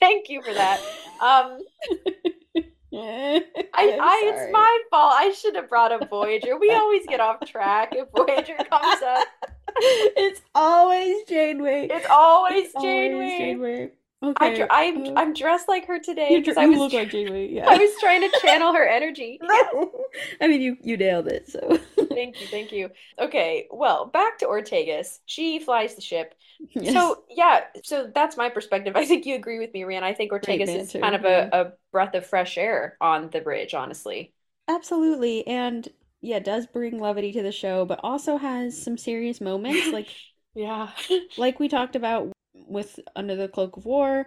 [0.00, 0.80] thank you for that
[1.20, 1.58] um
[2.94, 3.42] I,
[3.74, 5.12] I it's my fault.
[5.14, 6.58] I should have brought up Voyager.
[6.58, 9.26] We always get off track if Voyager comes up.
[9.80, 11.88] It's always Janeway.
[11.88, 13.92] It's always It's always Janeway.
[14.22, 14.56] I Okay.
[14.56, 17.10] dr- I'm uh, I'm dressed like her today you, because dr- I was look like
[17.10, 17.48] Janeway.
[17.52, 17.68] Yeah.
[17.68, 19.38] I was trying to channel her energy.
[20.40, 21.48] I mean, you you nailed it.
[21.48, 21.78] So
[22.14, 22.90] Thank you, thank you.
[23.20, 25.20] Okay, well, back to Ortegas.
[25.26, 26.34] She flies the ship.
[26.74, 26.92] Yes.
[26.92, 28.96] So yeah, so that's my perspective.
[28.96, 30.02] I think you agree with me, Rian.
[30.02, 33.74] I think Ortegas is kind of a, a breath of fresh air on the bridge,
[33.74, 34.32] honestly.
[34.66, 35.88] absolutely, and
[36.20, 40.08] yeah, does bring levity to the show, but also has some serious moments, like
[40.54, 40.90] Yeah.
[41.36, 42.32] like we talked about
[42.66, 44.26] with Under the Cloak of War,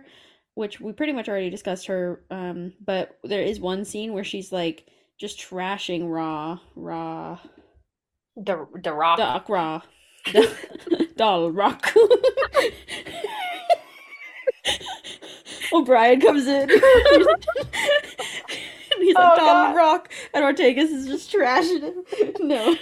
[0.56, 2.24] which we pretty much already discussed her.
[2.32, 4.86] Um, but there is one scene where she's like
[5.20, 7.40] just trashing Raw, Raw,
[8.36, 9.20] The the rock.
[9.20, 9.84] Dak'Rah,
[11.16, 11.94] Doll Rock.
[15.74, 16.70] O'Brien comes in.
[19.00, 19.76] He's Oh, like Donald God.
[19.76, 22.34] Rock, and Ortegas is just trashing him.
[22.48, 22.76] No,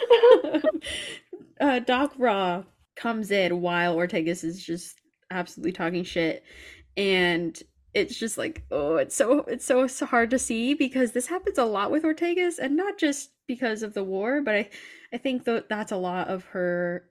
[1.61, 2.65] uh, Dak'Rah
[2.95, 4.98] comes in while Ortegas is just
[5.31, 6.43] absolutely talking shit,
[6.97, 7.61] and
[7.93, 11.57] it's just like, oh, it's so it's so, so hard to see because this happens
[11.57, 14.69] a lot with Ortegas, and not just because of the war, but I
[15.13, 17.05] I think that that's a lot of her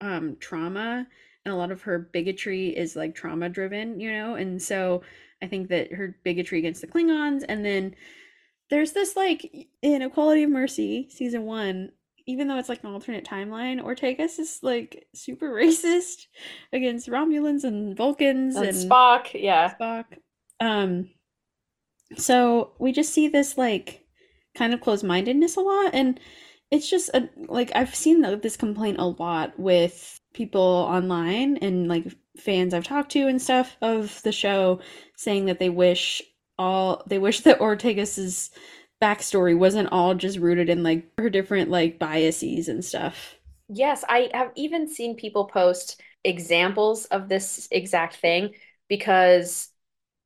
[0.00, 1.06] um trauma
[1.44, 4.34] and a lot of her bigotry is like trauma driven, you know?
[4.34, 5.02] And so
[5.42, 7.94] I think that her bigotry against the Klingons and then
[8.70, 11.90] there's this like in A Quality of Mercy season 1
[12.26, 16.26] even though it's like an alternate timeline, Ortegas is like super racist
[16.72, 19.74] against Romulans and Vulcans and and Spock, yeah.
[19.74, 20.04] Spock.
[20.60, 21.10] Um,
[22.16, 24.04] so we just see this like
[24.56, 26.18] kind of closed-mindedness a lot, and
[26.70, 32.06] it's just a, like I've seen this complaint a lot with people online and like
[32.36, 34.80] fans I've talked to and stuff of the show,
[35.16, 36.22] saying that they wish
[36.58, 38.50] all they wish that Ortegas's
[39.02, 43.36] backstory wasn't all just rooted in like her different like biases and stuff.
[43.68, 48.54] Yes, I have even seen people post examples of this exact thing
[48.88, 49.70] because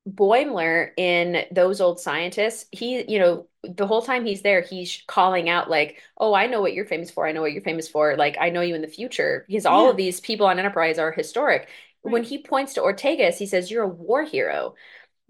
[0.08, 5.48] Boimler in Those Old Scientists, he, you know, the whole time he's there, he's calling
[5.50, 7.26] out like, "Oh, I know what you're famous for.
[7.26, 8.16] I know what you're famous for.
[8.16, 9.90] Like, I know you in the future." Because all Yeah.
[9.90, 11.68] of these people on Enterprise are historic.
[12.02, 14.74] When he points to Ortegas, he says, "You're a war hero."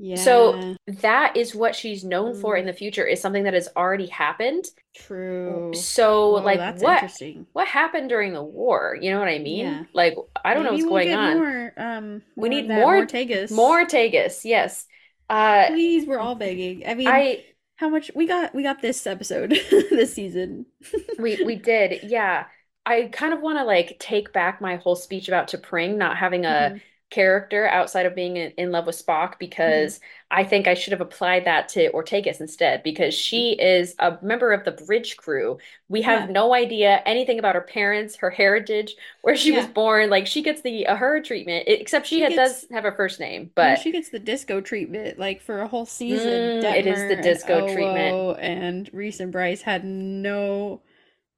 [0.01, 2.69] Yeah, So that is what she's known for in Mm.
[2.69, 4.65] the future is something that has already happened.
[4.95, 5.73] true.
[5.75, 7.47] So, Oh, like, that's what interesting.
[7.53, 8.97] what happened during the war?
[9.01, 9.67] You know what I mean?
[9.67, 9.83] Yeah.
[9.93, 10.15] Like,
[10.45, 11.37] I don't know what's we'll going on.
[11.39, 13.51] More, um, We need that, more- more Tegas.
[13.53, 14.87] More Tegas, yes.
[15.31, 16.85] Uh, Please, we're all begging.
[16.87, 17.45] I mean, I
[17.77, 18.55] how much we got?
[18.55, 19.51] We got this episode
[19.91, 20.67] this season.
[21.19, 22.47] we we did, yeah.
[22.87, 26.45] I kind of want to like take back my whole speech about T'Pring not having
[26.47, 26.81] a Mhm.
[27.11, 29.39] Character outside of being in, in love with Spock mm-hmm.
[29.39, 33.67] because I think I should have applied that to Ortegas instead because she mm-hmm.
[33.67, 35.59] is a member of the bridge crew.
[35.89, 36.33] We have Yeah.
[36.33, 40.11] no idea anything about her parents, her heritage, where she was born.
[40.11, 42.93] Like she gets the a her treatment, except she, She had, gets- does have a
[42.93, 46.63] first name, but she gets the disco treatment like for a whole season.
[46.63, 48.23] Mm, it is the Detmer and disco treatment.
[48.39, 50.83] And Rhys and Bryce had no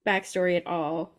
[0.07, 1.13] backstory at all.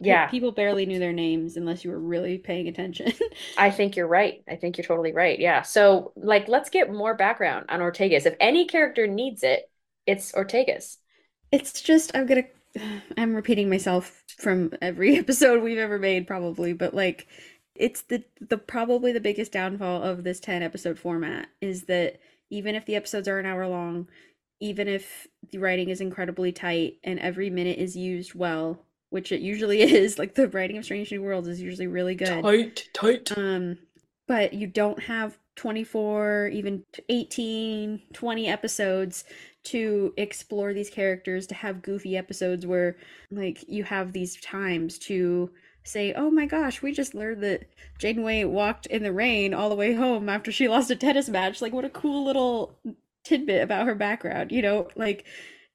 [0.00, 3.12] Yeah, people barely knew their names unless you were really paying attention.
[3.58, 4.42] I think you're right.
[4.48, 5.38] I think you're totally right.
[5.38, 5.62] Yeah.
[5.62, 8.26] So like let's get more background on Ortegas.
[8.26, 9.70] If any character needs it,
[10.06, 10.96] it's Ortegas.
[11.52, 12.44] It's just I'm gonna
[13.16, 17.26] I'm repeating myself from every episode we've ever made probably, but like
[17.74, 22.20] it's the the probably the biggest downfall of this 10 episode format is that
[22.50, 24.08] even if the episodes are an hour long,
[24.60, 29.40] even if the writing is incredibly tight and every minute is used well, which it
[29.40, 32.42] usually is, like the writing of Strange New Worlds is usually really good.
[32.42, 33.36] Tight, tight.
[33.36, 33.78] Um,
[34.26, 39.24] but you don't have 24, even 18, 20 episodes
[39.64, 42.96] to explore these characters, to have goofy episodes where
[43.30, 45.50] like you have these times to
[45.82, 47.66] say, "Oh my gosh, we just learned that
[47.98, 51.60] Janeway walked in the rain all the way home after she lost a tennis match."
[51.60, 52.78] Like what a cool little
[53.24, 54.88] tidbit about her background, you know?
[54.96, 55.26] Like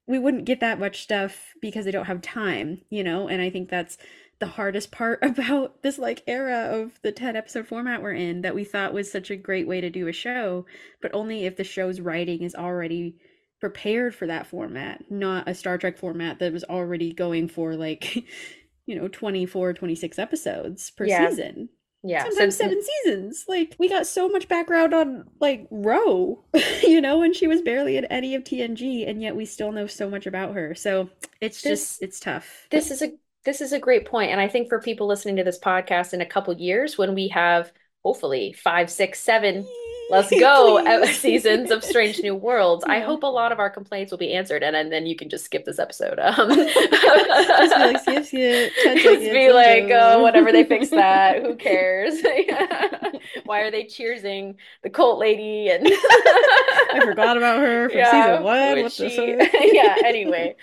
[0.06, 3.28] we wouldn't get that much stuff because they don't have time, you know?
[3.28, 3.98] And I think that's
[4.38, 8.54] the hardest part about this like era of the 10 episode format we're in that
[8.54, 10.66] we thought was such a great way to do a show,
[11.00, 13.16] but only if the show's writing is already
[13.60, 18.14] prepared for that format, not a Star Trek format that was already going for like,
[18.86, 21.08] you know, 24, 26 episodes per Yeah.
[21.08, 21.70] season.
[22.08, 22.24] Yeah.
[22.24, 23.44] Sometimes so- seven seasons.
[23.48, 26.44] Like we got so much background on like Ro,
[26.82, 29.86] you know, and she was barely in any of TNG, and yet we still know
[29.86, 30.74] so much about her.
[30.74, 31.10] So
[31.40, 32.66] it's This- just it's tough.
[32.70, 33.12] This is a
[33.44, 36.20] this is a great point, and I think for people listening to this podcast in
[36.20, 37.72] a couple years, when we have
[38.04, 39.66] hopefully five, six, seven,
[40.10, 44.10] let's go uh, seasons of Strange New Worlds, I hope a lot of our complaints
[44.10, 46.18] will be answered, and, and then you can just skip this episode.
[46.18, 51.42] Um, just be like, skip, skip, 10 Just be like, oh, whatever they fix that.
[51.42, 52.22] Who cares?
[53.44, 55.68] Why are they cheersing the cult lady?
[55.68, 58.82] And I forgot about her from season one.
[58.82, 59.96] What the she- yeah.
[60.04, 60.56] Anyway,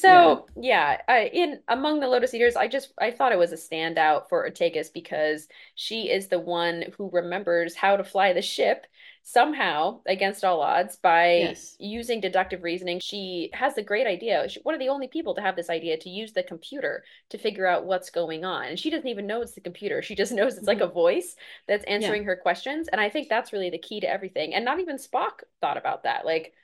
[0.00, 3.56] so yeah, I, in among the Lotus Eaters, I just I thought it was a
[3.56, 5.48] standout for Ortegas because
[5.80, 8.84] she is the one who remembers how to fly the ship
[9.22, 11.76] somehow against all odds by Yes.
[11.78, 12.98] using deductive reasoning.
[12.98, 14.48] She has the great idea.
[14.48, 17.38] She's one of the only people to have this idea to use the computer to
[17.38, 18.64] figure out what's going on.
[18.64, 20.02] And she doesn't even know it's the computer.
[20.02, 20.90] She just knows it's like mm-hmm.
[20.90, 21.36] a voice
[21.68, 22.88] that's answering her questions.
[22.88, 24.54] And I think that's really the key to everything.
[24.54, 26.26] And not even Spock thought about that.
[26.26, 26.54] Like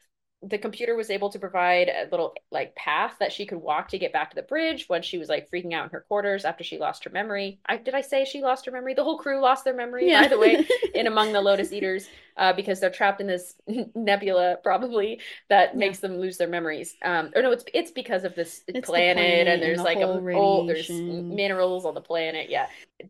[0.46, 3.98] the computer was able to provide a little like path that she could walk to
[3.98, 6.62] get back to the bridge when she was like freaking out in her quarters after
[6.62, 7.60] she lost her memory.
[7.66, 8.94] I did I say she lost her memory?
[8.94, 10.60] The whole crew lost their memory, by the way,
[10.92, 13.54] in among the Lotus Eaters, uh, because they're trapped in this
[13.94, 15.78] nebula probably that Yeah.
[15.78, 16.96] makes them lose their memories.
[17.02, 20.00] Um, or no, it's it's because of this planet, planet and and there's the like
[20.02, 22.50] a oh, there's minerals on the planet.
[22.50, 22.66] Yeah,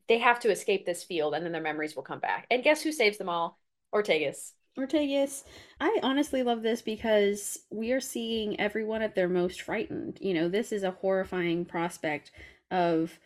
[0.09, 2.47] they have to escape this field, and then their memories will come back.
[2.51, 3.59] And guess who saves them all?
[3.94, 4.52] Ortegas.
[4.78, 5.44] Ortegas.
[5.80, 10.18] I honestly love this because we are seeing everyone at their most frightened.
[10.20, 12.32] You know, this is a horrifying prospect
[12.72, 13.18] of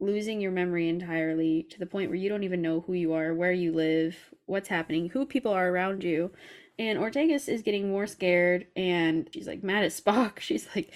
[0.00, 3.34] losing your memory entirely to the point where you don't even know who you are,
[3.34, 4.16] where you live,
[4.46, 6.30] what's happening, who people are around you.
[6.78, 10.38] And Ortegas is getting more scared and she's like mad at Spock.
[10.40, 10.92] She's like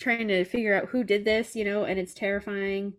[0.00, 2.94] trying to figure out who did this, you know, and it's terrifying.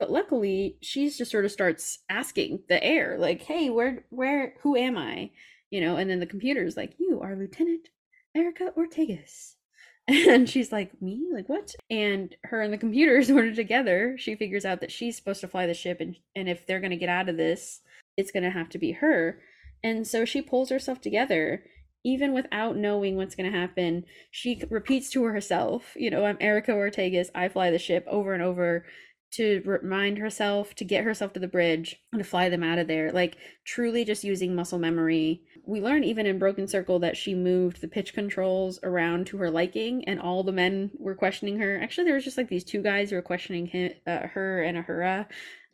[0.00, 4.76] But luckily, she's just sort of starts asking the air, like, "Hey, where, where, who
[4.76, 5.30] am I?"
[5.70, 7.88] You know, and then the computer's like, "You are Lieutenant
[8.34, 9.56] Erica Ortegas,"
[10.08, 11.28] and she's like, "Me?
[11.32, 15.16] Like what?" And her and the computer sort of together, she figures out that she's
[15.16, 17.80] supposed to fly the ship, and and if they're gonna get out of this,
[18.16, 19.40] it's gonna have to be her.
[19.84, 21.62] And so she pulls herself together,
[22.04, 24.04] even without knowing what's gonna happen.
[24.30, 27.30] She repeats to herself, "You know, I'm Erica Ortegas.
[27.34, 28.86] I fly the ship," over and over
[29.30, 32.86] to remind herself to get herself to the bridge and to fly them out of
[32.86, 33.12] there.
[33.12, 35.42] Like truly just using muscle memory.
[35.66, 39.50] We learn even in broken circle that she moved the pitch controls around to her
[39.50, 41.78] liking and all the men were questioning her.
[41.80, 44.78] Actually there was just like these two guys who were questioning him, uh, her and
[44.78, 45.26] Uhura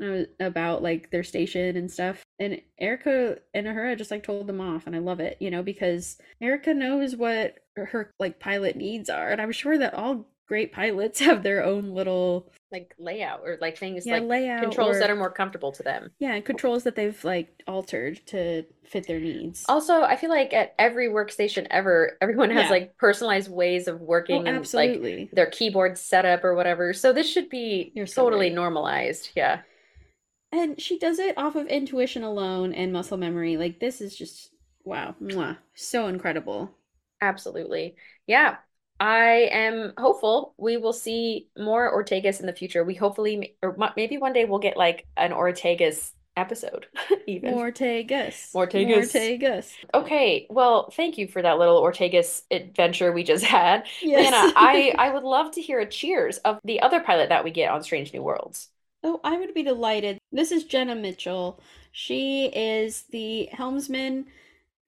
[0.03, 2.25] uh, about like their station and stuff.
[2.41, 5.63] And erica and Uhura just like told them off and i love it you know
[5.63, 9.31] because erica knows what her like pilot needs are.
[9.31, 13.79] And i'm sure that all great pilots have their own little like layout or like
[13.79, 16.11] things yeah like layout controls or- that are more comfortable to them.
[16.19, 20.75] yeah controls that they've like altered to fit their needs Also, I feel like at
[20.79, 22.71] every workstation ever, everyone has Yeah.
[22.71, 26.93] like personalized ways of oh working and like absolutely their keyboard setup or whatever.
[26.93, 28.55] So this should be You're so totally right.
[28.55, 29.31] normalized.
[29.35, 29.63] Yeah.
[30.53, 34.51] and she does it off of intuition alone and muscle memory like this is just
[34.85, 36.71] wow mwah, so incredible
[37.21, 37.97] Absolutely.
[38.27, 38.57] Yeah.
[39.05, 42.83] I am hopeful we will see more Ortegas in the future.
[42.83, 46.87] We hopefully, or maybe one day we'll get like an Ortegas episode
[47.27, 47.53] even.
[47.53, 49.13] Ortegas Ortegas.
[49.13, 53.87] Ortegas Okay, well, thank you for that little Ortegas adventure we just had.
[54.01, 57.45] yes Lana, I, I would love to hear a cheers of the other pilot that
[57.45, 58.71] we get on Strange New Worlds.
[59.03, 60.17] Oh, I would be delighted.
[60.33, 61.61] This is Jenna Mitchell.
[61.93, 64.29] She is the helmsman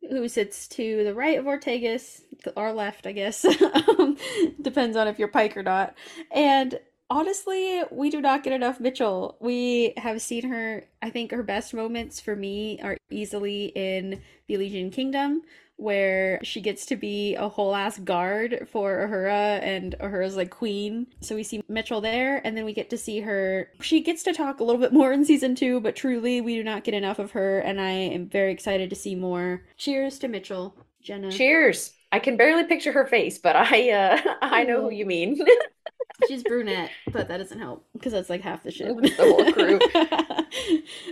[0.09, 2.23] who sits to the right of Ortegas,
[2.56, 3.44] or left, I guess.
[3.98, 4.16] um,
[4.60, 5.94] depends on if you're Pike or not.
[6.31, 6.78] And
[7.10, 9.36] honestly, we do not get enough Mitchell.
[9.40, 14.55] We have seen her, I think her best moments for me are easily in the
[14.55, 15.43] Elysian Kingdom,
[15.77, 21.07] where she gets to be a whole ass guard for Uhura and Uhura's like queen.
[21.20, 23.70] So we see Mitchell there, and then we get to see her.
[23.81, 26.65] She gets to talk a little bit more in season two, but truly, we do
[26.65, 29.62] not get enough of her, and I am very excited to see more.
[29.77, 31.31] Cheers to Mitchell, Jenna.
[31.31, 31.93] Cheers.
[32.12, 35.39] I can barely picture her face, but I uh I know who you mean.
[36.28, 38.97] She's brunette, but that doesn't help because that's like half the shit.
[38.97, 39.78] the whole crew.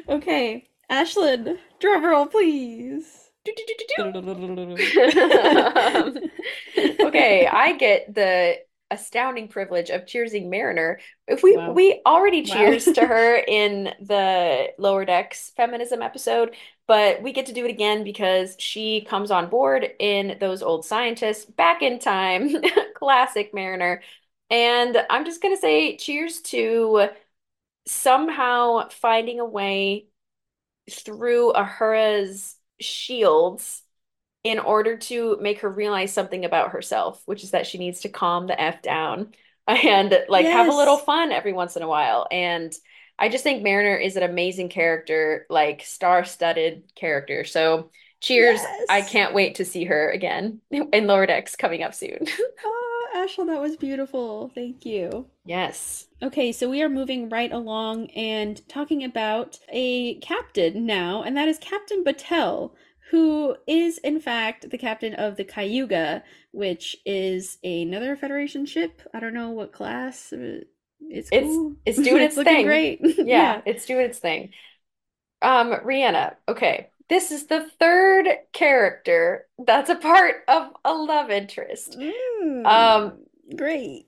[0.17, 3.24] okay, Ashlyn, drum roll, please.
[7.05, 8.57] okay, I get the
[8.91, 11.01] astounding privilege of cheersing Mariner.
[11.27, 11.67] If we Wow.
[11.67, 12.45] we already Wow.
[12.45, 16.55] cheers to her in the lower decks feminism episode,
[16.87, 20.85] but we get to do it again because she comes on board in those old
[20.85, 22.51] scientists back in time.
[22.95, 24.03] Classic Mariner.
[24.51, 27.09] And I'm just gonna say cheers to
[27.87, 30.09] somehow finding a way
[30.91, 33.83] through Uhura's shields
[34.43, 38.09] in order to make her realize something about herself, which is that she needs to
[38.09, 39.33] calm the F down
[39.67, 42.27] and like have a little fun every once in a while.
[42.31, 42.73] And
[43.19, 47.45] I just think Mariner is an amazing character, like star-studded character.
[47.45, 47.91] So
[48.21, 48.61] cheers.
[48.91, 52.27] I can't wait to see her again in Lower Decks coming up soon.
[52.67, 52.81] Oh,
[53.15, 54.51] Ashlyn, that was beautiful.
[54.55, 55.31] Thank you.
[55.45, 56.09] Yes.
[56.23, 61.49] Okay, so we are moving right along and talking about a captain now, and that
[61.49, 62.73] is Captain Batel,
[63.11, 69.03] who is in fact the captain of the Cayuga, which is another Federation ship.
[69.13, 70.33] I don't know what class.
[70.33, 70.61] uh,
[71.11, 71.77] It's It's- cool.
[71.85, 72.67] it's doing its looking thing.
[72.67, 73.01] great.
[73.19, 74.51] Yeah, it's doing its thing.
[75.43, 76.89] Um, Rhianna, okay.
[77.09, 81.99] This is the third character that's a part of a love interest.
[81.99, 83.19] Mm, Um,
[83.57, 84.07] great.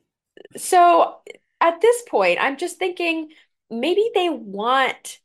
[0.56, 1.16] So
[1.60, 3.31] at this point, I'm just thinking
[3.70, 5.20] maybe they want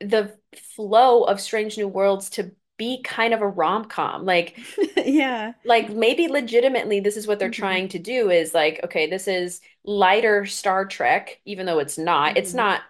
[0.00, 0.36] the
[0.76, 4.24] flow of Strange New Worlds to be kind of a rom-com.
[4.26, 4.58] Like
[5.04, 5.52] yeah.
[5.64, 7.50] like maybe legitimately this is what they're Mhm.
[7.50, 12.36] trying to do is like okay this is lighter Star Trek even though it's not
[12.36, 12.56] it's Mhm.
[12.56, 12.80] not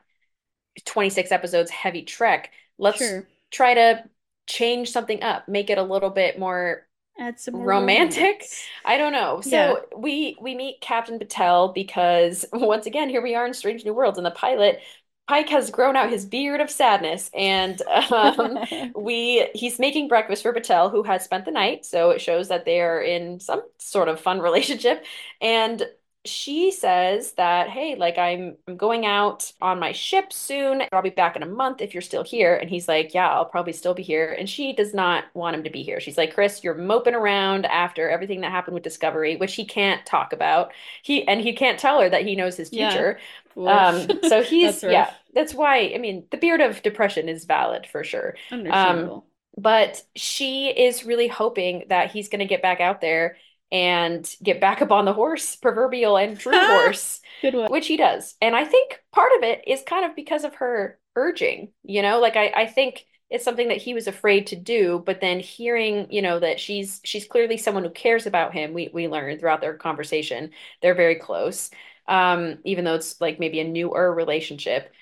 [0.87, 3.27] 26 episodes heavy Trek let's Sure.
[3.51, 4.05] Try to
[4.47, 6.87] change something up make it a little bit more
[7.19, 8.49] Add some romantic?
[8.49, 8.73] romance.
[8.85, 9.81] I don't know so Yeah.
[9.97, 14.19] we we meet Captain Batel because once again here we are in Strange New Worlds
[14.19, 14.81] in the pilot
[15.29, 17.81] Pike has grown out his beard of sadness and
[18.13, 18.59] um
[18.95, 22.65] we he's making breakfast for Batel, who has spent the night, so it shows that
[22.65, 25.05] they are in some sort of fun relationship.
[25.41, 25.83] And
[26.27, 30.83] she says that, hey, like I'm I'm going out on my ship soon.
[30.93, 32.55] I'll be back in a month if you're still here.
[32.57, 34.33] And he's like, Yeah, I'll probably still be here.
[34.39, 35.99] And she does not want him to be here.
[36.01, 40.05] She's like, Chris, you're moping around after everything that happened with Discovery, which he can't
[40.05, 40.73] talk about.
[41.03, 43.05] He and he can't tell her that he knows his Yeah.
[43.05, 43.19] future.
[43.55, 44.07] Woof.
[44.07, 47.87] Um, so he's That's yeah, that's why I mean the beard of depression is valid
[47.87, 48.37] for sure.
[48.53, 49.27] Understandable.
[49.57, 53.37] But she is really hoping that he's going to get back out there
[53.73, 57.69] and get back up on the horse, proverbial and true horse, Good one.
[57.69, 58.35] which he does.
[58.41, 62.21] And I think part of it is kind of because of her urging, you know,
[62.21, 66.11] like I, I think it's something that he was afraid to do, but then hearing,
[66.11, 69.61] you know, that she's she's clearly someone who cares about him, we we learn throughout
[69.61, 70.51] their conversation.
[70.83, 71.71] They're very close.
[72.09, 74.93] Um, even though it's like maybe a newer relationship.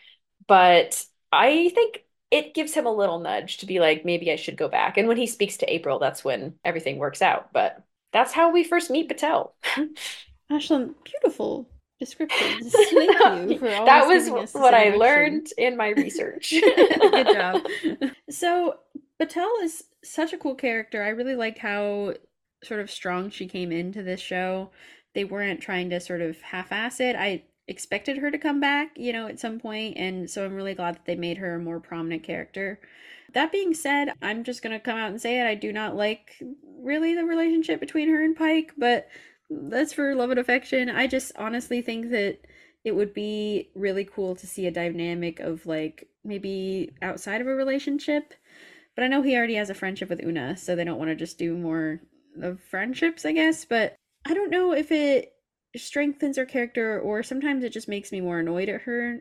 [0.47, 4.57] But I think it gives him a little nudge to be like, maybe I should
[4.57, 4.97] go back.
[4.99, 7.53] And when he speaks to April, that's when everything works out.
[7.53, 7.83] But
[8.13, 9.53] that's how we first meet Batel.
[10.51, 11.69] Ashlyn, beautiful
[11.99, 12.73] descriptions.
[12.91, 16.51] Thank you for That was giving us this what I learned in my research.
[16.61, 17.63] Good job.
[18.31, 18.77] So,
[19.21, 21.03] Batel is such a cool character.
[21.03, 22.15] I really liked how
[22.63, 24.71] sort of strong she came into this show.
[25.15, 27.17] They weren't trying to sort of half-ass it.
[27.17, 30.75] I expected her to come back, you know, at some point, and so I'm really
[30.75, 32.81] glad that they made her a more prominent character.
[33.35, 35.47] That being said, I'm just gonna come out and say it.
[35.47, 36.43] I do not like
[36.81, 39.09] really the relationship between her and Pike, but
[39.51, 40.89] that's for love and affection.
[40.89, 42.39] I just honestly think that
[42.85, 47.55] it would be really cool to see a dynamic of like maybe outside of a
[47.55, 48.35] relationship.
[48.95, 51.17] But I know he already has a friendship with Una, so they don't want to
[51.17, 52.01] just do more
[52.43, 53.65] of friendships, I guess.
[53.65, 53.95] But
[54.27, 55.33] I don't know if it
[55.77, 59.21] strengthens her character or sometimes it just makes me more annoyed at her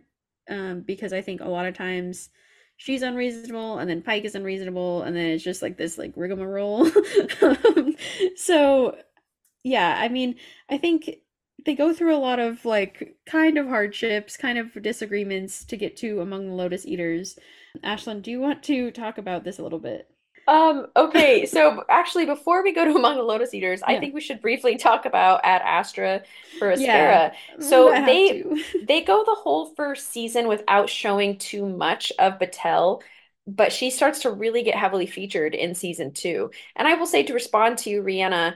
[0.49, 2.29] um, because I think a lot of times
[2.77, 6.87] she's unreasonable and then Pike is unreasonable and then it's just like this like rigmarole.
[7.41, 7.95] um,
[8.35, 8.95] so
[9.63, 10.35] yeah, I mean,
[10.69, 11.09] I think
[11.65, 15.97] they go through a lot of like kind of hardships, kind of disagreements to get
[15.97, 17.37] to among the Lotus Eaters.
[17.83, 20.09] Ashlyn, do you want to talk about this a little bit?
[20.47, 24.21] Um, okay, so actually, before we go to Among the Lotus Eaters, I think we
[24.21, 26.23] should briefly talk about Ad Astra
[26.59, 27.33] per Yeah.
[27.59, 28.45] So they
[28.79, 33.01] they go the whole first season without showing too much of Batel,
[33.45, 36.51] but she starts to really get heavily featured in season two.
[36.75, 38.55] And I will say to respond to you, Rhianna,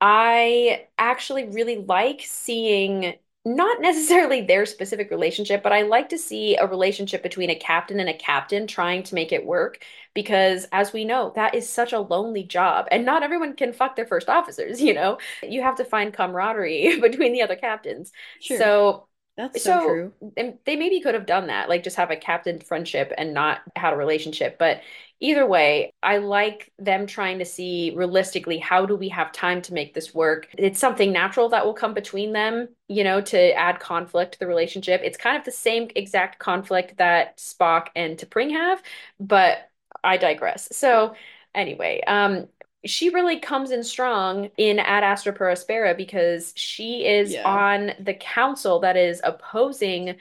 [0.00, 3.14] I actually really like seeing
[3.44, 8.00] not necessarily their specific relationship, but I like to see a relationship between a captain
[8.00, 9.84] and a captain trying to make it work
[10.14, 13.96] because as we know, that is such a lonely job and not everyone can fuck
[13.96, 15.18] their first officers, you know?
[15.42, 18.12] You have to find camaraderie between the other captains.
[18.40, 18.58] Sure.
[18.58, 20.12] So That's so, so true.
[20.36, 23.62] and they maybe could have done that, like just have a captain friendship and not
[23.74, 24.58] had a relationship.
[24.58, 24.82] But
[25.18, 29.74] either way, I like them trying to see realistically how do we have time to
[29.74, 30.48] make this work.
[30.56, 34.46] It's something natural that will come between them, you know, to add conflict to the
[34.46, 35.00] relationship.
[35.02, 38.82] It's kind of the same exact conflict that Spock and T'Pring have,
[39.18, 39.68] but
[40.04, 40.68] I digress.
[40.72, 41.14] So
[41.54, 42.46] anyway, um,
[42.84, 47.44] she really comes in strong in Ad Astra per Aspera because she is Yeah.
[47.44, 50.16] on the council that is opposing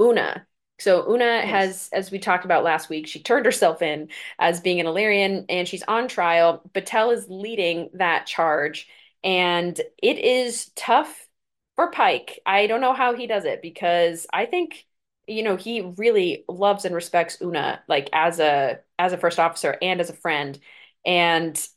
[0.00, 0.46] Una.
[0.80, 1.48] So Una Yes.
[1.50, 4.08] has, as we talked about last week, she turned herself in
[4.38, 6.62] as being an Illyrian and she's on trial.
[6.72, 8.88] Batel is leading that charge,
[9.24, 11.26] and it is tough
[11.76, 12.40] for Pike.
[12.46, 14.86] I don't know how he does it because I think,
[15.26, 19.76] you know, he really loves and respects Una like as a as a first officer
[19.82, 20.58] and as a friend.
[21.04, 21.68] And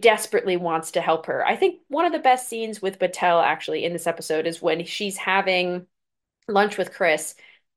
[0.00, 1.44] desperately wants to help her.
[1.44, 4.84] I think one of the best scenes with Batel actually in this episode is when
[4.84, 5.86] she's having
[6.48, 7.34] lunch with Chris,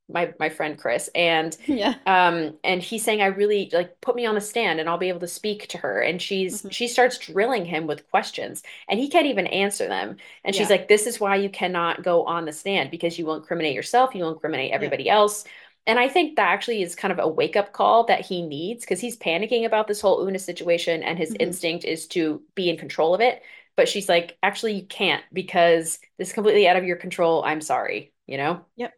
[0.10, 1.96] my my friend Chris, and Yeah.
[2.06, 5.10] um and he's saying I really like put me on the stand and I'll be
[5.10, 6.72] able to speak to her and she's Mhm.
[6.72, 10.88] she starts drilling him with questions and he can't even answer them and she's like
[10.88, 14.24] this is why you cannot go on the stand because you will incriminate yourself you
[14.24, 15.46] will incriminate everybody else
[15.88, 18.84] and I think that actually is kind of a wake up call that he needs
[18.86, 21.38] because he's panicking about this whole Una situation and his Mhm.
[21.40, 23.44] instinct is to be in control of it
[23.76, 27.62] but she's like actually you can't because this is completely out of your control I'm
[27.62, 28.94] sorry you know Yep,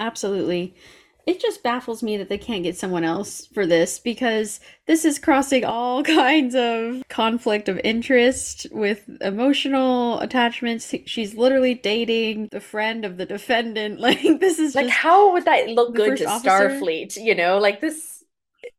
[0.00, 0.76] Absolutely.
[1.28, 5.18] It just baffles me that they can't get someone else for this because this is
[5.18, 10.94] crossing all kinds of conflict of interest with emotional attachments.
[11.04, 14.00] She's literally dating the friend of the defendant.
[14.08, 17.82] Like this is like how would that look good to officer- Starfleet you know like
[17.82, 18.24] this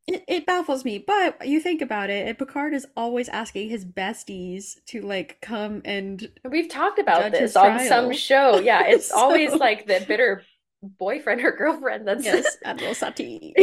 [0.07, 0.97] it, it baffles me.
[0.97, 5.83] But you think about it, and Picard is always asking his besties to like come
[5.85, 10.43] and we've talked about this on some show yeah it's always like the bitter
[10.81, 13.53] boyfriend or girlfriend that's yes, Admiral Satie.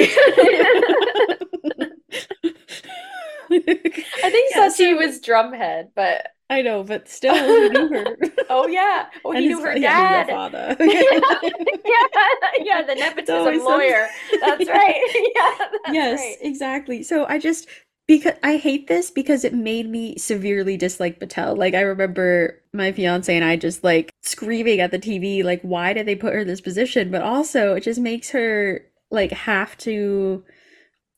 [4.22, 8.16] I think Yeah, Satie so- was drumhead but I know, but still, he knew her.
[8.51, 10.76] oh yeah oh And he his knew her yeah, dad her father.
[10.78, 11.18] yeah,
[12.62, 14.09] yeah, the nepotism lawyer.
[14.40, 15.02] That's right.
[15.34, 16.36] Yeah, yes, right.
[16.40, 17.02] exactly.
[17.02, 17.68] So I just
[18.06, 21.56] because I hate this because it made me severely dislike Batel.
[21.56, 25.92] Like I remember my fiance and I just like screaming at the TV, like, why
[25.92, 27.10] did they put her in this position?
[27.10, 30.44] But also it just makes her like have to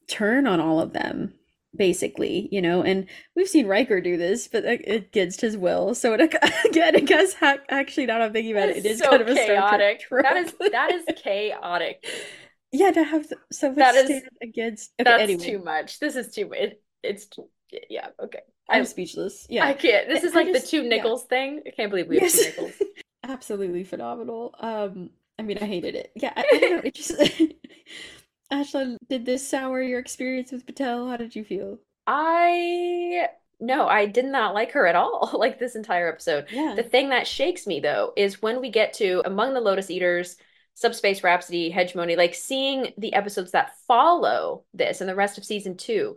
[0.09, 1.35] turn on all of them.
[1.77, 3.07] Basically, you know, and
[3.37, 5.95] we've seen Riker do this, but against his will.
[5.95, 6.21] So it,
[6.65, 9.29] again, I guess actually now that I'm thinking about it, it is so kind of
[9.29, 10.07] a Star Trek chaotic.
[10.11, 12.07] that is that is chaotic.
[12.73, 14.93] Yeah, to have so much That is- against.
[15.01, 15.99] Okay, That's anyway, too much.
[16.01, 16.53] This is too.
[16.53, 17.49] It, it's too,
[17.89, 18.09] yeah.
[18.21, 18.41] Okay.
[18.69, 19.47] I'm I speechless.
[19.49, 20.09] Yeah, I can't.
[20.09, 21.17] This is I like just- the two yeah.
[21.29, 21.63] Thing.
[21.67, 22.57] I can't believe we have two Yes.
[22.57, 22.83] Nichols.
[23.25, 24.55] absolutely phenomenal.
[24.61, 26.11] Um, I mean, I hated it.
[26.15, 26.83] Yeah, I, I don't know.
[26.85, 27.13] It just.
[28.53, 31.09] Ashlyn, did this sour your experience with Batel?
[31.11, 31.79] How did you feel?
[32.07, 33.29] I
[33.61, 35.31] no, I did not like her at all.
[35.39, 36.47] Like this entire episode.
[36.51, 36.75] Yeah.
[36.77, 40.37] The thing that shakes me though is when we get to Among the Lotus Eaters,
[40.79, 45.77] Subspace Rhapsody, Hegemony, like seeing the episodes that follow this and the rest of season
[45.77, 46.17] two.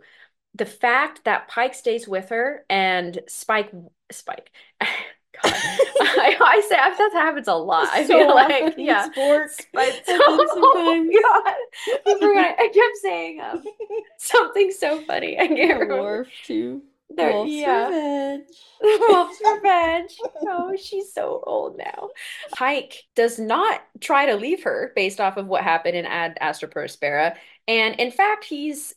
[0.54, 3.72] The fact that Pike stays with her and Spike,
[4.10, 5.54] Spike, God,
[6.00, 7.88] I, I say that happens a lot.
[7.90, 9.10] I So feel like, yeah.
[9.10, 9.66] sports.
[9.72, 11.10] But oh sometimes.
[11.22, 11.54] God,
[12.06, 12.56] I forgot.
[12.58, 13.64] I kept saying um,
[14.18, 15.38] something so funny.
[15.38, 16.02] I can't remember.
[16.02, 16.82] Worf too.
[17.16, 17.86] There- Wolf's yeah.
[17.86, 18.46] Revenge.
[18.82, 20.16] Wolf's Revenge.
[20.42, 22.10] Oh, she's so old now.
[22.54, 26.68] Pike does not try to leave her based off of what happened in Ad Astra
[26.68, 27.36] per Aspera.
[27.68, 28.94] And in fact, he's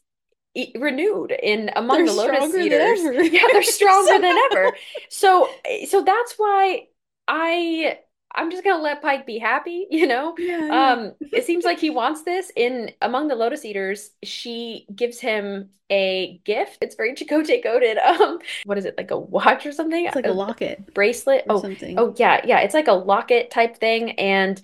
[0.56, 3.32] e- renewed in Among They're the Lotus Eaters.
[3.32, 4.72] Yeah, they're stronger than ever.
[5.10, 6.88] So eh, so that's why
[7.28, 8.00] I
[8.36, 10.36] I'm just gonna let Pike be happy, you know?
[10.38, 10.92] Yeah, yeah.
[10.94, 12.52] Um, it seems like he wants this.
[12.56, 16.80] In Among the Lotus Eaters, she gives him a gift.
[16.82, 17.98] It's very Chakotay coded.
[18.06, 20.06] Um, what is it, like a watch or something?
[20.06, 21.46] it's like a locket bracelet.
[21.50, 21.98] or Oh, something.
[22.00, 22.60] oh yeah, yeah.
[22.62, 24.12] It's like a locket type thing.
[24.14, 24.62] And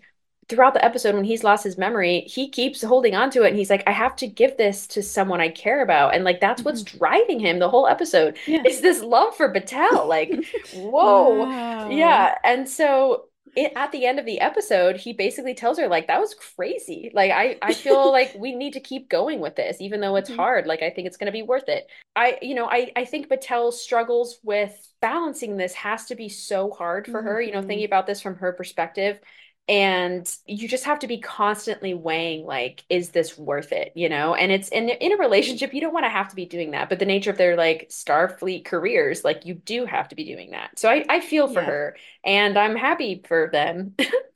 [0.49, 3.55] throughout the episode when he's lost his memory, he keeps holding on to it and
[3.57, 6.13] he's like, I have to give this to someone I care about.
[6.13, 8.63] And like that's what's driving him the whole episode Yeah.
[8.65, 10.07] is this love for Batel.
[10.07, 10.43] Like,
[10.73, 11.45] whoa.
[11.45, 11.89] Wow.
[11.89, 12.35] Yeah.
[12.43, 13.25] And so
[13.55, 17.11] it, at the end of the episode, he basically tells her, like, that was crazy.
[17.13, 20.29] Like, I, I feel like we need to keep going with this, even though it's
[20.29, 20.31] Mhm.
[20.31, 20.67] hard.
[20.67, 21.87] Like, I think it's going to be worth it.
[22.15, 26.71] I, you know, I, I think Batel struggles with balancing this has to be so
[26.71, 29.19] hard for her, you know, thinking about this from her perspective.
[29.67, 33.93] And you just have to be constantly weighing, like, is this worth it?
[33.95, 36.45] You know, and it's in in a relationship, you don't want to have to be
[36.45, 36.89] doing that.
[36.89, 40.51] But the nature of their like Starfleet careers, like you do have to be doing
[40.51, 40.77] that.
[40.77, 41.63] So I, I feel for Yeah.
[41.63, 43.95] her and I'm happy for them.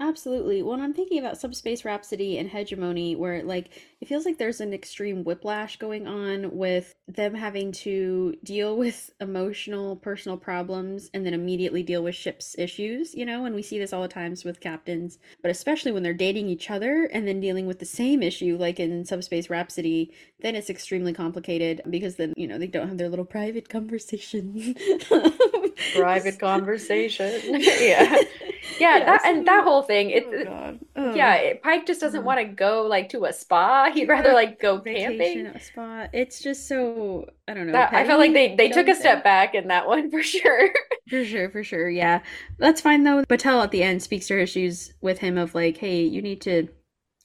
[0.00, 0.62] Absolutely.
[0.62, 3.70] When I'm thinking about Subspace Rhapsody and Hegemony, where like
[4.00, 9.10] it feels like there's an extreme whiplash going on with them having to deal with
[9.20, 13.76] emotional, personal problems and then immediately deal with ship's issues, you know, and we see
[13.80, 17.40] this all the times with captains, but especially when they're dating each other and then
[17.40, 22.34] dealing with the same issue, like in Subspace Rhapsody, then it's extremely complicated because then,
[22.36, 24.76] you know, they don't have their little private conversation.
[25.94, 27.40] Private conversation.
[27.80, 28.16] yeah.
[28.80, 30.10] Yeah, that and that whole thing.
[30.10, 30.78] It, Oh.
[30.96, 31.14] Oh.
[31.14, 32.24] yeah, it, Pike just doesn't Mhm.
[32.24, 33.90] want to go like to a spa.
[33.94, 35.46] He'd rather like go vacation camping.
[35.46, 36.10] at a spot.
[36.12, 37.72] It's just so I don't know.
[37.72, 40.70] That I felt like they they took a step back in that one for sure.
[41.08, 41.88] For sure, for sure.
[41.88, 42.20] Yeah.
[42.58, 43.24] That's fine though.
[43.24, 46.40] Batel at the end speaks to her issues with him of like, hey, you need
[46.42, 46.68] to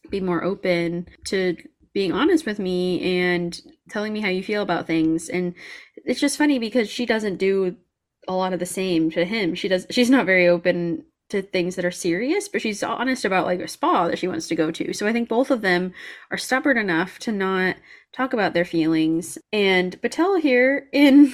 [0.10, 1.56] be more open to
[1.94, 5.30] being honest with me and telling me how you feel about things.
[5.30, 5.54] And
[6.06, 7.76] it's just funny because she doesn't do
[8.28, 9.54] a lot of the same to him.
[9.54, 13.46] She does she's not very open to things that are serious, but she's honest about
[13.46, 14.94] like a spa that she wants to go to.
[14.94, 15.94] So I think both of them
[16.32, 17.76] are stubborn enough to not
[18.14, 19.38] talk about their feelings.
[19.52, 21.34] And Batel here in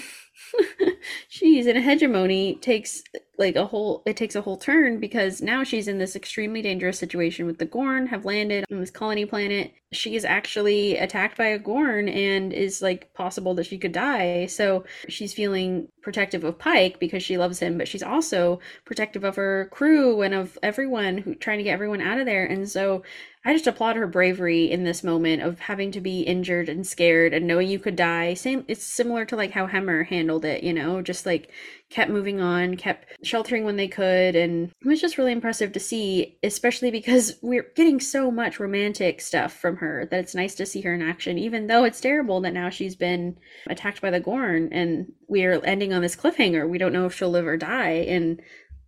[1.28, 3.04] she's in a hegemony takes
[3.40, 7.00] like a whole it takes a whole turn because now she's in this extremely dangerous
[7.00, 9.74] situation with the Gorn have landed on this colony planet.
[9.92, 14.46] She is actually attacked by a Gorn and is like possible that she could die.
[14.48, 19.38] So she's feeling protective of Pike because she loves him, but she's also protective of
[19.38, 22.46] her crew and of everyone who trying to get everyone out of there.
[22.46, 23.04] And so
[23.46, 27.34] I just applaud her bravery in this moment of having to be injured and scared
[27.34, 28.34] and knowing you could die.
[28.34, 31.50] Same it's similar to like how Hemmer handled it, you know, just like
[31.90, 35.80] kept moving on, kept sheltering when they could and it was just really impressive to
[35.80, 40.66] see, especially because we're getting so much romantic stuff from her that it's nice to
[40.66, 43.38] see her in action even though it's terrible that now she's been
[43.68, 46.70] attacked by the Gorn and we're ending on this cliffhanger.
[46.70, 48.42] We don't know if she'll live or die and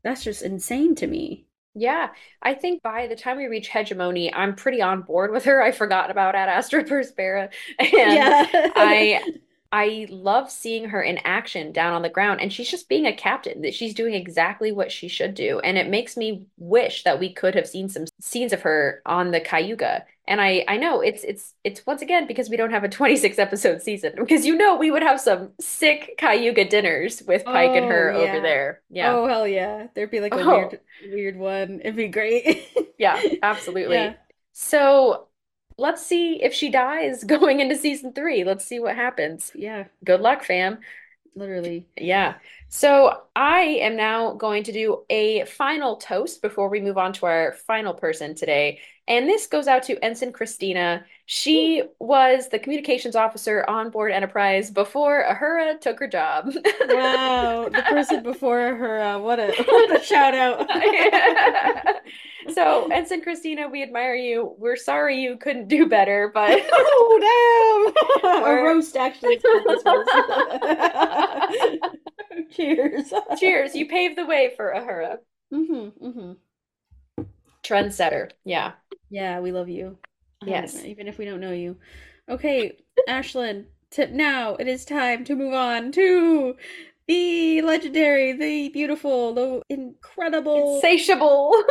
[0.03, 1.47] that's just insane to me.
[1.73, 2.09] Yeah,
[2.41, 5.61] I think by the time we reach hegemony, I'm pretty on board with her.
[5.61, 7.49] I forgot about Ad Astra per Aspera,
[7.79, 9.21] and I
[9.72, 13.15] I love seeing her in action down on the ground, and she's just being a
[13.15, 13.61] captain.
[13.61, 17.31] That she's doing exactly what she should do, and it makes me wish that we
[17.34, 20.06] could have seen some scenes of her on the Cayuga.
[20.27, 23.39] And I I know it's it's it's once again because we don't have a 26
[23.39, 27.85] episode season because you know we would have some sick Cayuga dinners with Pike and
[27.85, 28.31] her Oh, yeah.
[28.31, 28.81] over there.
[28.89, 29.14] Yeah.
[29.14, 29.88] Oh hell yeah.
[29.95, 30.57] There'd be like a Oh.
[30.57, 30.80] weird
[31.11, 31.80] weird one.
[31.81, 32.68] It'd be great.
[32.98, 33.95] Yeah, absolutely.
[33.95, 34.14] Yeah.
[34.53, 35.27] So
[35.77, 38.43] let's see if she dies going into season three.
[38.43, 39.52] Let's see what happens.
[39.56, 40.80] Yeah, Good luck, fam.
[41.35, 41.88] literally.
[41.98, 42.35] Yeah.
[42.69, 47.26] So I am now going to do a final toast before we move on to
[47.26, 48.80] our final person today.
[49.07, 51.06] And this goes out to Ensign Christina.
[51.33, 56.51] She was the communications officer on board Enterprise before Uhura took her job.
[56.89, 60.69] Wow, the person before her uh, what a what a shout out.
[62.53, 64.55] So, Ensign Christina, we admire you.
[64.57, 68.43] We're sorry you couldn't do better, but oh damn.
[68.43, 70.07] a roast actually is what this was.
[72.51, 73.13] Cheers.
[73.39, 75.19] cheers, you paved the way for Uhura.
[75.53, 77.23] Mm-hmm, mm-hmm.
[77.63, 78.31] Trendsetter.
[78.43, 78.73] Yeah.
[79.09, 79.97] Yeah, we love you.
[80.45, 80.80] Yes.
[80.80, 81.77] Um, even if we don't know you.
[82.30, 82.77] Okay,
[83.07, 86.55] Ashlyn, t- now it is time to move on to
[87.07, 91.55] the legendary, the beautiful, the incredible, Insatiable.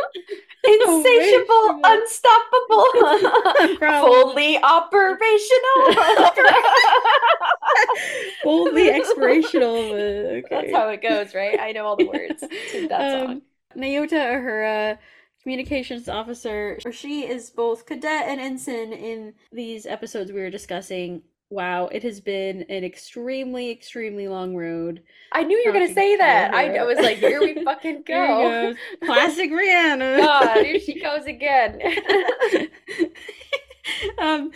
[0.63, 0.99] Insatiable.
[0.99, 1.81] Insatiable.
[1.83, 2.85] Unstoppable.
[3.79, 5.75] Fully operational.
[8.43, 9.91] fully expirational.
[9.91, 10.43] Okay.
[10.49, 11.59] That's how it goes, right?
[11.59, 13.31] I know all the words to that song.
[13.31, 13.41] Um,
[13.75, 14.97] Nyota Uhura,
[15.41, 16.79] communications officer.
[16.85, 21.23] Or she is both cadet and ensign in these episodes we were discussing.
[21.49, 25.03] Wow, it has been an extremely, extremely long road.
[25.33, 26.53] I knew you were gonna say that.
[26.53, 26.77] I.
[26.77, 28.73] I was like, here we fucking go.
[29.03, 30.17] Classic Rhianna.
[30.21, 31.81] God, here she goes again.
[34.17, 34.51] um,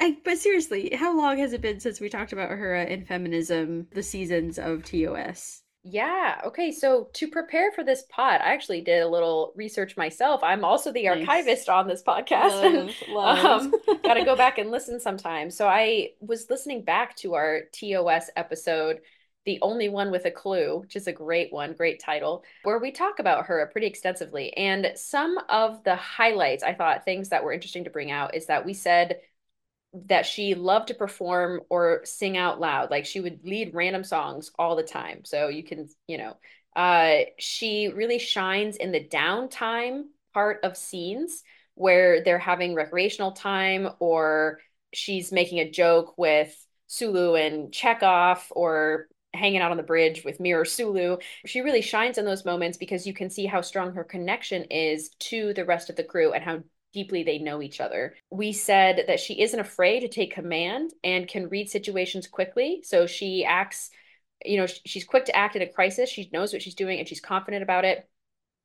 [0.00, 3.86] I, but seriously, how long has it been since we talked about Uhura and feminism,
[3.92, 5.63] the seasons of TOS?
[5.86, 6.40] Yeah.
[6.46, 6.72] Okay.
[6.72, 10.42] So to prepare for this pod, I actually did a little research myself.
[10.42, 11.28] I'm also the Nice.
[11.28, 12.94] archivist on this podcast.
[13.08, 15.50] Love, Um, got to go back and listen sometime.
[15.50, 19.00] So I was listening back to our TOS episode,
[19.44, 22.90] The Only One with a Clue, which is a great one, great title, where we
[22.90, 24.56] talk about her pretty extensively.
[24.56, 28.46] And some of the highlights, I thought things that were interesting to bring out is
[28.46, 29.18] that we said
[30.06, 32.90] that she loved to perform or sing out loud.
[32.90, 35.24] Like she would lead random songs all the time.
[35.24, 36.36] So you can, you know,
[36.74, 41.42] uh, she really shines in the downtime part of scenes
[41.74, 44.58] where they're having recreational time or
[44.92, 46.54] she's making a joke with
[46.88, 51.18] Sulu and Chekov or hanging out on the bridge with Mirror Sulu.
[51.46, 55.10] She really shines in those moments because you can see how strong her connection is
[55.20, 56.62] to the rest of the crew and how
[56.94, 58.14] deeply they know each other.
[58.30, 62.80] We said that she isn't afraid to take command and can read situations quickly.
[62.84, 63.90] So she acts,
[64.44, 66.08] you know, she's quick to act in a crisis.
[66.08, 68.08] She knows what she's doing and she's confident about it.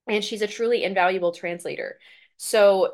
[0.07, 1.99] And she's a truly invaluable translator.
[2.37, 2.93] So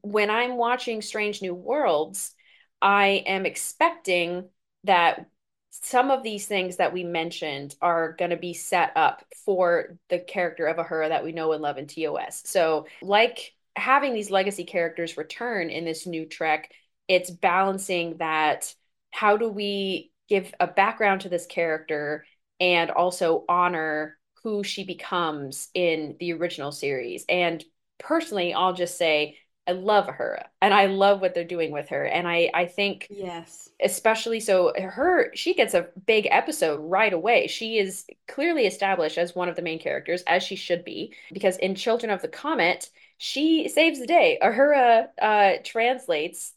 [0.00, 2.34] when I'm watching Strange New Worlds,
[2.80, 4.48] I am expecting
[4.84, 5.26] that
[5.70, 10.18] some of these things that we mentioned are going to be set up for the
[10.18, 12.42] character of Uhura that we know and love in TOS.
[12.44, 16.70] So, like having these legacy characters return in this new Trek,
[17.08, 18.74] it's balancing that
[19.10, 22.24] how do we give a background to this character
[22.60, 27.24] and also honor who she becomes in the original series.
[27.28, 27.62] And
[27.98, 29.36] personally, I'll just say
[29.66, 32.04] I love her and I love what they're doing with her.
[32.04, 33.68] And I I think yes.
[33.82, 37.46] especially so her she gets a big episode right away.
[37.46, 41.56] She is clearly established as one of the main characters as she should be because
[41.58, 42.90] in Children of the Comet,
[43.22, 44.38] she saves the day.
[44.42, 46.54] Uhura uh translates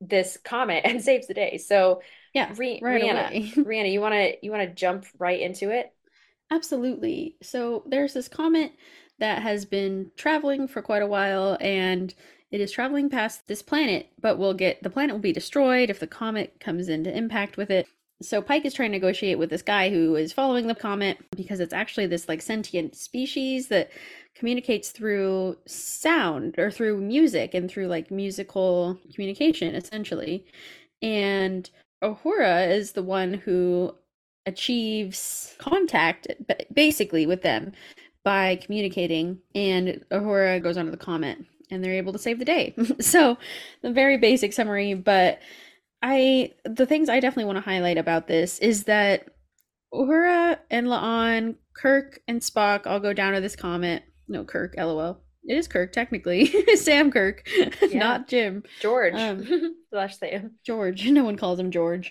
[0.00, 1.58] this comet and saves the day.
[1.58, 2.52] So Yeah.
[2.56, 3.54] Ri- right Rhianna.
[3.56, 5.92] Rhianna, you want to you want to jump right into it?
[6.52, 7.36] Absolutely.
[7.42, 8.72] So there's this comet
[9.18, 12.14] that has been traveling for quite a while and
[12.52, 15.98] it is traveling past this planet, but will get the planet will be destroyed if
[15.98, 17.88] the comet comes into impact with it.
[18.22, 21.58] So Pike is trying to negotiate with this guy who is following the comet because
[21.58, 23.90] it's actually this like sentient species that
[24.34, 30.44] communicates through sound or through music and through like musical communication essentially.
[31.02, 31.68] And
[32.02, 33.94] Uhura is the one who
[34.46, 37.72] achieves contact ba- basically with them
[38.24, 41.38] by communicating and Uhura goes onto the comet
[41.70, 42.74] and they're able to save the day.
[43.00, 43.38] so
[43.82, 45.40] the very basic summary, but
[46.02, 49.28] I the things I definitely want to highlight about this is that
[49.92, 54.02] Uhura and La'an, Kirk and Spock all go down to this comet.
[54.28, 55.20] No, Kirk, lol.
[55.46, 56.46] It is Kirk, technically.
[56.76, 57.46] Sam Kirk,
[57.82, 57.98] Yeah.
[57.98, 58.62] not Jim.
[58.80, 60.52] George Um, slash Sam.
[60.64, 61.06] George.
[61.10, 62.10] No one calls him George.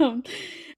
[0.00, 0.22] um,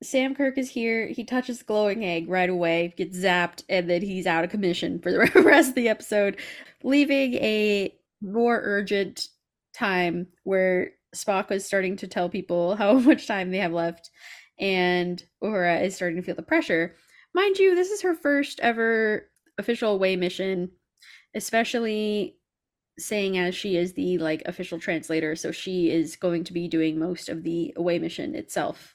[0.02, 1.06] Sam Kirk is here.
[1.08, 4.98] He touches the glowing egg right away, gets zapped, and then he's out of commission
[5.00, 6.38] for the rest of the episode,
[6.82, 9.28] leaving a more urgent
[9.74, 14.10] time where Spock is starting to tell people how much time they have left,
[14.58, 16.94] and Uhura is starting to feel the pressure.
[17.34, 19.27] Mind you, this is her first ever
[19.58, 20.70] official away mission,
[21.34, 22.36] especially
[22.98, 26.98] saying as she is the like official translator, so she is going to be doing
[26.98, 28.94] most of the away mission itself.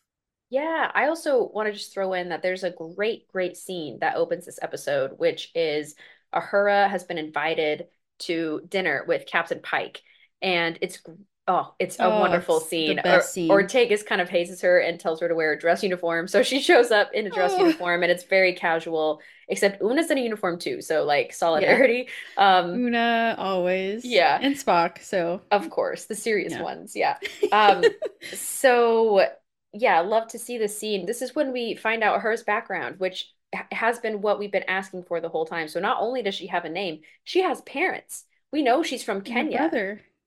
[0.50, 4.16] Yeah, I also want to just throw in that there's a great, great scene that
[4.16, 5.96] opens this episode, which is
[6.34, 7.86] Uhura has been invited
[8.20, 10.02] to dinner with Captain Pike.
[10.42, 11.00] And it's
[11.48, 13.00] oh, it's a Oh, wonderful it's scene.
[13.04, 13.50] Or- scene.
[13.50, 16.28] Ortegas kind of hazes her and tells her to wear a dress uniform.
[16.28, 17.60] So she shows up in a dress Oh.
[17.66, 20.82] uniform and it's very casual, except Una's in a uniform too.
[20.82, 22.08] So like solidarity.
[22.38, 24.40] Um, Una always, Yeah.
[24.42, 25.02] and Spock.
[25.02, 26.62] So of course, the serious Yeah.
[26.64, 26.96] ones.
[26.96, 27.18] Yeah.
[27.52, 27.84] Um,
[28.34, 29.26] so
[29.74, 31.06] yeah, love to see the scene.
[31.06, 33.32] This is when we find out hers background, which
[33.72, 35.68] has been what we've been asking for the whole time.
[35.68, 38.26] So not only does she have a name, she has parents.
[38.52, 39.70] We know she's from Kenya.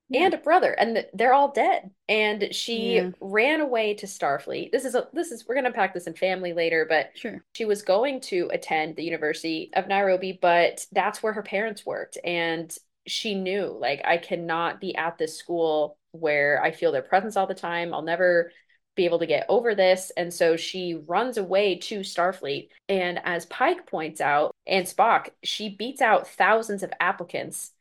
[0.08, 0.26] Yeah.
[0.26, 1.90] and a brother, and they're all dead.
[2.08, 3.10] And she Yeah.
[3.20, 4.70] ran away to Starfleet.
[4.70, 7.44] This is a this is we're gonna pack this in family later, but sure.
[7.54, 12.18] she was going to attend the University of Nairobi, but that's where her parents worked.
[12.24, 12.74] And
[13.06, 17.46] she knew, like, I cannot be at this school where I feel their presence all
[17.46, 17.94] the time.
[17.94, 18.50] I'll never
[18.96, 20.10] be able to get over this.
[20.16, 22.68] And so she runs away to Starfleet.
[22.88, 27.72] And as Pike points out, and Spock, she beats out thousands of applicants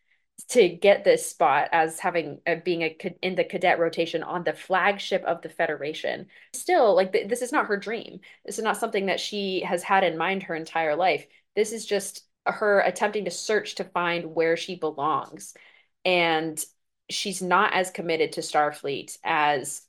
[0.50, 4.54] to get this spot as having uh, being a in the cadet rotation on the
[4.54, 6.28] flagship of the Federation.
[6.54, 8.20] Still, like th- this is not her dream.
[8.46, 11.26] This is not something that she has had in mind her entire life.
[11.56, 15.54] This is just her attempting to search to find where she belongs.
[16.04, 16.64] And
[17.10, 19.82] she's not as committed to Starfleet as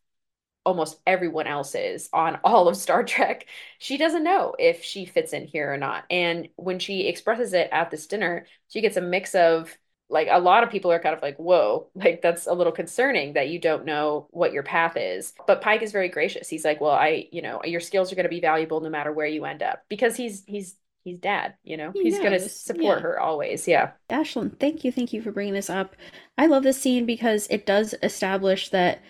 [0.65, 3.47] almost everyone else is on all of Star Trek.
[3.79, 6.05] She doesn't know if she fits in here or not.
[6.11, 9.77] And when she expresses it at this dinner, she gets a mix of
[10.09, 13.35] like a lot of people are kind of like, whoa, like that's a little concerning
[13.35, 15.33] that you don't know what your path is.
[15.47, 16.49] But Pike is very gracious.
[16.49, 19.13] He's like, well, I, you know, your skills are going to be valuable no matter
[19.13, 22.49] where you end up because he's, he's, he's dad, you know, He he's going to
[22.49, 23.03] support yeah.
[23.03, 23.67] her always.
[23.67, 23.93] Yeah.
[24.11, 25.97] Ashlyn, thank you, thank you for bringing this up.
[26.39, 29.01] I love this scene because it does establish that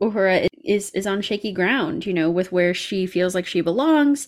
[0.00, 4.26] Uhura is is on shaky ground, you know, with where she feels like she belongs,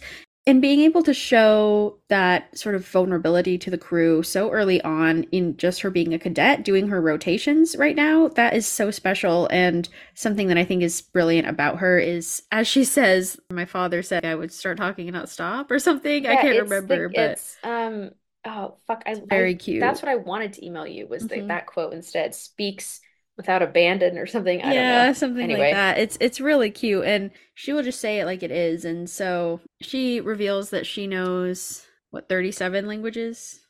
[0.49, 5.25] and being able to show that sort of vulnerability to the crew so early on
[5.33, 9.49] in just her being a cadet doing her rotations right now that is so special
[9.51, 14.03] and something that i think is brilliant about her is as she says my father
[14.03, 17.09] said i would start talking and not stop or something i can't it's the- remember
[17.09, 18.11] but it's um
[18.45, 19.81] oh fuck I, very I- cute.
[19.81, 21.49] that's what I wanted to email you was the, Mhm.
[21.49, 23.01] that quote instead speaks
[23.37, 25.71] without abandon or something I yeah, don't know something Anyway.
[25.71, 25.99] like that.
[25.99, 28.85] It's it's really cute, and she will just say it like it is.
[28.85, 33.61] And so she reveals that she knows what thirty seven languages,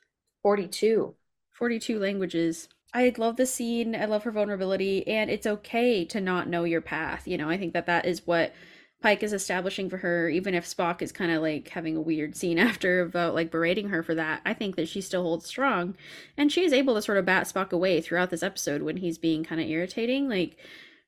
[0.42, 1.16] 42
[1.52, 2.68] forty two languages.
[2.92, 3.94] I love the scene.
[3.94, 7.28] I love her vulnerability, and it's okay to not know your path.
[7.28, 8.54] You know, I think that that is what
[9.02, 10.28] Pike is establishing for her.
[10.28, 13.88] Even if Spock is kind of like having a weird scene after about like berating
[13.90, 15.96] her for that, I think that she still holds strong,
[16.36, 19.18] and she is able to sort of bat Spock away throughout this episode when he's
[19.18, 20.28] being kind of irritating.
[20.28, 20.56] Like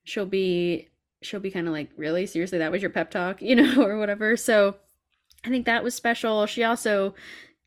[0.04, 0.88] she'll be
[1.22, 3.98] she'll be kind of like, really seriously, that was your pep talk, you know, or
[3.98, 4.36] whatever.
[4.36, 4.76] So
[5.44, 6.46] I think that was special.
[6.46, 7.14] She also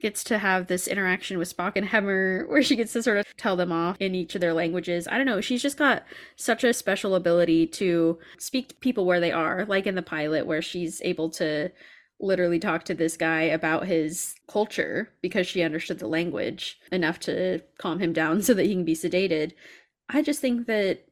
[0.01, 3.25] gets to have this interaction with Spock and Hemmer where she gets to sort of
[3.37, 5.07] tell them off in each of their languages.
[5.07, 6.03] I don't know, she's just got
[6.35, 10.45] such a special ability to speak to people where they are, like in the pilot
[10.45, 11.71] where she's able to
[12.19, 17.59] literally talk to this guy about his culture because she understood the language enough to
[17.77, 19.53] calm him down so that he can be sedated.
[20.09, 21.05] I just think that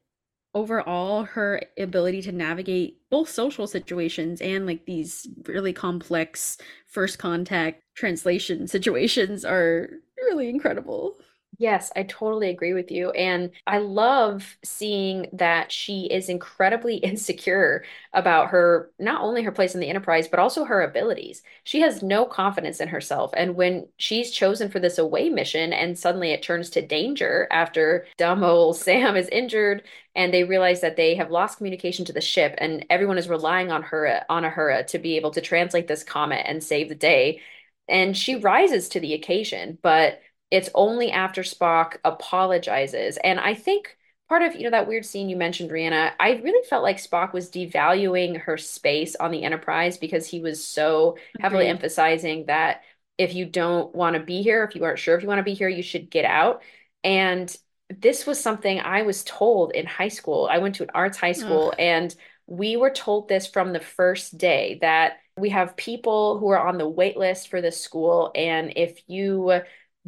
[0.53, 6.57] overall her ability to navigate both social situations and like these really complex
[6.87, 11.17] first contact translation situations are really incredible.
[11.61, 13.11] Yes, I totally agree with you.
[13.11, 17.83] And I love seeing that she is incredibly insecure
[18.13, 21.43] about her, not only her place in the Enterprise, but also her abilities.
[21.65, 23.31] She has no confidence in herself.
[23.35, 28.07] And when she's chosen for this away mission and suddenly it turns to danger after
[28.17, 29.83] dumb old Sam is injured
[30.15, 33.69] and they realize that they have lost communication to the ship and everyone is relying
[33.69, 37.41] on her, on Uhura to be able to translate this comet and save the day.
[37.89, 43.17] And she rises to the occasion, but it's only after Spock apologizes.
[43.17, 43.95] And I think
[44.27, 47.33] part of, you know, that weird scene you mentioned, Rhianna, I really felt like Spock
[47.33, 52.81] was devaluing her space on the Enterprise because he was so heavily emphasizing that
[53.17, 55.43] if you don't want to be here, if you aren't sure if you want to
[55.43, 56.61] be here, you should get out.
[57.03, 57.55] And
[57.89, 60.47] this was something I was told in high school.
[60.49, 62.15] I went to an arts high school and
[62.45, 66.77] we were told this from the first day that we have people who are on
[66.77, 68.31] the wait list for this school.
[68.35, 69.61] And if you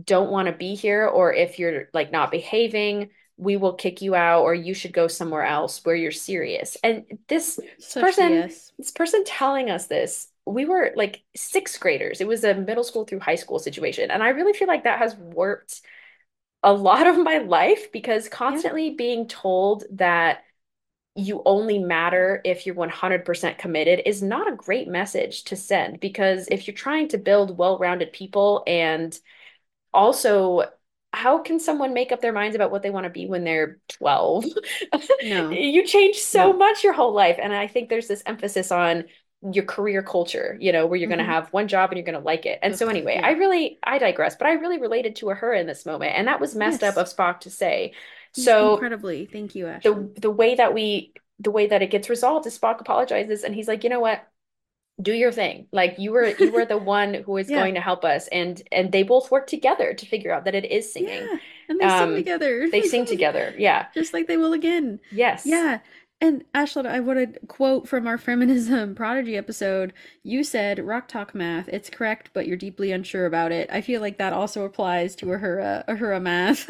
[0.03, 4.15] don't want to be here or if you're like not behaving, we will kick you
[4.15, 6.77] out or you should go somewhere else where you're serious.
[6.83, 12.21] And this Such person this person telling us this, we were like sixth graders.
[12.21, 14.11] It was a middle school through high school situation.
[14.11, 15.81] And I really feel like that has warped
[16.63, 20.43] a lot of my life because constantly being told that
[21.15, 26.47] you only matter if you're 100% committed is not a great message to send because
[26.49, 29.19] if you're trying to build well-rounded people and
[29.93, 30.63] also
[31.13, 33.79] how can someone make up their minds about what they want to be when they're
[33.89, 34.45] 12?
[35.23, 35.49] No.
[35.51, 36.57] You change so No.
[36.57, 37.37] much your whole life.
[37.41, 39.05] And I think there's this emphasis on
[39.51, 41.25] your career culture, you know, where you're going Mhm.
[41.25, 42.59] to have one job and you're going to like it.
[42.61, 43.25] And so anyway, yeah.
[43.27, 46.13] I really I digress, but I really related to her in this moment.
[46.15, 46.97] And that was messed Yes.
[46.97, 47.93] up of Spock to say.
[48.33, 49.83] So incredibly, thank you, Ash.
[49.83, 53.53] the the way that we the way that it gets resolved is Spock apologizes and
[53.55, 54.25] he's like, you know what?
[55.01, 55.67] Do your thing.
[55.71, 57.59] Like you were you were the one who is Yeah.
[57.59, 58.27] going to help us.
[58.27, 61.23] And and they both work together to figure out that it is singing.
[61.23, 61.37] Yeah,
[61.69, 62.67] and they Um, sing together.
[62.71, 63.53] They sing together.
[63.57, 63.87] Yeah.
[63.93, 64.99] just like they will again.
[65.11, 65.45] Yes.
[65.45, 65.79] Yeah.
[66.23, 69.91] And Ashlyn, I want to quote from our feminism prodigy episode.
[70.21, 71.67] You said Rok-Tahk math.
[71.69, 73.69] It's correct, but you're deeply unsure about it.
[73.71, 76.69] I feel like that also applies to Uhura, Uhura math.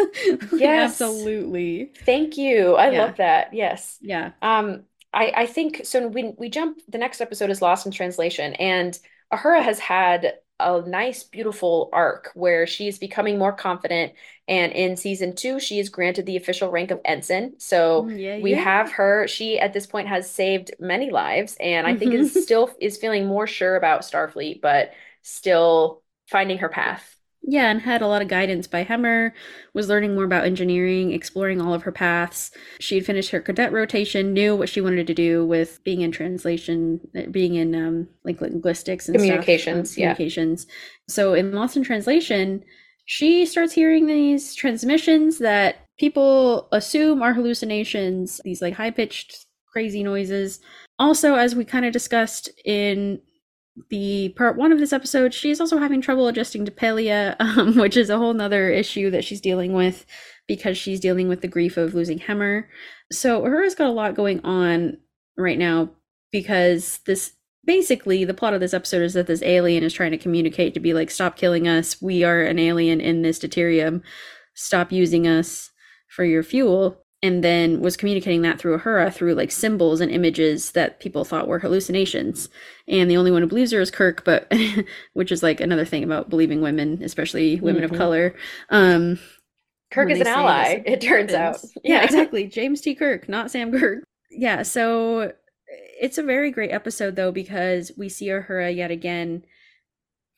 [0.53, 1.01] Yes.
[1.01, 1.91] absolutely.
[2.05, 2.75] Thank you.
[2.75, 3.01] I Yeah.
[3.05, 3.53] love that.
[3.53, 3.97] Yes.
[4.01, 4.31] Yeah.
[4.41, 4.83] Um,
[5.13, 6.07] I, I think so.
[6.07, 6.79] We we jump.
[6.87, 8.97] The next episode is Lost in Translation, and
[9.31, 14.13] Uhura has had a nice, beautiful arc where she's becoming more confident.
[14.47, 17.59] And in season two, she is granted the official rank of ensign.
[17.59, 18.55] So Mm, yeah, we yeah.
[18.55, 19.27] have her.
[19.27, 23.25] She at this point has saved many lives, and I think is still is feeling
[23.27, 24.91] more sure about Starfleet, but
[25.23, 27.17] still finding her path.
[27.43, 29.33] Yeah, and had a lot of guidance by Hemmer,
[29.73, 32.51] was learning more about engineering, exploring all of her paths.
[32.79, 36.11] She had finished her cadet rotation, knew what she wanted to do with being in
[36.11, 39.91] translation, uh, being in um, like linguistics and communications.
[39.91, 40.67] Stuff, um, communications.
[40.67, 40.75] Yeah.
[41.07, 42.63] So in Lost in Translation,
[43.05, 50.03] she starts hearing these transmissions that people assume are hallucinations, these like high pitched, crazy
[50.03, 50.59] noises.
[50.99, 53.19] Also, as we kind of discussed in
[53.89, 57.97] the part one of this episode, she's also having trouble adjusting to Pelia, um, which
[57.97, 60.05] is a whole nother issue that she's dealing with
[60.47, 62.65] because she's dealing with the grief of losing Hemmer.
[63.11, 64.97] So Uhura's got a lot going on
[65.37, 65.89] right now
[66.31, 67.33] because this
[67.65, 70.79] basically the plot of this episode is that this alien is trying to communicate to
[70.79, 72.01] be like, stop killing us.
[72.01, 74.01] We are an alien in this deuterium.
[74.55, 75.71] Stop using us
[76.07, 80.71] for your fuel and then was communicating that through Uhura through like symbols and images
[80.71, 82.49] that people thought were hallucinations.
[82.87, 84.51] And the only one who believes her is Kirk, but
[85.13, 87.93] which is like another thing about believing women, especially women mm-hmm.
[87.93, 88.35] of color.
[88.69, 89.19] Um,
[89.91, 91.57] Kirk is an ally, it turns out.
[91.83, 91.97] Yeah.
[91.97, 92.47] yeah, exactly.
[92.47, 92.95] James T.
[92.95, 94.03] Kirk, not Sam Kirk.
[94.31, 95.33] Yeah, so
[95.99, 99.43] it's a very great episode though because we see Uhura yet again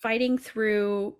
[0.02, 1.16] fighting through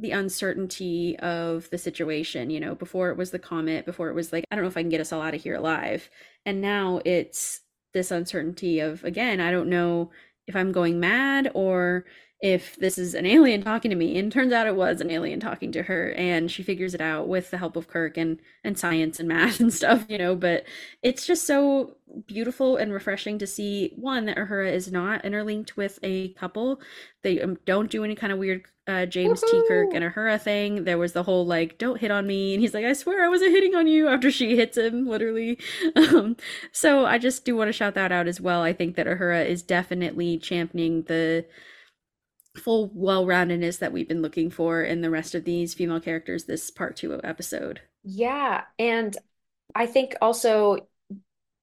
[0.00, 2.50] the uncertainty of the situation.
[2.50, 4.76] You know, before it was the comet, before it was like, I don't know if
[4.76, 6.08] I can get us all out of here alive.
[6.46, 7.60] And now it's
[7.92, 10.10] this uncertainty of, again, I don't know
[10.46, 12.04] if I'm going mad or
[12.42, 14.18] if this is an alien talking to me.
[14.18, 17.28] And turns out it was an alien talking to her and she figures it out
[17.28, 20.64] with the help of kirk and and science and math and stuff you know but
[21.02, 21.96] it's just so
[22.26, 26.80] beautiful and refreshing to see one that uhura is not interlinked with a couple.
[27.22, 29.62] They um, don't do any kind of weird uh, james Woo-hoo!
[29.62, 29.68] t.
[29.68, 30.84] Kirk and uhura thing.
[30.84, 33.28] There was the whole like don't hit on me and he's like i swear i
[33.28, 35.58] wasn't hitting on you after she hits him literally.
[35.96, 36.36] Um,
[36.72, 38.62] so i just do want to shout that out as well.
[38.62, 41.44] I think that uhura is definitely championing the
[42.56, 46.70] full well-roundedness that we've been looking for in the rest of these female characters this
[46.70, 47.80] part two episode.
[48.02, 49.16] Yeah, and
[49.74, 50.86] I think also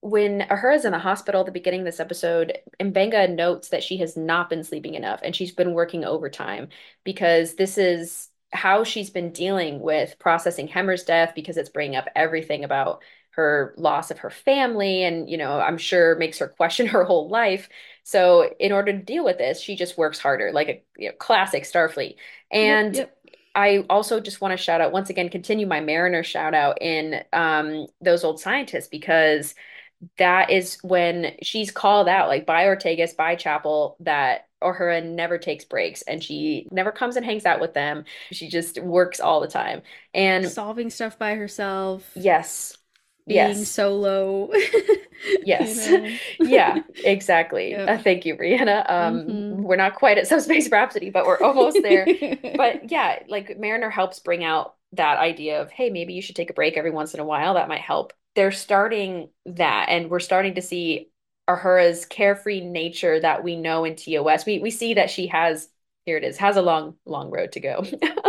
[0.00, 3.98] when Uhura's in the hospital at the beginning of this episode, Mbenga notes that she
[3.98, 6.68] has not been sleeping enough and she's been working overtime
[7.04, 12.06] because this is how she's been dealing with processing Hemmer's death because it's bringing up
[12.14, 13.02] everything about
[13.38, 17.28] her loss of her family and you know i'm sure makes her question her whole
[17.28, 17.68] life
[18.02, 21.14] so in order to deal with this she just works harder like a you know,
[21.18, 22.16] classic starfleet
[22.50, 23.36] and yep, yep.
[23.54, 27.22] i also just want to shout out once again continue my mariner shout out in
[27.32, 29.54] um, those old scientists because
[30.16, 35.64] that is when she's called out like by ortegas by chapel that Uhura never takes
[35.64, 38.04] breaks and she never comes and hangs out with them.
[38.32, 39.82] She just works all the time
[40.12, 42.10] and solving stuff by herself.
[42.16, 42.76] Yes
[43.28, 43.68] being yes.
[43.68, 44.50] solo.
[45.44, 45.88] yes.
[46.40, 47.74] Yeah, exactly.
[47.88, 48.90] Uh, thank you, Rhianna.
[48.90, 49.62] Um, mm-hmm.
[49.62, 52.06] We're not quite at Subspace Rhapsody, but we're almost there.
[52.56, 56.50] but yeah, like Mariner helps bring out that idea of, hey, maybe you should take
[56.50, 57.54] a break every once in a while.
[57.54, 58.12] That might help.
[58.34, 61.10] They're starting that, and we're starting to see
[61.48, 64.44] Uhura's carefree nature that we know in TOS.
[64.44, 65.68] We we see that she has
[66.08, 67.84] here it is has a long long road to go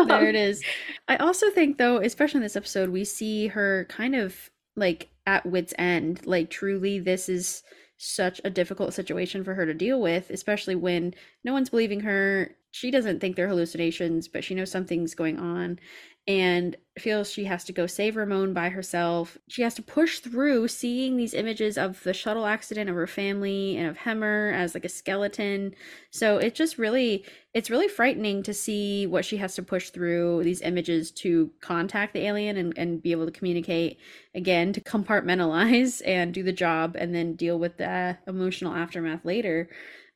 [0.06, 0.62] there it is
[1.08, 4.50] i also think though especially in this episode we see her kind of
[4.80, 6.26] like at wit's end.
[6.26, 7.64] Like truly this is
[7.98, 12.56] such a difficult situation for her to deal with, especially when no one's believing her.
[12.72, 15.80] She doesn't think they're hallucinations, but she knows something's going on
[16.30, 19.36] and feels she has to go save Ramon by herself.
[19.48, 23.76] She has to push through seeing these images of the shuttle accident of her family
[23.78, 25.74] and of Hemmer as like a skeleton.
[26.12, 27.26] So it just really
[27.56, 32.14] it's really frightening to see what she has to push through these images to contact
[32.14, 33.98] the alien and, and be able to communicate
[34.36, 39.68] again to compartmentalize and do the job and then deal with the emotional aftermath later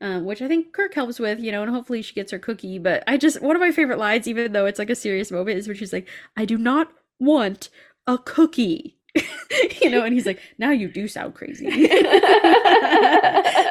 [0.04, 2.78] um, which I think Kirk helps with, you know, and hopefully she gets her cookie.
[2.78, 5.58] But I just, one of my favorite lines, even though it's like a serious moment,
[5.58, 7.70] is when she's like, I do not want
[8.06, 8.98] a cookie.
[9.82, 11.68] you know, and he's like, now you do sound crazy.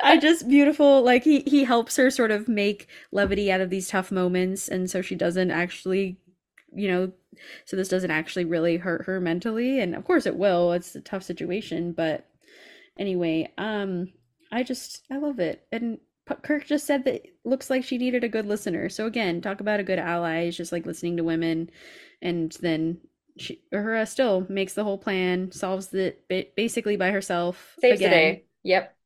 [0.02, 1.02] I just beautiful.
[1.02, 4.88] Like he he helps her sort of make levity out of these tough moments, and
[4.88, 6.16] so she doesn't actually,
[6.72, 7.12] you know,
[7.64, 9.80] so this doesn't actually really hurt her mentally.
[9.80, 10.72] And of course it will.
[10.72, 12.26] It's a tough situation, but
[12.96, 14.12] anyway, um,
[14.52, 15.98] I just I love it, and
[16.42, 18.88] Kirk just said that looks like she needed a good listener.
[18.88, 21.70] So again, talk about a good ally is just like listening to women,
[22.20, 22.98] and then
[23.36, 26.26] she Uhura still makes the whole plan, solves it
[26.56, 27.74] basically by herself.
[27.80, 28.10] Saves again.
[28.10, 28.44] the day.
[28.62, 28.96] Yep.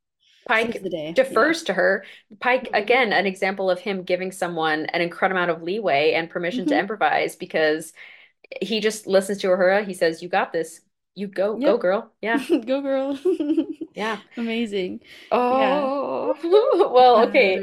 [0.48, 0.82] Pike
[1.14, 1.66] defers yeah.
[1.66, 2.04] to her.
[2.38, 2.74] Pike mm-hmm.
[2.74, 6.70] again, an example of him giving someone an incredible amount of leeway and permission mm-hmm.
[6.70, 7.92] to improvise because
[8.62, 9.84] he just listens to Uhura.
[9.84, 10.80] He says, "You got this.
[11.16, 12.12] You go, go girl.
[12.20, 12.38] Yeah.
[12.66, 13.18] Go girl.
[13.96, 14.18] Yeah.
[14.36, 15.00] Amazing.
[15.32, 16.36] Oh,
[16.92, 17.56] well, okay.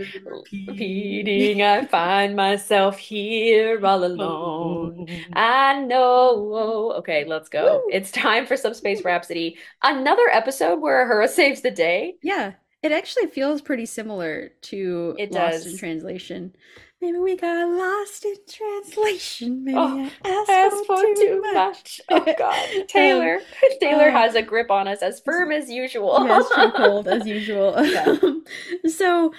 [0.67, 5.07] Repeating, I find myself here all alone.
[5.33, 6.93] I know.
[6.97, 7.83] Okay, let's go.
[7.85, 7.89] Woo.
[7.93, 9.57] It's time for some space Rhapsody.
[9.83, 12.15] Another episode where Uhura saves the day.
[12.23, 15.77] Yeah, it actually feels pretty similar to It Lost in.
[15.77, 16.55] Translation.
[17.03, 19.65] Maybe we got lost in translation.
[19.65, 21.99] Maybe Oh, I asked, Ask for too much.
[22.09, 23.39] Oh God, Taylor.
[23.81, 26.25] Taylor uh, has a grip on us as firm as usual.
[26.25, 27.75] Yes, too cold as usual.
[27.85, 28.15] Yeah.
[28.87, 29.33] so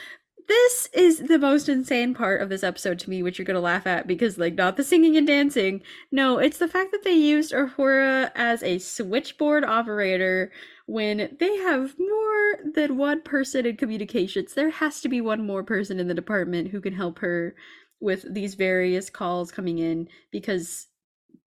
[0.47, 3.87] this is the most insane part of this episode to me, which you're gonna laugh
[3.87, 5.81] at because like not the singing and dancing.
[6.13, 10.53] No, it's the fact that they used Uhura as a switchboard operator
[10.87, 14.55] when they have more than one person in communications.
[14.55, 17.55] There has to be one more person in the department who can help her
[18.01, 20.89] with these various calls coming in because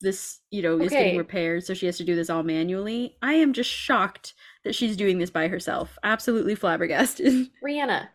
[0.02, 3.18] this, you know, is getting repaired, so she has to do this all manually.
[3.22, 4.34] I am just shocked
[4.64, 5.98] that she's doing this by herself.
[6.04, 7.50] Absolutely flabbergasted.
[7.64, 8.08] Rhianna,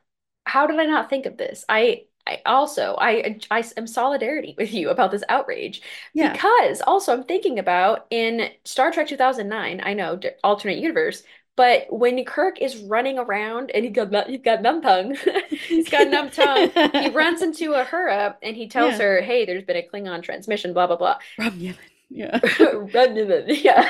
[0.45, 1.65] how did I not think of this?
[1.69, 5.83] I I also I I am solidarity with you about this outrage
[6.15, 6.33] Yeah.
[6.33, 11.23] because also I'm thinking about in Star Trek 2009, I know alternate universe,
[11.57, 15.17] but when Kirk is running around and he got he's got numb tongue,
[15.51, 16.71] he's got numb tongue.
[16.95, 19.05] He runs into Uhura and he tells Yeah.
[19.05, 21.79] her, "Hey, there's been a Klingon transmission, blah blah blah." Rob Yemen.
[22.09, 22.39] Yeah.
[22.59, 23.65] In it.
[23.65, 23.81] Yeah.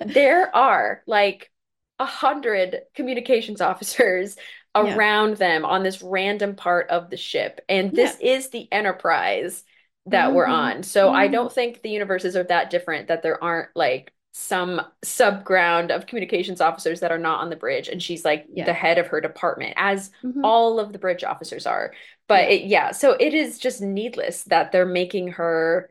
[0.00, 1.50] Um, there are like
[1.98, 4.36] a hundred communications officers
[4.76, 4.96] Yeah.
[4.96, 9.64] around them on this random part of the ship, and this is the Enterprise
[10.06, 10.52] that we're Mhm.
[10.52, 10.82] on.
[10.82, 11.32] So I Mhm.
[11.32, 16.60] don't think the universes are that different that there aren't like some subground of communications
[16.60, 18.64] officers that are not on the bridge, and she's like Yeah.
[18.64, 20.42] the head of her department, as Mhm.
[20.44, 21.92] all of the bridge officers are.
[22.28, 22.50] But Yeah.
[22.50, 25.90] it, yeah, so it is just needless that they're making her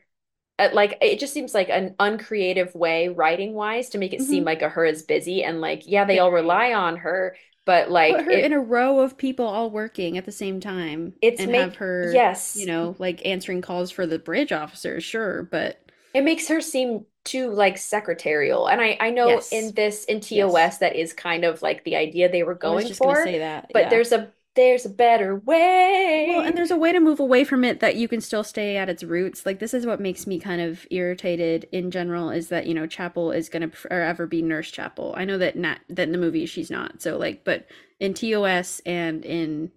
[0.60, 4.44] uh, like it just seems like an uncreative way writing wise to make it seem
[4.44, 4.46] Mhm.
[4.46, 7.36] like her is busy and like yeah, they all rely on her,
[7.68, 10.60] but like Put her it- in a row of people all working at the same
[10.60, 14.52] time It's and make- have her, yes, you know, like answering calls for the bridge
[14.52, 15.80] officers, sure, but
[16.16, 18.68] it makes her seem too like secretarial.
[18.68, 19.52] And I I know Yes.
[19.52, 23.24] in this in TOS that is kind of like the idea they were going for,
[23.24, 23.70] say that.
[23.74, 23.90] but yeah.
[23.90, 26.26] there's a there's a better way.
[26.30, 28.76] Well, and there's a way to move away from it that you can still stay
[28.76, 29.46] at its roots.
[29.46, 32.88] Like this is what makes me kind of irritated in general is that you know
[32.88, 35.14] Chapel is gonna forever be Nurse Chapel.
[35.16, 37.02] I know that not that in the movie she's not.
[37.02, 37.68] So like, but
[38.00, 39.72] in TOS and in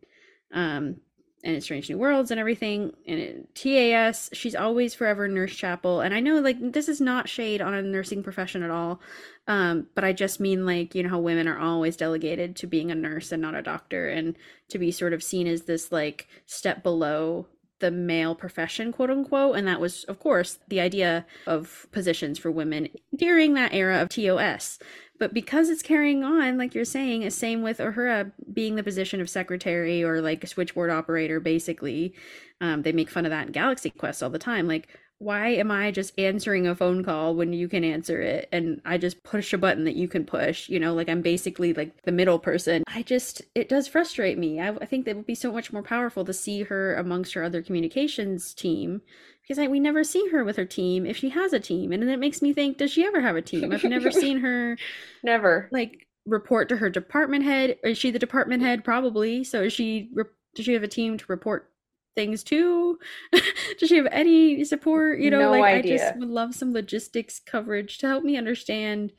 [0.53, 0.97] um
[1.43, 6.01] and in Strange New Worlds and everything and in TAS, she's always forever Nurse Chapel.
[6.01, 9.01] And I know like this is not shade on a nursing profession at all.
[9.47, 12.91] Um, but I just mean like you know how women are always delegated to being
[12.91, 14.37] a nurse and not a doctor and
[14.69, 17.47] to be sort of seen as this like step below
[17.81, 22.51] the male profession quote unquote and that was of course the idea of positions for
[22.51, 24.79] women during that era of TOS
[25.21, 29.31] but because it's carrying on like you're saying same with Uhura being the position of
[29.31, 32.13] secretary or like switchboard operator basically
[32.61, 34.89] um, they make fun of that in Galaxy Quest all the time like
[35.19, 38.97] why am I just answering a phone call when you can answer it and I
[38.97, 40.67] just push a button that you can push?
[40.71, 42.85] You know, like I'm basically like the middle person.
[42.87, 44.61] I just, it does frustrate me.
[44.61, 47.45] I, I think that would be so much more powerful to see her amongst her
[47.45, 49.03] other communications team
[49.51, 51.91] because I, we never see her with her team if she has a team.
[51.91, 53.73] And then it makes me think, does she ever have a team?
[53.73, 54.79] I've never seen her
[55.25, 55.69] Never.
[55.73, 57.77] like report to her department head.
[57.83, 58.85] Is she the department head?
[58.85, 59.43] Probably.
[59.43, 60.23] So is she, re-
[60.55, 61.69] does she have a team to report
[62.15, 62.97] things to?
[63.33, 65.19] Does she have any support?
[65.19, 65.99] You know, No like I idea.
[65.99, 69.13] just would love some logistics coverage to help me understand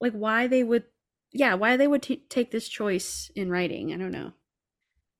[0.00, 0.84] like why they would
[1.32, 3.92] yeah, why they would t- take this choice in writing.
[3.92, 4.32] I don't know.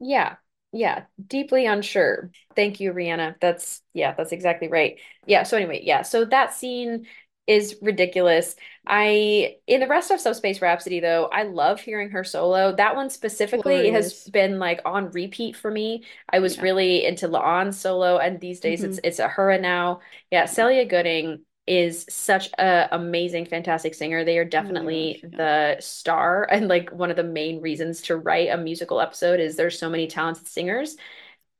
[0.00, 0.36] Yeah.
[0.72, 2.30] Yeah, deeply unsure.
[2.56, 3.36] Thank you, Rhianna.
[3.40, 4.98] That's yeah, that's exactly right.
[5.26, 6.02] Yeah, so anyway, yeah.
[6.02, 7.06] So that scene
[7.46, 8.56] is ridiculous.
[8.86, 12.74] I in the rest of Subspace Rhapsody though, I love hearing her solo.
[12.74, 16.04] That one specifically has been like on repeat for me.
[16.28, 16.62] I was Yeah.
[16.62, 19.06] really into La'an's solo and these days it's mm-hmm.
[19.06, 20.00] it's Uhura now.
[20.30, 24.24] Yeah, Celia Gooding is such a amazing, fantastic singer.
[24.24, 28.16] They are oh definitely gosh, the star and like one of the main reasons to
[28.16, 30.96] write a musical episode is there's so many talented singers.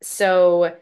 [0.03, 0.77] So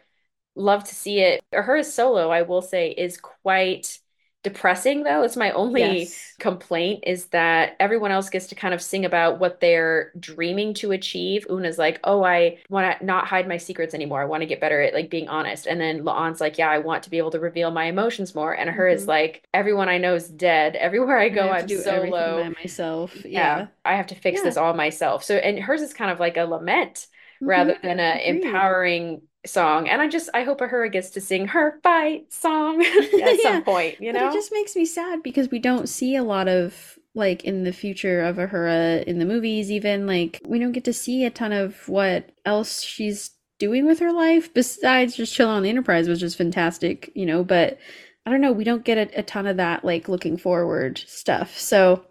[0.56, 1.42] love to see it.
[1.52, 4.01] Her solo, I will say, is quite
[4.42, 5.22] depressing though.
[5.22, 6.38] It's my only Yes.
[6.38, 10.92] complaint is that everyone else gets to kind of sing about what they're dreaming to
[10.92, 11.46] achieve.
[11.50, 14.22] Una's like, "Oh, I want to not hide my secrets anymore.
[14.22, 16.78] I want to get better at like being honest." And then La'an's like, "Yeah, I
[16.78, 19.08] want to be able to reveal my emotions more." And her is Mhm.
[19.08, 20.76] like, "Everyone I know is dead.
[20.76, 22.34] Everywhere I go, I everything solo.
[22.34, 23.24] by myself.
[23.24, 23.66] Yeah, Yeah.
[23.84, 24.42] I have to fix Yeah.
[24.42, 27.06] this all myself." So, and hers is kind of like a lament
[27.44, 27.82] rather Mhm.
[27.82, 32.32] than a empowering song, and I just I hope Uhura gets to sing her fight
[32.32, 32.84] song
[33.22, 33.42] at Yeah.
[33.42, 33.98] some point.
[34.00, 36.98] You But know, it just makes me sad because we don't see a lot of
[37.14, 40.92] like in the future of Uhura in the movies even like we don't get to
[40.92, 45.62] see a ton of what else she's doing with her life besides just chilling on
[45.62, 47.78] the Enterprise which is fantastic, you know, but
[48.26, 51.58] I don't know, we don't get a, a ton of that like looking forward stuff.
[51.58, 52.04] So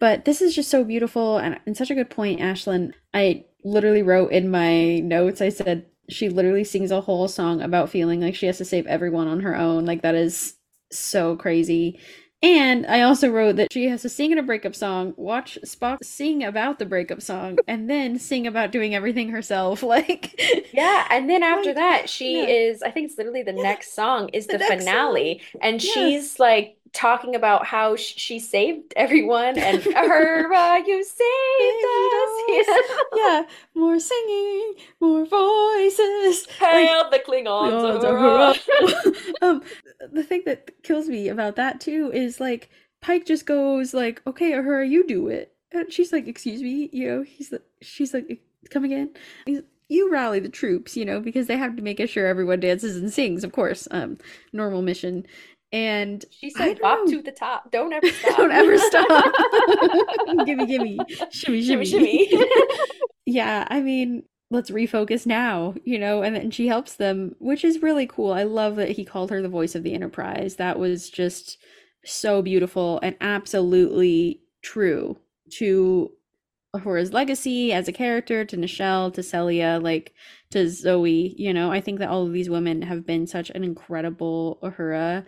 [0.00, 2.92] but this is just so beautiful and, and such a good point, Ashlyn.
[3.14, 7.90] I literally wrote in my notes, I said she literally sings a whole song about
[7.90, 9.84] feeling like she has to save everyone on her own.
[9.86, 10.54] Like that is
[10.90, 11.98] so crazy.
[12.42, 15.98] And I also wrote that she has to sing in a breakup song, watch Spock
[16.04, 19.82] sing about the breakup song, and then sing about doing everything herself.
[19.94, 20.40] Like,
[20.72, 22.50] Yeah, and then after Like, that, she yeah.
[22.50, 25.80] is, I think it's literally the Yeah, next song is the the finale, and Yes.
[25.80, 32.90] she's like talking about how sh she saved everyone and Uhura, you saved us.
[33.16, 33.42] Yeah,
[33.74, 36.46] more singing, more voices.
[36.60, 38.02] Like, Hail the Klingons.
[38.02, 39.42] Uhura.
[39.42, 39.62] um,
[40.12, 44.52] the thing that kills me about that too is like Pike just goes like, "Okay,
[44.52, 47.22] Uhura, you do it," and she's like, "Excuse me," you know.
[47.22, 48.40] He's like, she's like,
[48.70, 49.10] "Come again."
[49.46, 52.96] He's, you rally the troops, you know, because they have to make sure everyone dances
[52.96, 53.86] and sings, of course.
[53.90, 54.18] Um,
[54.52, 55.26] normal mission,
[55.74, 57.72] and She said, "Bop to the top.
[57.72, 58.36] Don't ever stop.
[58.36, 59.06] Don't ever stop.
[60.46, 60.98] gimme, gimme,
[61.32, 62.28] shimmy, Shimmy, shimmy.
[62.28, 62.48] shimmy.
[63.26, 64.22] yeah, I mean,
[64.52, 68.32] let's refocus now, you know, and then she helps them, which is really cool.
[68.32, 70.56] I love that he called her the voice of the Enterprise.
[70.56, 71.58] That was just
[72.04, 75.16] so beautiful and absolutely true
[75.54, 76.12] to
[76.76, 80.12] Uhura's legacy as a character, to Nichelle, to Celia, like
[80.50, 81.34] to Zoe.
[81.36, 85.24] You know, I think that all of these women have been such an incredible Uhura,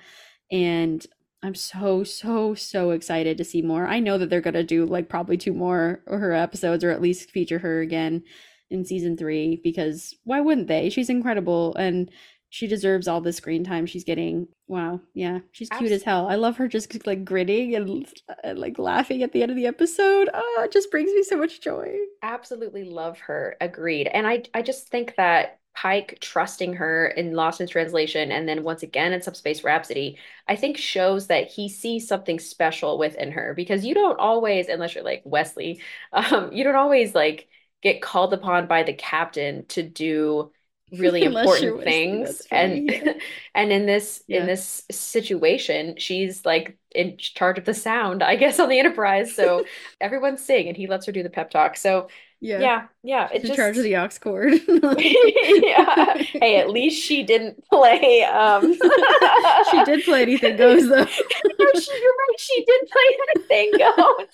[0.51, 1.05] and
[1.43, 3.87] I'm so so so excited to see more.
[3.87, 7.31] I know that they're gonna do like probably two more her episodes, or at least
[7.31, 8.23] feature her again
[8.71, 10.91] in season three because why wouldn't they?
[10.91, 12.11] She's incredible and
[12.49, 14.49] she deserves all the screen time she's getting.
[14.67, 16.27] Wow, yeah, she's cute as hell.
[16.27, 18.07] I love her just like grinning and,
[18.45, 20.31] and uh, like laughing at the end of the episode.
[20.33, 21.95] Oh, it just brings me so much joy.
[22.23, 23.57] Absolutely love her.
[23.61, 24.07] Agreed.
[24.09, 28.63] And I I just think that Pike trusting her in Lost in Translation and then
[28.65, 33.53] once again in Subspace Rhapsody, I think shows that he sees something special within her
[33.55, 35.83] because you don't always, unless you're like Wesley,
[36.13, 37.49] um, you don't always like
[37.83, 40.51] get called upon by the captain to do
[40.93, 42.43] really important things.
[42.51, 42.83] and
[43.55, 44.39] and in this Yeah.
[44.39, 49.35] in this situation she's like in charge of the sound I guess on the Enterprise.
[49.35, 49.65] So
[50.01, 51.77] everyone's sing and he lets her do the pep talk.
[51.77, 52.09] So
[52.41, 54.53] Yeah, yeah yeah it she's in just charge of the aux cord.
[54.99, 58.75] yeah hey at least she didn't play um
[59.71, 61.07] she did play anything goes though.
[61.59, 64.27] No, she- you're right she did play anything goes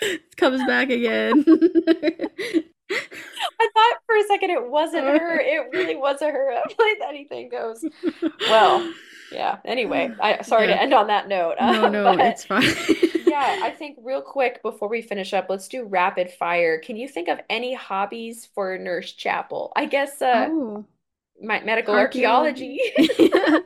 [0.00, 1.44] it comes back again.
[2.90, 7.48] I thought for a second it wasn't her it really wasn't her that played anything
[7.48, 7.84] goes
[8.48, 8.92] well
[9.32, 12.62] yeah anyway I sorry to end on that note no, um, no, but- it's fine.
[13.26, 16.78] yeah, I think real quick before we finish up, let's do rapid fire.
[16.78, 19.72] Can you think of any hobbies for Nurse Chapel?
[19.76, 20.84] I guess uh Oh.
[21.42, 22.80] my medical Archaeology.
[22.98, 23.62] archaeology.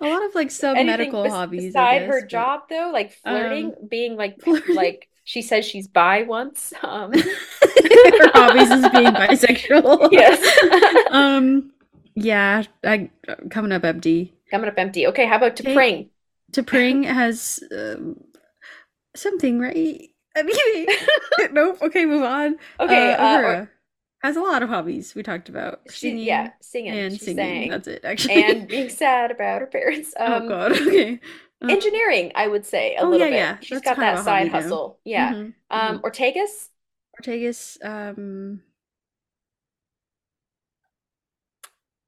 [0.00, 1.64] a lot of like sub medical bes- hobbies.
[1.64, 4.74] Beside guess, her but- job though, like flirting, Um, being like flirting.
[4.76, 6.72] like she says she's bi once.
[6.82, 10.08] Um her hobbies is being bisexual.
[10.12, 11.06] yes.
[11.10, 11.70] um.
[12.16, 13.10] Yeah, I
[13.50, 14.32] coming up empty.
[14.50, 15.06] Coming up empty.
[15.08, 15.74] Okay, how about to Okay.
[15.74, 16.10] pring?
[16.52, 18.22] T'Pring has um,
[19.16, 20.00] something, right?
[21.52, 21.82] Nope.
[21.82, 22.56] Okay, move on.
[22.78, 23.70] Okay, uh, uh, or-
[24.22, 25.14] has a lot of hobbies.
[25.14, 26.92] We talked about she, yeah, singing.
[26.94, 27.36] and She singing.
[27.36, 27.70] sang.
[27.70, 28.42] That's it, actually.
[28.44, 30.14] and being sad about her parents.
[30.18, 30.72] oh Um god.
[30.72, 31.20] Okay.
[31.62, 33.36] Uh, engineering, I would say a Oh, little yeah, bit.
[33.38, 34.60] yeah, She's that's got that side hobby now.
[34.60, 34.98] hustle.
[35.04, 35.32] Yeah.
[35.34, 36.02] mhm, Um, mhm.
[36.02, 36.68] Ortegas?
[37.20, 37.78] Ortegas.
[37.84, 38.62] Um.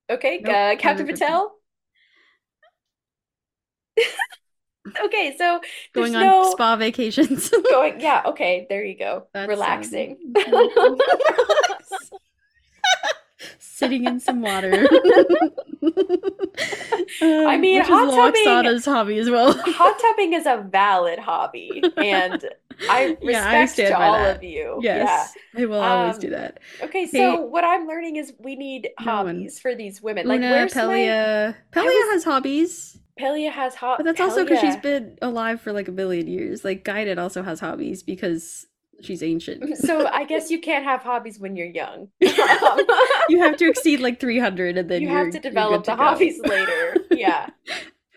[0.09, 1.51] Okay, Nope, uh, Captain Batel.
[5.05, 5.61] Okay, so
[5.93, 7.51] Going on no spa vacations.
[7.71, 8.01] going.
[8.01, 9.27] Yeah, okay, there you go.
[9.35, 10.17] That's, Relaxing.
[13.59, 14.87] Sitting in some water.
[17.23, 19.53] I Um, mean, hot tubbing- Loxana's hobby as well.
[19.59, 22.45] Hot tubbing is a valid hobby, and
[22.89, 24.37] I Yeah, I respect to all that.
[24.37, 24.79] of you.
[24.83, 26.59] Yes, I will always Um, do that.
[26.79, 26.85] Yeah.
[26.87, 30.27] Okay, Hey- so what I'm learning is we need No one- hobbies for these women.
[30.27, 31.55] Like, where's my Pelia.
[31.73, 35.73] Pelia was- has hobbies, Pelia has hot, but that's also because she's been alive for
[35.73, 36.65] like a billion years.
[36.65, 38.67] Like Guinan also has hobbies because
[39.01, 39.65] she's ancient.
[39.77, 42.09] So I guess you can't have hobbies when you're young.
[42.21, 46.03] you have to exceed like 300 and then you have to develop to the go.
[46.03, 46.97] hobbies later.
[47.11, 47.51] Yeah.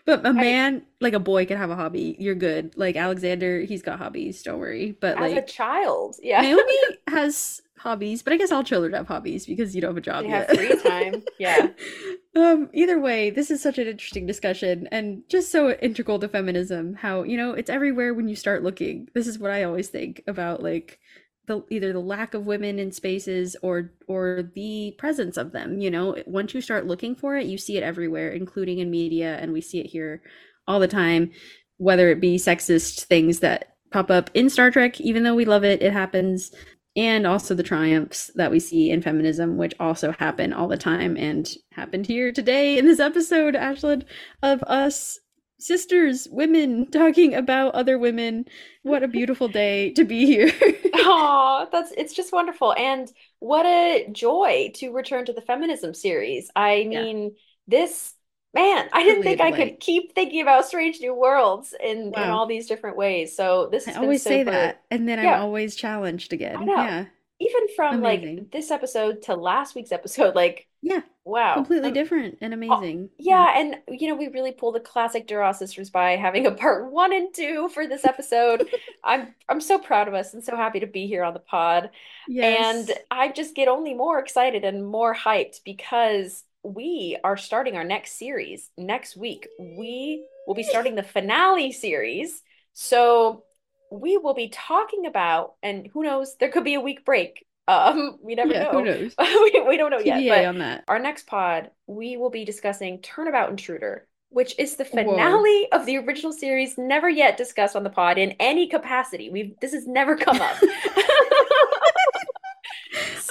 [0.06, 2.16] But a man, like a boy, can have a hobby.
[2.18, 2.76] You're good.
[2.76, 4.42] Like Alexander, he's got hobbies.
[4.42, 4.96] Don't worry.
[4.98, 6.16] But As a child.
[6.22, 6.40] Yeah.
[6.40, 10.02] Naomi has hobbies, but I guess all children have hobbies because you don't have a
[10.02, 10.48] job They yet.
[10.50, 11.22] have free time.
[11.38, 11.68] Yeah.
[12.36, 16.94] um either way, this is such an interesting discussion and just so integral to feminism
[16.94, 19.08] how, you know, it's everywhere when you start looking.
[19.14, 20.98] This is what I always think about like
[21.46, 25.90] the either the lack of women in spaces or or the presence of them, you
[25.90, 26.16] know.
[26.26, 29.62] Once you start looking for it, you see it everywhere, including in media and we
[29.62, 30.22] see it here
[30.68, 31.30] all the time,
[31.78, 35.64] whether it be sexist things that pop up in Star Trek even though we love
[35.64, 36.52] it, it happens
[36.96, 41.16] and also the triumphs that we see in feminism, which also happen all the time
[41.16, 44.04] and happened here today in this episode, Ashlyn,
[44.42, 45.18] of us
[45.58, 48.46] sisters, women talking about other women.
[48.82, 50.50] What a beautiful day to be here.
[50.92, 52.74] Oh, that's it's just wonderful.
[52.74, 56.50] And what a joy to return to the feminism series.
[56.56, 57.00] I Yeah.
[57.02, 57.36] mean,
[57.68, 58.14] this
[58.54, 62.46] man, I didn't think I could keep thinking about Strange New Worlds in in all
[62.46, 63.36] these different ways.
[63.36, 65.34] So this I always say that, and then Yeah.
[65.34, 66.56] I'm always challenged again.
[66.56, 66.74] I know.
[66.76, 67.06] Yeah,
[67.38, 68.36] even from Amazing.
[68.36, 71.54] like this episode to last week's episode, like yeah, wow.
[71.54, 73.10] completely Um, different and amazing.
[73.18, 76.90] Yeah, and you know, we really pulled the classic Duras sisters by having a part
[76.90, 78.68] one and two for this episode.
[79.04, 81.90] I'm I'm so proud of us and so happy to be here on the pod.
[82.26, 82.88] Yes.
[82.88, 87.84] And I just get only more excited and more hyped because we are starting our
[87.84, 89.48] next series next week.
[89.58, 92.42] We will be starting the finale series.
[92.72, 93.44] So
[93.90, 97.46] we will be talking about, and who knows, there could be a week break.
[97.68, 98.70] Um, we never yeah, know.
[98.72, 99.14] who knows?
[99.20, 100.28] we, we don't know yet.
[100.28, 100.82] But on that.
[100.88, 105.04] our next pod, we will be discussing Turnabout Intruder, which is the Whoa.
[105.04, 109.30] finale of the original series, never yet discussed on the pod in any capacity.
[109.30, 110.56] We've this has never come up.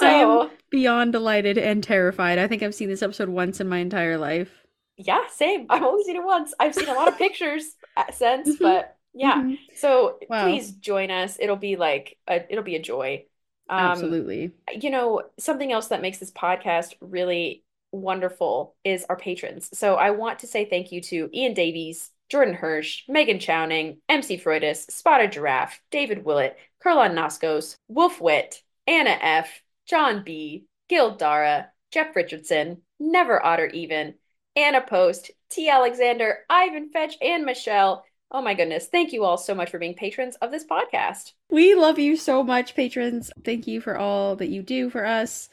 [0.00, 2.38] So beyond delighted and terrified.
[2.38, 4.50] I think I've seen this episode once in my entire life.
[4.96, 5.66] yeah, same.
[5.70, 6.52] I've only seen it once.
[6.60, 7.64] I've seen a lot of pictures
[7.96, 8.58] uh, since, Mhm.
[8.60, 9.42] but yeah.
[9.42, 9.58] Mhm.
[9.76, 10.44] So Wow.
[10.44, 11.38] please join us.
[11.40, 13.24] It'll be like a, it'll be a joy.
[13.68, 14.52] Um, Absolutely.
[14.78, 19.70] you know, something else that makes this podcast really wonderful is our patrons.
[19.76, 24.36] So I want to say thank you to Ian Davies, Jordan Hirsch, Megan Chowning, MC
[24.38, 31.70] Freudis, Spotted Giraffe, David Willett, Curlon Noskos, Wolf Witt, Anna F., John B., Gil Dara,
[31.90, 34.14] Jeff Richardson, Never Otter Even,
[34.54, 35.68] Anna Post, T.
[35.68, 38.04] Alexander, Ivan Fetch, and Michelle.
[38.30, 38.86] Oh my goodness.
[38.86, 41.32] Thank you all so much for being patrons of this podcast.
[41.50, 43.32] We love you so much, patrons.
[43.44, 45.48] Thank you for all that you do for us.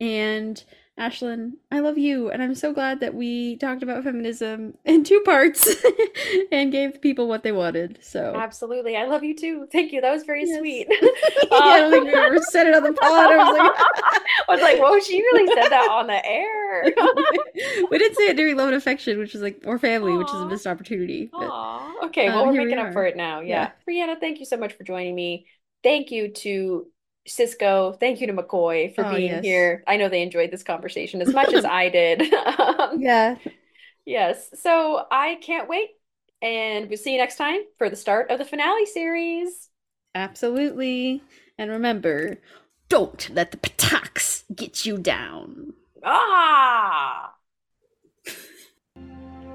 [0.00, 0.62] And
[1.02, 2.30] Ashlyn, I love you.
[2.30, 5.68] And I'm so glad that we talked about feminism in two parts
[6.52, 7.98] and gave people what they wanted.
[8.02, 8.96] So Absolutely.
[8.96, 9.66] I love you too.
[9.72, 10.00] Thank you.
[10.00, 10.58] That was very Yes.
[10.58, 10.86] sweet.
[10.90, 13.32] yeah, I don't think we ever said it on the pod.
[13.32, 13.72] I was like,
[14.48, 16.84] I was like, whoa, she really said that on the air.
[17.90, 20.34] we did say it during Love and Affection, which is like or family, which is
[20.34, 21.30] a missed opportunity.
[21.32, 21.50] But.
[22.04, 23.40] Okay, um, well, we're here we making up for it now.
[23.40, 23.72] Yeah.
[23.88, 25.46] Rhianna, thank you so much for joining me.
[25.82, 26.86] Thank you to
[27.28, 27.98] Sisko.
[28.00, 29.44] Thank you to McCoy for Oh, being yes.
[29.44, 29.84] here.
[29.86, 32.32] I know they enjoyed this conversation as much as I did.
[32.34, 33.36] Um, yeah,
[34.04, 34.50] yes.
[34.60, 35.90] So I can't wait.
[36.40, 39.68] And we'll see you next time for the start of the finale series.
[40.14, 41.22] absolutely.
[41.58, 42.38] And remember,
[42.88, 45.74] don't let the Pataks get you down.
[46.04, 47.34] Ah!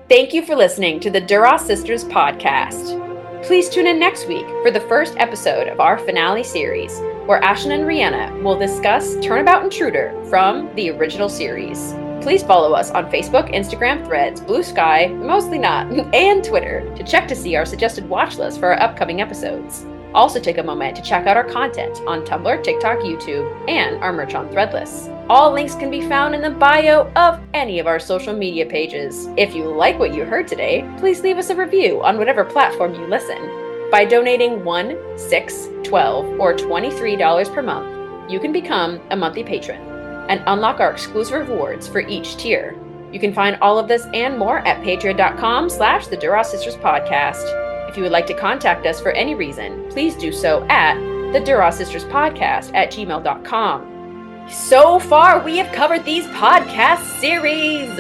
[0.10, 3.04] Thank you for listening to the Duras Sisters podcast.
[3.46, 7.72] Please tune in next week for the first episode of our finale series, where Ashlyn
[7.72, 11.94] and Rhianna will discuss Turnabout Intruder from the original series.
[12.22, 17.28] Please follow us on Facebook, Instagram, Threads, Blue Sky, mostly not, and Twitter to check
[17.28, 19.86] to see our suggested watch list for our upcoming episodes.
[20.14, 24.14] Also, take a moment to check out our content on Tumblr, TikTok, YouTube, and our
[24.14, 25.14] merch on Threadless.
[25.30, 29.28] All links can be found in the bio of any of our social media pages.
[29.36, 32.96] If you like what you heard today, please leave us a review on whatever platform
[32.96, 33.67] you listen.
[33.90, 39.82] By donating 1, 6, 12, or $23 per month, you can become a monthly patron
[40.30, 42.78] and unlock our exclusive rewards for each tier.
[43.14, 47.90] You can find all of this and more at patreon.com slash the Duras Sisters Podcast.
[47.90, 50.96] If you would like to contact us for any reason, please do so at
[51.32, 54.50] the Duras Sisters Podcast at gmail.com.
[54.50, 57.96] So far, we have covered these podcast series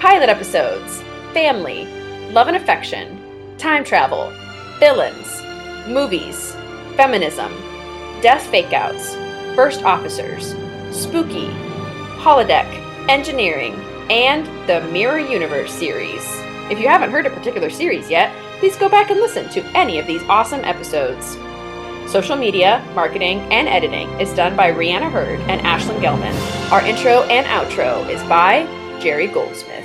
[0.00, 1.00] pilot episodes,
[1.32, 1.86] family,
[2.32, 4.32] love and affection, time travel,
[4.78, 5.42] villains,
[5.88, 6.54] movies,
[6.96, 7.52] feminism,
[8.20, 9.14] death fakeouts,
[9.56, 10.54] first officers,
[10.90, 11.48] spooky,
[12.18, 12.66] holodeck,
[13.08, 13.74] engineering,
[14.08, 16.22] and the Mirror Universe series.
[16.70, 19.98] If you haven't heard a particular series yet, please go back and listen to any
[19.98, 21.36] of these awesome episodes.
[22.10, 26.72] Social media, marketing, and editing is done by Rhianna Hurd and Ashlyn Gelman.
[26.72, 28.64] Our intro and outro is by
[29.00, 29.77] Jerry Goldsmith.